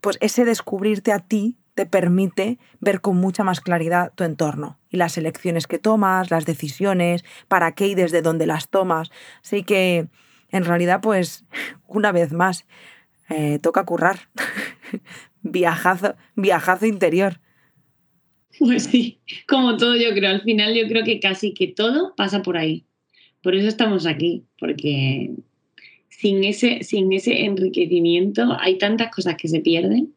pues 0.00 0.18
ese 0.20 0.44
descubrirte 0.44 1.12
a 1.12 1.18
ti 1.18 1.58
te 1.74 1.86
permite 1.86 2.58
ver 2.80 3.00
con 3.00 3.16
mucha 3.16 3.44
más 3.44 3.60
claridad 3.60 4.12
tu 4.14 4.24
entorno 4.24 4.78
y 4.90 4.96
las 4.96 5.18
elecciones 5.18 5.66
que 5.66 5.78
tomas, 5.78 6.30
las 6.30 6.46
decisiones, 6.46 7.24
para 7.48 7.74
qué 7.74 7.88
y 7.88 7.94
desde 7.94 8.22
dónde 8.22 8.46
las 8.46 8.68
tomas. 8.68 9.10
Así 9.42 9.64
que, 9.64 10.06
en 10.50 10.64
realidad, 10.64 11.00
pues, 11.02 11.44
una 11.86 12.12
vez 12.12 12.32
más, 12.32 12.66
eh, 13.28 13.58
toca 13.60 13.84
currar. 13.84 14.28
viajazo, 15.42 16.14
viajazo 16.36 16.86
interior. 16.86 17.40
Pues 18.58 18.84
sí, 18.84 19.20
como 19.48 19.76
todo 19.76 19.96
yo 19.96 20.12
creo. 20.12 20.30
Al 20.30 20.42
final 20.42 20.74
yo 20.74 20.86
creo 20.88 21.04
que 21.04 21.18
casi 21.20 21.54
que 21.54 21.68
todo 21.68 22.14
pasa 22.16 22.42
por 22.42 22.56
ahí. 22.56 22.86
Por 23.42 23.54
eso 23.54 23.68
estamos 23.68 24.06
aquí, 24.06 24.44
porque 24.58 25.32
sin 26.08 26.44
ese, 26.44 26.82
sin 26.82 27.12
ese 27.12 27.44
enriquecimiento 27.44 28.56
hay 28.58 28.78
tantas 28.78 29.14
cosas 29.14 29.36
que 29.36 29.48
se 29.48 29.60
pierden. 29.60 30.14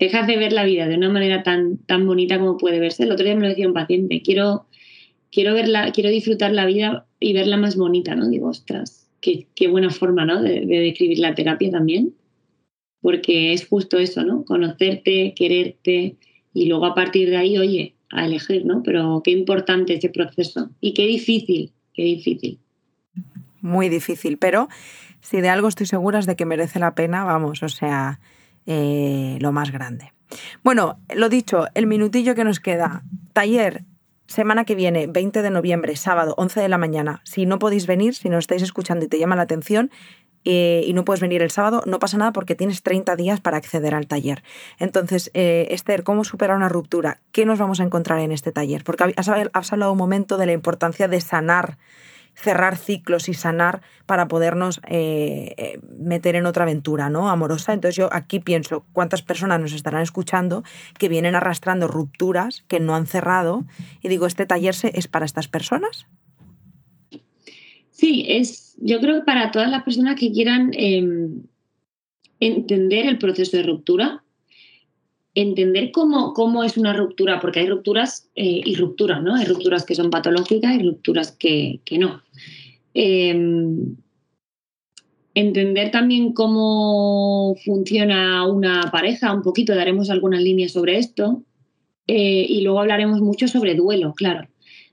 Dejas 0.00 0.26
de 0.26 0.36
ver 0.36 0.52
la 0.52 0.64
vida 0.64 0.88
de 0.88 0.96
una 0.96 1.10
manera 1.10 1.42
tan, 1.42 1.76
tan 1.78 2.06
bonita 2.06 2.38
como 2.38 2.56
puede 2.56 2.80
verse. 2.80 3.04
El 3.04 3.12
otro 3.12 3.24
día 3.24 3.34
me 3.34 3.42
lo 3.42 3.48
decía 3.48 3.68
un 3.68 3.74
paciente, 3.74 4.22
quiero, 4.22 4.66
quiero, 5.30 5.54
verla, 5.54 5.92
quiero 5.92 6.10
disfrutar 6.10 6.52
la 6.52 6.66
vida 6.66 7.06
y 7.20 7.34
verla 7.34 7.56
más 7.58 7.76
bonita, 7.76 8.16
¿no? 8.16 8.28
Digo, 8.28 8.48
ostras, 8.48 9.08
qué, 9.20 9.46
qué 9.54 9.68
buena 9.68 9.90
forma, 9.90 10.24
¿no? 10.24 10.42
De, 10.42 10.64
de 10.66 10.80
describir 10.80 11.18
la 11.18 11.34
terapia 11.34 11.70
también. 11.70 12.14
Porque 13.02 13.52
es 13.52 13.66
justo 13.66 13.98
eso, 13.98 14.24
¿no? 14.24 14.44
Conocerte, 14.44 15.34
quererte, 15.36 16.16
y 16.52 16.66
luego 16.66 16.86
a 16.86 16.94
partir 16.94 17.30
de 17.30 17.36
ahí, 17.36 17.58
oye, 17.58 17.94
a 18.10 18.26
elegir, 18.26 18.64
¿no? 18.66 18.82
Pero 18.82 19.22
qué 19.24 19.30
importante 19.30 19.94
ese 19.94 20.08
proceso 20.08 20.70
y 20.80 20.94
qué 20.94 21.06
difícil, 21.06 21.72
qué 21.94 22.02
difícil. 22.02 22.58
Muy 23.60 23.88
difícil, 23.88 24.38
pero 24.38 24.68
si 25.20 25.40
de 25.40 25.48
algo 25.48 25.68
estoy 25.68 25.86
segura 25.86 26.18
es 26.18 26.26
de 26.26 26.36
que 26.36 26.46
merece 26.46 26.78
la 26.78 26.94
pena, 26.94 27.24
vamos, 27.24 27.62
o 27.62 27.68
sea, 27.68 28.20
eh, 28.66 29.38
lo 29.40 29.52
más 29.52 29.70
grande. 29.70 30.12
Bueno, 30.62 31.00
lo 31.14 31.28
dicho, 31.28 31.66
el 31.74 31.86
minutillo 31.86 32.34
que 32.34 32.44
nos 32.44 32.60
queda. 32.60 33.02
Taller, 33.32 33.84
semana 34.26 34.64
que 34.64 34.74
viene, 34.74 35.06
20 35.06 35.42
de 35.42 35.50
noviembre, 35.50 35.96
sábado, 35.96 36.34
11 36.36 36.60
de 36.60 36.68
la 36.68 36.78
mañana. 36.78 37.20
Si 37.24 37.46
no 37.46 37.58
podéis 37.58 37.86
venir, 37.86 38.14
si 38.14 38.28
nos 38.28 38.40
estáis 38.40 38.62
escuchando 38.62 39.04
y 39.04 39.08
te 39.08 39.18
llama 39.18 39.36
la 39.36 39.42
atención, 39.42 39.90
eh, 40.44 40.82
y 40.86 40.94
no 40.94 41.04
puedes 41.04 41.20
venir 41.20 41.42
el 41.42 41.50
sábado, 41.50 41.82
no 41.84 41.98
pasa 41.98 42.16
nada 42.16 42.32
porque 42.32 42.54
tienes 42.54 42.82
30 42.82 43.14
días 43.16 43.40
para 43.40 43.58
acceder 43.58 43.94
al 43.94 44.06
taller. 44.06 44.42
Entonces, 44.78 45.30
eh, 45.34 45.68
Esther, 45.70 46.02
¿cómo 46.02 46.24
superar 46.24 46.56
una 46.56 46.68
ruptura? 46.68 47.20
¿Qué 47.32 47.44
nos 47.44 47.58
vamos 47.58 47.80
a 47.80 47.82
encontrar 47.82 48.20
en 48.20 48.32
este 48.32 48.50
taller? 48.50 48.82
Porque 48.84 49.12
has, 49.16 49.28
has 49.28 49.72
hablado 49.72 49.92
un 49.92 49.98
momento 49.98 50.38
de 50.38 50.46
la 50.46 50.52
importancia 50.52 51.08
de 51.08 51.20
sanar 51.20 51.76
cerrar 52.40 52.78
ciclos 52.78 53.28
y 53.28 53.34
sanar 53.34 53.82
para 54.06 54.26
podernos 54.26 54.80
eh, 54.88 55.78
meter 55.98 56.36
en 56.36 56.46
otra 56.46 56.62
aventura 56.62 57.10
¿no? 57.10 57.28
amorosa. 57.28 57.74
Entonces 57.74 57.96
yo 57.96 58.08
aquí 58.12 58.40
pienso 58.40 58.84
cuántas 58.92 59.22
personas 59.22 59.60
nos 59.60 59.72
estarán 59.72 60.02
escuchando 60.02 60.64
que 60.98 61.08
vienen 61.08 61.34
arrastrando 61.34 61.86
rupturas 61.86 62.64
que 62.66 62.80
no 62.80 62.94
han 62.94 63.06
cerrado 63.06 63.64
y 64.02 64.08
digo, 64.08 64.26
¿este 64.26 64.46
taller 64.46 64.74
es 64.82 65.06
para 65.06 65.26
estas 65.26 65.48
personas? 65.48 66.06
Sí, 67.90 68.24
es, 68.26 68.74
yo 68.78 69.00
creo 69.00 69.16
que 69.16 69.26
para 69.26 69.50
todas 69.50 69.70
las 69.70 69.82
personas 69.82 70.18
que 70.18 70.32
quieran 70.32 70.70
em, 70.72 71.42
entender 72.38 73.04
el 73.04 73.18
proceso 73.18 73.58
de 73.58 73.64
ruptura, 73.64 74.24
entender 75.34 75.92
cómo, 75.92 76.32
cómo 76.34 76.64
es 76.64 76.76
una 76.76 76.92
ruptura, 76.92 77.40
porque 77.40 77.60
hay 77.60 77.66
rupturas 77.66 78.28
eh, 78.34 78.60
y 78.64 78.74
rupturas, 78.74 79.22
¿no? 79.22 79.34
Hay 79.34 79.44
rupturas 79.44 79.84
que 79.84 79.94
son 79.94 80.10
patológicas 80.10 80.74
y 80.74 80.82
rupturas 80.82 81.32
que, 81.32 81.80
no. 81.98 82.22
Em, 82.94 83.96
entender 85.34 85.90
también 85.90 86.32
cómo 86.32 87.54
funciona 87.64 88.46
una 88.46 88.90
pareja, 88.90 89.32
un 89.32 89.42
poquito, 89.42 89.74
daremos 89.74 90.10
algunas 90.10 90.42
líneas 90.42 90.72
sobre 90.72 90.98
esto. 90.98 91.44
Eh, 92.06 92.46
y 92.48 92.62
luego 92.62 92.80
hablaremos 92.80 93.20
mucho 93.20 93.46
sobre 93.46 93.76
duelo, 93.76 94.14
claro. 94.14 94.48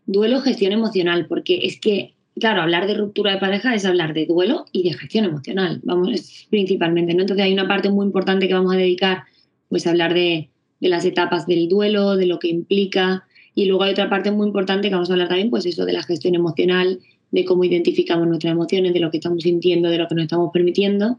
Duelo, 0.06 0.40
gestión 0.42 0.72
emocional, 0.72 1.26
porque 1.28 1.60
es 1.64 1.80
que 1.80 2.14
claro, 2.40 2.62
hablar 2.62 2.88
de 2.88 2.96
ruptura 2.96 3.34
de 3.34 3.40
pareja 3.40 3.74
es 3.74 3.86
hablar 3.86 4.14
de 4.14 4.26
duelo 4.26 4.66
y 4.72 4.84
de 4.84 4.94
gestión 4.94 5.26
emocional, 5.26 5.82
vamos, 5.84 6.48
principalmente, 6.50 7.14
¿no? 7.14 7.22
Entonces 7.22 7.46
hay 7.46 7.54
una 7.54 7.68
parte 7.68 7.90
muy 7.90 8.06
importante 8.06 8.48
que 8.48 8.54
vamos 8.54 8.74
a 8.74 8.78
dedicar, 8.78 9.24
pues 9.70 9.88
hablar 9.88 10.14
de, 10.14 10.50
las 10.80 11.06
etapas 11.06 11.48
del 11.48 11.68
duelo, 11.68 12.16
de 12.16 12.28
lo 12.28 12.40
que 12.40 12.50
implica, 12.50 13.26
y 13.56 13.66
luego 13.66 13.84
hay 13.84 13.92
otra 13.92 14.10
parte 14.10 14.30
muy 14.32 14.48
importante 14.48 14.90
que 14.90 14.94
vamos 14.94 15.10
a 15.10 15.14
hablar 15.14 15.28
también, 15.28 15.50
pues 15.50 15.66
eso, 15.66 15.86
de 15.86 15.94
la 15.94 16.04
gestión 16.04 16.36
emocional, 16.36 17.00
de 17.32 17.46
cómo 17.46 17.64
identificamos 17.64 18.28
nuestras 18.28 18.54
emociones, 18.54 18.94
de 18.94 19.00
lo 19.00 19.10
que 19.10 19.18
estamos 19.18 19.44
sintiendo, 19.44 19.90
de 19.90 19.98
lo 19.98 20.08
que 20.08 20.16
nos 20.16 20.24
estamos 20.24 20.52
permitiendo, 20.54 21.18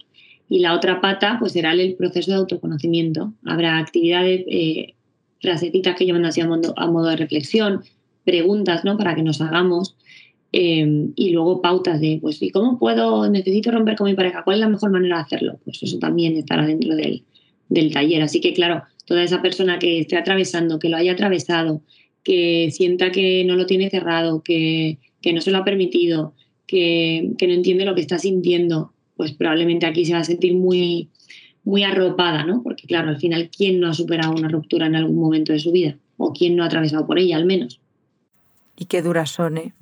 y 0.49 0.61
la 0.61 0.75
otra 0.75 1.01
pata, 1.01 1.37
pues 1.41 1.53
será 1.53 1.73
el 1.73 1.95
proceso 1.95 2.31
de 2.31 2.39
autoconocimiento. 2.39 3.35
Habrá 3.45 3.79
actividades, 3.79 4.45
eh, 4.49 4.95
frasecitas 5.41 5.97
que 5.97 6.07
llevan 6.07 6.25
así 6.25 6.41
a 6.41 6.47
modo, 6.47 6.73
a 6.77 6.87
modo 6.87 7.09
de 7.09 7.17
reflexión, 7.17 7.83
preguntas, 8.25 8.85
¿no? 8.85 8.97
Para 8.97 9.15
que 9.15 9.23
nos 9.23 9.41
hagamos 9.41 9.97
Em, 10.51 11.13
y 11.15 11.31
luego 11.31 11.61
pautas 11.61 12.01
de, 12.01 12.19
pues, 12.23 12.41
¿y 12.43 12.51
cómo 12.51 12.79
puedo, 12.79 13.29
necesito 13.29 13.71
romper 13.71 13.97
con 13.97 14.07
mi 14.07 14.15
pareja? 14.15 14.45
¿Cuál 14.45 14.57
es 14.57 14.61
la 14.61 14.69
mejor 14.69 14.91
manera 14.91 15.17
de 15.17 15.23
hacerlo? 15.23 15.61
Pues 15.65 15.83
eso 15.83 15.99
también 15.99 16.37
estará 16.37 16.67
dentro 16.67 16.97
del, 16.97 17.25
del 17.69 17.93
taller. 17.93 18.23
Así 18.23 18.41
que, 18.41 18.53
claro, 18.53 18.83
toda 19.05 19.23
esa 19.23 19.43
persona 19.43 19.79
que 19.79 20.01
esté 20.01 20.17
atravesando, 20.17 20.79
que 20.79 20.89
lo 20.89 20.97
haya 20.97 21.13
atravesado, 21.13 21.83
que 22.23 22.71
sienta 22.71 23.11
que 23.11 23.45
no 23.45 23.57
lo 23.57 23.67
tiene 23.67 23.91
cerrado, 23.91 24.43
que, 24.43 24.99
que 25.23 25.33
no 25.33 25.41
se 25.41 25.51
lo 25.51 25.59
ha 25.59 25.65
permitido, 25.65 26.35
que, 26.67 27.31
que, 27.39 27.47
no 27.47 27.55
entiende 27.55 27.85
lo 27.85 27.95
que 27.95 28.03
está 28.03 28.19
sintiendo, 28.19 28.93
pues 29.17 29.33
probablemente 29.33 29.87
aquí 29.87 30.05
se 30.05 30.13
va 30.13 30.21
a 30.21 30.25
sentir 30.25 30.55
muy, 30.55 31.09
muy 31.65 31.85
arropada, 31.85 32.45
¿no? 32.45 32.63
Porque, 32.63 32.87
claro, 32.87 33.09
al 33.09 33.19
final, 33.19 33.51
¿quién 33.55 33.81
no 33.81 33.89
ha 33.89 33.95
superado 33.95 34.33
una 34.33 34.49
ruptura 34.49 34.87
en 34.87 34.97
algún 34.97 35.17
momento 35.17 35.53
de 35.53 35.59
su 35.59 35.73
vida? 35.73 35.97
O 36.17 36.33
quién 36.33 36.57
no 36.57 36.63
ha 36.63 36.67
atravesado 36.67 37.07
por 37.07 37.19
ella, 37.19 37.37
al 37.37 37.47
menos. 37.47 37.81
Y 38.77 38.87
qué 38.87 39.03
duras 39.03 39.31
son, 39.31 39.59
¿eh? 39.59 39.73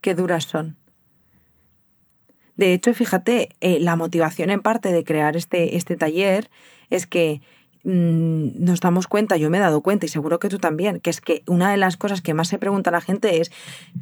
qué 0.00 0.14
duras 0.14 0.44
son. 0.44 0.76
De 2.56 2.72
hecho, 2.72 2.94
fíjate, 2.94 3.50
eh, 3.60 3.78
la 3.80 3.96
motivación 3.96 4.50
en 4.50 4.60
parte 4.60 4.92
de 4.92 5.04
crear 5.04 5.36
este, 5.36 5.76
este 5.76 5.96
taller 5.96 6.50
es 6.90 7.06
que 7.06 7.42
mm, 7.84 8.64
nos 8.64 8.80
damos 8.80 9.06
cuenta, 9.06 9.36
yo 9.36 9.50
me 9.50 9.58
he 9.58 9.60
dado 9.60 9.82
cuenta 9.82 10.06
y 10.06 10.08
seguro 10.08 10.38
que 10.38 10.48
tú 10.48 10.58
también, 10.58 11.00
que 11.00 11.10
es 11.10 11.20
que 11.20 11.42
una 11.46 11.70
de 11.70 11.76
las 11.76 11.96
cosas 11.96 12.22
que 12.22 12.34
más 12.34 12.48
se 12.48 12.58
pregunta 12.58 12.90
la 12.90 13.00
gente 13.00 13.40
es 13.40 13.52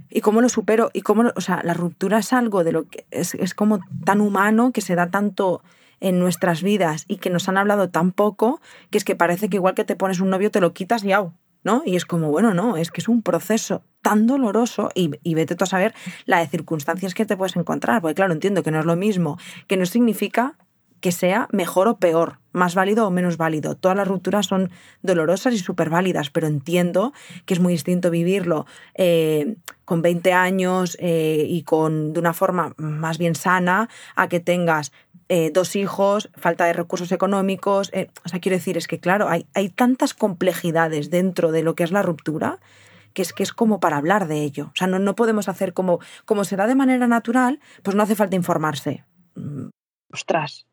¿y 0.09 0.21
cómo 0.21 0.41
lo 0.41 0.49
supero? 0.49 0.91
¿Y 0.93 1.03
cómo 1.03 1.33
o 1.35 1.41
sea, 1.41 1.61
la 1.65 1.75
ruptura 1.75 2.19
es 2.19 2.33
algo 2.33 2.63
de 2.65 2.73
lo 2.73 2.89
que 2.89 3.07
es, 3.11 3.35
es 3.35 3.55
como 3.55 3.81
tan 4.05 4.21
humano 4.21 4.73
que 4.73 4.81
se 4.81 4.95
da 4.95 5.11
tanto 5.11 5.63
en 6.01 6.19
nuestras 6.19 6.63
vidas 6.63 7.05
y 7.09 7.17
que 7.17 7.31
nos 7.31 7.49
han 7.49 7.57
hablado 7.57 7.89
tan 7.89 8.13
poco 8.13 8.61
que 8.91 8.99
es 8.99 9.05
que 9.05 9.17
parece 9.17 9.49
que 9.49 9.57
igual 9.57 9.75
que 9.75 9.85
te 9.85 9.97
pones 9.97 10.21
un 10.21 10.31
novio 10.31 10.51
te 10.51 10.61
lo 10.61 10.75
quitas 10.75 11.03
y 11.05 11.13
au, 11.13 11.33
¿no? 11.65 11.83
Y 11.85 11.97
es 11.97 12.05
como, 12.05 12.31
bueno, 12.31 12.55
no, 12.55 12.77
es 12.77 12.91
que 12.91 13.01
es 13.01 13.09
un 13.09 13.23
proceso 13.23 13.83
tan 14.03 14.27
doloroso 14.27 14.91
y, 14.95 15.11
y, 15.23 15.35
vete 15.35 15.57
tú 15.57 15.65
a 15.65 15.67
saber 15.67 15.95
la 16.27 16.39
de 16.39 16.47
circunstancias 16.47 17.15
que 17.15 17.27
te 17.27 17.37
puedes 17.37 17.57
encontrar, 17.57 18.03
porque 18.03 18.15
claro, 18.15 18.33
entiendo 18.33 18.63
que 18.63 18.71
no 18.71 18.79
es 18.79 18.85
lo 18.85 18.97
mismo, 18.97 19.39
que 19.67 19.77
no 19.77 19.87
significa 19.87 20.57
que 21.05 21.13
sea 21.13 21.49
mejor 21.53 21.87
o 21.87 21.99
peor, 21.99 22.39
más 22.53 22.75
válido 22.75 23.07
o 23.07 23.11
menos 23.11 23.37
válido. 23.37 23.75
Todas 23.75 23.95
las 23.95 24.09
rupturas 24.09 24.47
son 24.47 24.71
dolorosas 25.03 25.53
y 25.53 25.59
súper 25.59 25.91
válidas, 25.91 26.31
pero 26.31 26.47
entiendo 26.47 27.13
que 27.45 27.53
es 27.53 27.61
muy 27.61 27.75
distinto 27.75 28.11
vivirlo 28.11 28.65
eh, 28.95 29.57
con 29.85 30.01
20 30.01 30.33
años 30.33 30.97
eh, 30.99 31.45
y 31.47 31.63
con 31.65 32.15
de 32.15 32.21
una 32.21 32.33
forma 32.33 32.73
más 32.79 33.19
bien 33.19 33.35
sana 33.35 33.91
a 34.17 34.31
que 34.31 34.41
tengas 34.41 34.93
eh, 35.29 35.51
dos 35.53 35.77
hijos, 35.77 36.31
falta 36.35 36.67
de 36.67 36.73
recursos 36.73 37.13
económicos. 37.13 37.91
o 38.25 38.29
sea, 38.29 38.41
quiero 38.41 38.57
decir, 38.57 38.77
es 38.77 38.89
que 38.89 39.01
claro, 39.01 39.29
hay, 39.29 39.47
hay 39.55 39.69
tantas 39.69 40.15
complejidades 40.15 41.11
dentro 41.11 41.53
de 41.53 41.63
lo 41.63 41.75
que 41.75 41.85
es 41.85 41.93
la 41.93 42.03
ruptura 42.03 42.61
que 43.13 43.23
es 43.23 43.33
que 43.33 43.45
es 43.45 43.53
como 43.53 43.79
para 43.79 43.97
hablar 43.97 44.27
de 44.27 44.43
ello. 44.43 44.71
O 44.73 44.77
sea, 44.77 44.89
no, 44.89 44.99
no 44.99 45.15
podemos 45.15 45.49
hacer 45.49 45.73
como, 45.73 46.01
como 46.25 46.43
se 46.43 46.57
da 46.57 46.67
de 46.67 46.75
manera 46.75 47.07
natural, 47.07 47.61
pues 47.85 47.95
no 47.95 48.03
hace 48.03 48.17
falta 48.17 48.35
informarse. 48.35 49.05
Mm, 49.37 49.69
ostras, 50.13 50.67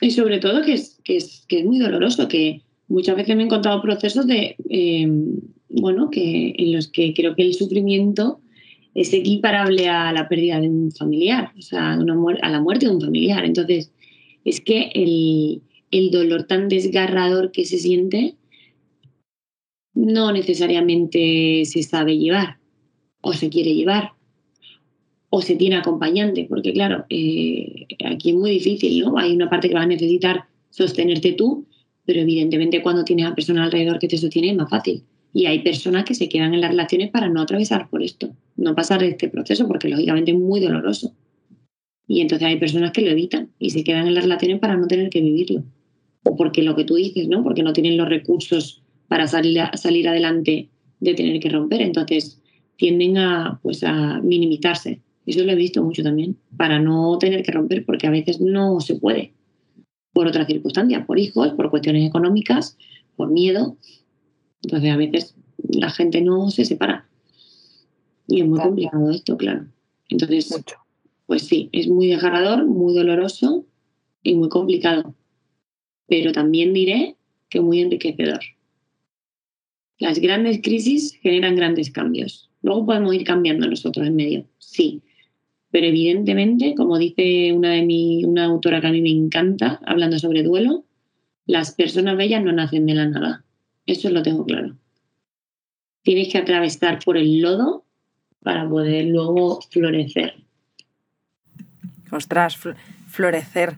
y 0.00 0.10
sobre 0.10 0.38
todo 0.38 0.62
que 0.62 0.74
es, 0.74 1.00
que 1.04 1.16
es, 1.16 1.44
que 1.48 1.60
es 1.60 1.64
muy 1.64 1.78
doloroso, 1.78 2.28
que 2.28 2.62
muchas 2.88 3.16
veces 3.16 3.36
me 3.36 3.42
he 3.42 3.46
encontrado 3.46 3.82
procesos 3.82 4.26
de, 4.26 4.56
em, 4.68 5.40
bueno, 5.68 6.10
que 6.10 6.54
en 6.56 6.72
los 6.72 6.88
que 6.88 7.12
creo 7.14 7.34
que 7.34 7.42
el 7.42 7.54
sufrimiento 7.54 8.40
es 9.00 9.12
equiparable 9.12 9.88
a 9.88 10.12
la 10.12 10.28
pérdida 10.28 10.60
de 10.60 10.68
un 10.68 10.90
familiar, 10.90 11.52
o 11.56 11.62
sea, 11.62 11.92
a 11.92 12.50
la 12.50 12.60
muerte 12.60 12.86
de 12.86 12.92
un 12.92 13.00
familiar. 13.00 13.44
Entonces, 13.44 13.92
es 14.44 14.60
que 14.60 14.90
el, 14.92 16.10
dolor 16.10 16.48
tan 16.48 16.68
desgarrador 16.68 17.52
que 17.52 17.64
se 17.64 17.78
siente 17.78 18.34
no 19.94 20.32
necesariamente 20.32 21.62
se 21.64 21.82
sabe 21.84 22.18
llevar 22.18 22.58
o 23.20 23.32
se 23.34 23.48
quiere 23.50 23.72
llevar 23.72 24.14
o 25.30 25.42
se 25.42 25.54
tiene 25.54 25.76
acompañante, 25.76 26.46
porque 26.48 26.72
claro, 26.72 27.04
eh, 27.08 27.86
aquí 28.04 28.30
es 28.30 28.34
muy 28.34 28.50
difícil, 28.50 29.00
¿no? 29.04 29.16
Hay 29.16 29.32
una 29.32 29.48
parte 29.48 29.68
que 29.68 29.74
va 29.74 29.82
a 29.82 29.86
necesitar 29.86 30.46
sostenerte 30.70 31.34
tú, 31.34 31.66
pero 32.04 32.20
evidentemente 32.20 32.82
cuando 32.82 33.04
tienes 33.04 33.26
a 33.26 33.34
personas 33.36 33.66
alrededor 33.66 34.00
que 34.00 34.08
te 34.08 34.16
sostienen 34.16 34.52
es 34.52 34.56
más 34.56 34.70
fácil. 34.70 35.04
Y 35.32 35.46
hay 35.46 35.60
personas 35.60 36.04
que 36.04 36.16
se 36.16 36.28
quedan 36.28 36.54
en 36.54 36.62
las 36.62 36.70
relaciones 36.70 37.10
para 37.10 37.28
no 37.28 37.42
atravesar 37.42 37.88
por 37.90 38.02
esto, 38.02 38.34
no 38.58 38.74
pasar 38.74 39.02
este 39.02 39.30
proceso, 39.30 39.66
porque 39.66 39.88
lógicamente 39.88 40.32
es 40.32 40.36
muy 40.36 40.60
doloroso. 40.60 41.14
Y 42.06 42.20
entonces 42.20 42.46
hay 42.46 42.58
personas 42.58 42.92
que 42.92 43.00
lo 43.00 43.10
evitan 43.10 43.50
y 43.58 43.70
se 43.70 43.84
quedan 43.84 44.06
en 44.06 44.14
las 44.14 44.24
relaciones 44.24 44.60
para 44.60 44.76
no 44.76 44.86
tener 44.86 45.08
que 45.08 45.22
vivirlo. 45.22 45.64
O 46.24 46.36
porque 46.36 46.62
lo 46.62 46.76
que 46.76 46.84
tú 46.84 46.96
dices, 46.96 47.28
¿no? 47.28 47.42
Porque 47.42 47.62
no 47.62 47.72
tienen 47.72 47.96
los 47.96 48.08
recursos 48.08 48.82
para 49.08 49.26
salir, 49.26 49.62
salir 49.74 50.08
adelante 50.08 50.68
de 51.00 51.14
tener 51.14 51.40
que 51.40 51.48
romper. 51.48 51.80
Entonces 51.80 52.42
tienden 52.76 53.16
a, 53.16 53.58
pues, 53.62 53.82
a 53.82 54.20
minimizarse 54.20 55.00
eso 55.28 55.44
lo 55.44 55.52
he 55.52 55.56
visto 55.56 55.84
mucho 55.84 56.02
también, 56.02 56.38
para 56.56 56.80
no 56.80 57.18
tener 57.18 57.42
que 57.42 57.52
romper, 57.52 57.84
porque 57.84 58.06
a 58.06 58.10
veces 58.10 58.40
no 58.40 58.80
se 58.80 58.94
puede, 58.94 59.34
por 60.14 60.26
otras 60.26 60.46
circunstancias, 60.46 61.04
por 61.04 61.18
hijos, 61.18 61.52
por 61.52 61.68
cuestiones 61.68 62.08
económicas, 62.08 62.78
por 63.14 63.30
miedo. 63.30 63.76
Entonces 64.62 64.90
a 64.90 64.96
veces 64.96 65.36
la 65.68 65.90
gente 65.90 66.22
no 66.22 66.48
se 66.50 66.64
separa. 66.64 67.07
Y 68.28 68.42
es 68.42 68.46
muy 68.46 68.60
complicado 68.60 69.10
esto, 69.10 69.36
claro. 69.36 69.66
Entonces, 70.10 70.62
pues 71.26 71.42
sí, 71.42 71.70
es 71.72 71.88
muy 71.88 72.08
desgarrador, 72.08 72.66
muy 72.66 72.94
doloroso 72.94 73.66
y 74.22 74.34
muy 74.34 74.50
complicado. 74.50 75.14
Pero 76.06 76.32
también 76.32 76.74
diré 76.74 77.16
que 77.48 77.60
muy 77.60 77.80
enriquecedor. 77.80 78.40
Las 79.98 80.20
grandes 80.20 80.60
crisis 80.62 81.18
generan 81.22 81.56
grandes 81.56 81.90
cambios. 81.90 82.50
Luego 82.62 82.86
podemos 82.86 83.14
ir 83.14 83.24
cambiando 83.24 83.66
nosotros 83.66 84.06
en 84.06 84.14
medio, 84.14 84.46
sí. 84.58 85.02
Pero 85.70 85.86
evidentemente, 85.86 86.74
como 86.74 86.98
dice 86.98 87.52
una 87.52 87.72
de 87.72 87.82
mi, 87.82 88.24
una 88.24 88.44
autora 88.44 88.80
que 88.80 88.88
a 88.88 88.92
mí 88.92 89.00
me 89.00 89.10
encanta, 89.10 89.80
hablando 89.86 90.18
sobre 90.18 90.42
duelo, 90.42 90.84
las 91.46 91.74
personas 91.74 92.16
bellas 92.16 92.44
no 92.44 92.52
nacen 92.52 92.84
de 92.86 92.94
la 92.94 93.08
nada. 93.08 93.44
Eso 93.86 94.10
lo 94.10 94.22
tengo 94.22 94.44
claro. 94.44 94.76
Tienes 96.02 96.28
que 96.28 96.38
atravesar 96.38 97.00
por 97.04 97.16
el 97.16 97.40
lodo 97.40 97.84
para 98.42 98.68
poder 98.68 99.06
luego 99.06 99.60
florecer. 99.70 100.34
Ostras, 102.10 102.58
florecer. 103.08 103.76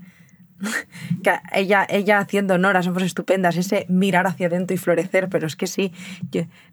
ella, 1.55 1.87
ella 1.89 2.19
haciendo 2.19 2.55
honor 2.55 2.83
somos 2.83 3.03
estupendas, 3.03 3.57
ese 3.57 3.87
mirar 3.89 4.27
hacia 4.27 4.47
adentro 4.47 4.75
y 4.75 4.79
florecer, 4.79 5.29
pero 5.29 5.47
es 5.47 5.57
que 5.57 5.67
sí, 5.67 5.93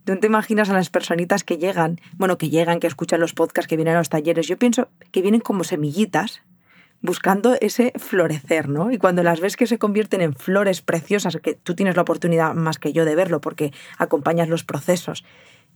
tú 0.04 0.18
te 0.18 0.28
imaginas 0.28 0.70
a 0.70 0.74
las 0.74 0.90
personitas 0.90 1.44
que 1.44 1.58
llegan, 1.58 2.00
bueno, 2.18 2.38
que 2.38 2.50
llegan, 2.50 2.80
que 2.80 2.88
escuchan 2.88 3.20
los 3.20 3.34
podcasts, 3.34 3.68
que 3.68 3.78
vienen 3.78 3.96
a 3.96 4.00
los 4.00 4.10
talleres, 4.10 4.48
yo 4.48 4.58
pienso 4.58 4.90
que 5.12 5.22
vienen 5.22 5.42
como 5.42 5.64
semillitas 5.64 6.42
buscando 7.02 7.56
ese 7.62 7.94
florecer, 7.98 8.70
¿no? 8.70 8.92
Y 8.92 8.98
cuando 8.98 9.24
las 9.24 9.40
ves 9.40 9.56
que 9.56 9.68
se 9.68 9.78
convierten 9.78 10.22
en 10.22 10.34
flores 10.34 10.82
preciosas, 10.82 11.38
que 11.38 11.54
tú 11.54 11.76
tienes 11.76 11.96
la 11.96 12.02
oportunidad 12.02 12.56
más 12.56 12.80
que 12.80 12.92
yo 12.92 13.06
de 13.06 13.16
verlo 13.16 13.40
porque 13.40 13.72
acompañas 13.98 14.50
los 14.50 14.64
procesos, 14.64 15.24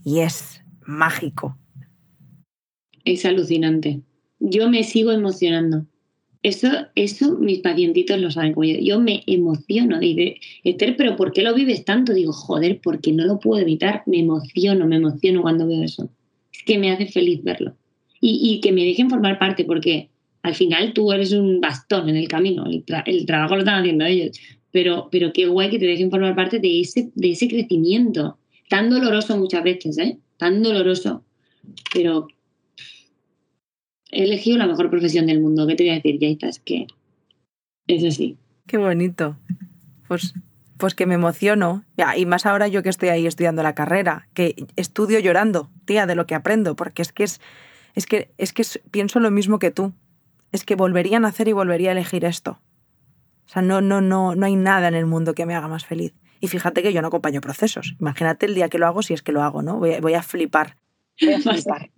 y 0.03 0.22
es 0.22 0.64
mágico. 0.84 1.57
Es 3.06 3.26
alucinante. 3.26 4.02
Yo 4.39 4.70
me 4.70 4.84
sigo 4.84 5.12
emocionando. 5.12 5.86
Eso, 6.43 6.70
eso 6.95 7.38
mis 7.38 7.60
pacientitos 7.60 8.20
lo 8.20 8.32
saben. 8.32 8.56
Yo 8.82 8.99
me 8.99 9.24
emociono. 9.28 9.99
Dice, 9.99 10.38
Esther, 10.64 10.95
¿pero 10.97 11.16
por 11.16 11.32
qué 11.32 11.43
lo 11.43 11.54
vives 11.54 11.86
tanto? 11.86 12.14
Digo, 12.14 12.34
joder, 12.34 12.80
porque 12.82 13.12
no 13.12 13.26
lo 13.26 13.39
puedo 13.39 13.62
evitar. 13.62 14.02
Me 14.08 14.20
emociono, 14.20 14.88
me 14.88 14.95
emociono 14.95 15.43
cuando 15.43 15.68
veo 15.68 15.84
eso. 15.84 16.10
Es 16.52 16.64
que 16.64 16.80
me 16.80 16.91
hace 16.91 17.06
feliz 17.08 17.43
verlo. 17.43 17.76
Y, 18.20 18.39
y 18.41 18.62
que 18.62 18.72
me 18.72 18.84
dejen 18.84 19.10
formar 19.10 19.38
parte, 19.38 19.66
porque 19.66 20.10
al 20.41 20.56
final 20.56 20.93
tú 20.93 21.12
eres 21.12 21.32
un 21.32 21.62
bastón 21.62 22.10
en 22.10 22.16
el 22.16 22.28
camino. 22.28 22.66
El, 22.66 22.84
el 23.06 23.26
trabajo 23.26 23.56
lo 23.56 23.62
están 23.62 23.82
haciendo 23.82 24.06
ellos. 24.06 24.39
Pero, 24.72 25.10
pero 25.12 25.34
qué 25.34 25.45
guay 25.45 25.70
que 25.70 25.80
te 25.80 25.86
dejen 25.86 26.10
formar 26.10 26.36
parte 26.36 26.60
de 26.60 26.82
ese, 26.82 27.12
de 27.14 27.32
ese 27.32 27.47
crecimiento. 27.47 28.38
Tan 28.70 28.89
doloroso 28.89 29.38
muchas 29.38 29.64
veces, 29.64 29.97
¿eh? 29.99 30.18
Tan 30.38 30.64
doloroso. 30.64 31.24
Pero 31.93 32.28
he 34.12 34.24
elegido 34.24 34.57
la 34.57 34.68
mejor 34.68 34.89
profesión 34.89 35.26
del 35.26 35.41
mundo. 35.41 35.66
¿Qué 35.68 35.76
te 35.76 35.84
voy 35.84 35.91
a 35.91 35.95
decir, 35.95 36.20
Yaita? 36.20 36.47
Es 36.47 36.59
que 36.59 36.88
es 37.88 38.03
así. 38.03 38.38
Qué 38.68 38.78
bonito. 38.78 39.38
Pues, 40.07 40.34
pues 40.78 40.93
que 40.93 41.05
me 41.05 41.16
emociono. 41.16 41.84
y 42.18 42.26
más 42.26 42.45
ahora 42.45 42.68
yo 42.68 42.84
que 42.84 42.89
estoy 42.89 43.09
ahí 43.09 43.26
estudiando 43.28 43.64
la 43.64 43.76
carrera, 43.76 44.28
que 44.34 44.55
estudio 44.76 45.20
llorando, 45.20 45.70
tía, 45.86 46.05
de 46.05 46.16
lo 46.16 46.26
que 46.26 46.36
aprendo, 46.36 46.76
porque 46.76 47.01
es 47.01 47.12
que 47.12 47.24
es, 47.24 47.41
es 47.95 48.05
que, 48.05 48.32
es 48.38 48.53
que 48.53 48.64
pienso 48.91 49.20
lo 49.20 49.32
mismo 49.32 49.59
que 49.59 49.72
tú. 49.72 49.93
Es 50.51 50.66
que 50.66 50.76
volvería 50.76 51.18
a 51.18 51.22
nacer 51.22 51.47
y 51.47 51.53
volvería 51.53 51.89
a 51.89 51.91
elegir 51.93 52.26
esto. 52.26 52.59
O 53.45 53.49
sea, 53.49 53.62
no, 53.62 53.82
no, 53.82 54.01
no, 54.01 54.36
no 54.36 54.45
hay 54.45 54.55
nada 54.55 54.88
en 54.88 54.95
el 54.95 55.05
mundo 55.05 55.34
que 55.34 55.45
me 55.45 55.55
haga 55.55 55.68
más 55.68 55.86
feliz. 55.86 56.14
Y 56.41 56.47
fíjate 56.47 56.84
que 56.84 56.91
yo 56.91 57.01
no 57.01 57.09
acompaño 57.09 57.39
procesos. 57.39 57.95
Imagínate 57.99 58.47
el 58.47 58.55
día 58.55 58.68
que 58.68 58.78
lo 58.78 58.88
hago 58.88 59.01
si 59.01 59.14
es 59.14 59.22
que 59.22 59.32
lo 59.32 59.43
hago, 59.43 59.62
¿no? 59.62 59.78
Voy 59.78 59.93
a, 59.93 60.01
voy 60.01 60.14
a 60.14 60.24
flipar. 60.24 60.76
Voy 61.22 61.34
a 61.34 61.39
flipar. 61.39 61.91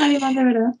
Además, 0.00 0.34
de 0.34 0.44
verdad. 0.44 0.74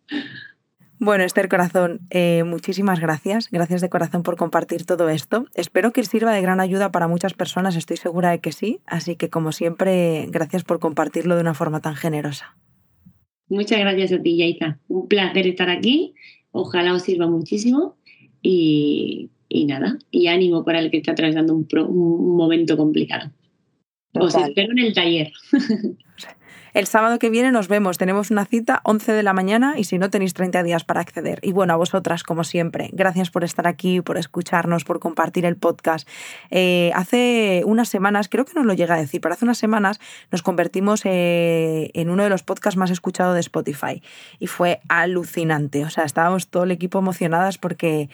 Bueno, 1.00 1.22
Esther 1.22 1.48
Corazón, 1.48 2.00
eh, 2.10 2.42
muchísimas 2.44 2.98
gracias. 2.98 3.50
Gracias 3.52 3.80
de 3.80 3.88
corazón 3.88 4.24
por 4.24 4.36
compartir 4.36 4.84
todo 4.84 5.08
esto. 5.08 5.46
Espero 5.54 5.92
que 5.92 6.02
sirva 6.02 6.32
de 6.32 6.42
gran 6.42 6.58
ayuda 6.58 6.90
para 6.90 7.06
muchas 7.06 7.34
personas, 7.34 7.76
estoy 7.76 7.96
segura 7.96 8.30
de 8.30 8.40
que 8.40 8.50
sí. 8.50 8.80
Así 8.84 9.14
que, 9.14 9.30
como 9.30 9.52
siempre, 9.52 10.26
gracias 10.30 10.64
por 10.64 10.80
compartirlo 10.80 11.36
de 11.36 11.42
una 11.42 11.54
forma 11.54 11.80
tan 11.80 11.94
generosa. 11.94 12.56
Muchas 13.48 13.78
gracias 13.78 14.12
a 14.12 14.20
ti, 14.20 14.36
Yaita. 14.38 14.80
Un 14.88 15.06
placer 15.06 15.46
estar 15.46 15.70
aquí. 15.70 16.14
Ojalá 16.50 16.92
os 16.92 17.02
sirva 17.02 17.28
muchísimo. 17.28 17.96
Y, 18.42 19.30
nada, 19.66 19.98
y 20.10 20.26
ánimo 20.26 20.64
para 20.64 20.80
el 20.80 20.90
que 20.90 20.98
está 20.98 21.12
atravesando 21.12 21.54
un, 21.54 21.66
un 21.72 22.36
momento 22.36 22.76
complicado. 22.76 23.30
Os 24.14 24.34
espero 24.34 24.72
en 24.72 24.78
el 24.80 24.94
taller. 24.94 25.32
El 26.74 26.86
sábado 26.86 27.18
que 27.18 27.30
viene 27.30 27.50
nos 27.52 27.68
vemos. 27.68 27.98
Tenemos 27.98 28.30
una 28.30 28.44
cita 28.44 28.80
11 28.84 29.12
de 29.12 29.22
la 29.22 29.32
mañana 29.32 29.78
y 29.78 29.84
si 29.84 29.98
no 29.98 30.10
tenéis 30.10 30.34
30 30.34 30.62
días 30.62 30.84
para 30.84 31.00
acceder. 31.00 31.40
Y 31.42 31.52
bueno, 31.52 31.72
a 31.72 31.76
vosotras, 31.76 32.22
como 32.22 32.44
siempre, 32.44 32.90
gracias 32.92 33.30
por 33.30 33.44
estar 33.44 33.66
aquí, 33.66 34.00
por 34.00 34.18
escucharnos, 34.18 34.84
por 34.84 35.00
compartir 35.00 35.44
el 35.44 35.56
podcast. 35.56 36.08
Eh, 36.50 36.90
hace 36.94 37.62
unas 37.64 37.88
semanas, 37.88 38.28
creo 38.28 38.44
que 38.44 38.54
nos 38.54 38.66
lo 38.66 38.74
llega 38.74 38.94
a 38.94 38.98
decir, 38.98 39.20
pero 39.20 39.34
hace 39.34 39.44
unas 39.44 39.58
semanas 39.58 40.00
nos 40.30 40.42
convertimos 40.42 41.02
eh, 41.04 41.90
en 41.94 42.10
uno 42.10 42.22
de 42.22 42.30
los 42.30 42.42
podcasts 42.42 42.76
más 42.76 42.90
escuchados 42.90 43.34
de 43.34 43.40
Spotify. 43.40 44.02
Y 44.38 44.46
fue 44.46 44.80
alucinante. 44.88 45.84
O 45.84 45.90
sea, 45.90 46.04
estábamos 46.04 46.48
todo 46.48 46.64
el 46.64 46.70
equipo 46.70 46.98
emocionadas 46.98 47.58
porque, 47.58 48.08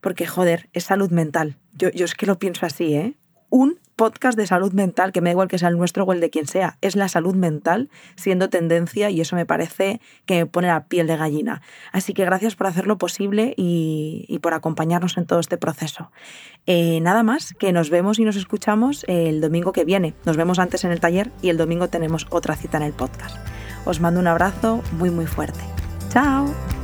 porque 0.00 0.26
joder, 0.26 0.68
es 0.72 0.84
salud 0.84 1.10
mental. 1.10 1.56
Yo, 1.74 1.90
yo 1.90 2.04
es 2.04 2.14
que 2.14 2.26
lo 2.26 2.38
pienso 2.38 2.66
así, 2.66 2.94
¿eh? 2.94 3.14
Un 3.50 3.78
podcast 4.00 4.38
de 4.38 4.46
salud 4.46 4.72
mental, 4.72 5.12
que 5.12 5.20
me 5.20 5.28
da 5.28 5.32
igual 5.32 5.48
que 5.48 5.58
sea 5.58 5.68
el 5.68 5.76
nuestro 5.76 6.04
o 6.04 6.12
el 6.14 6.20
de 6.20 6.30
quien 6.30 6.46
sea, 6.46 6.78
es 6.80 6.96
la 6.96 7.06
salud 7.08 7.34
mental 7.34 7.90
siendo 8.16 8.48
tendencia 8.48 9.10
y 9.10 9.20
eso 9.20 9.36
me 9.36 9.44
parece 9.44 10.00
que 10.24 10.36
me 10.36 10.46
pone 10.46 10.68
la 10.68 10.84
piel 10.84 11.06
de 11.06 11.18
gallina. 11.18 11.60
Así 11.92 12.14
que 12.14 12.24
gracias 12.24 12.56
por 12.56 12.66
hacerlo 12.66 12.96
posible 12.96 13.52
y, 13.58 14.38
por 14.40 14.54
acompañarnos 14.54 15.18
en 15.18 15.26
todo 15.26 15.38
este 15.38 15.58
proceso. 15.58 16.10
Eh, 16.64 17.00
nada 17.02 17.22
más, 17.22 17.52
que 17.52 17.74
nos 17.74 17.90
vemos 17.90 18.18
y 18.18 18.24
nos 18.24 18.36
escuchamos 18.36 19.04
el 19.06 19.42
domingo 19.42 19.72
que 19.72 19.84
viene. 19.84 20.14
Nos 20.24 20.38
vemos 20.38 20.58
antes 20.58 20.84
en 20.84 20.92
el 20.92 21.00
taller 21.00 21.30
y 21.42 21.50
el 21.50 21.58
domingo 21.58 21.88
tenemos 21.88 22.26
otra 22.30 22.56
cita 22.56 22.78
en 22.78 22.84
el 22.84 22.94
podcast. 22.94 23.36
Os 23.84 24.00
mando 24.00 24.18
un 24.18 24.28
abrazo 24.28 24.82
muy 24.92 25.10
muy 25.10 25.26
fuerte. 25.26 25.60
Chao. 26.08 26.79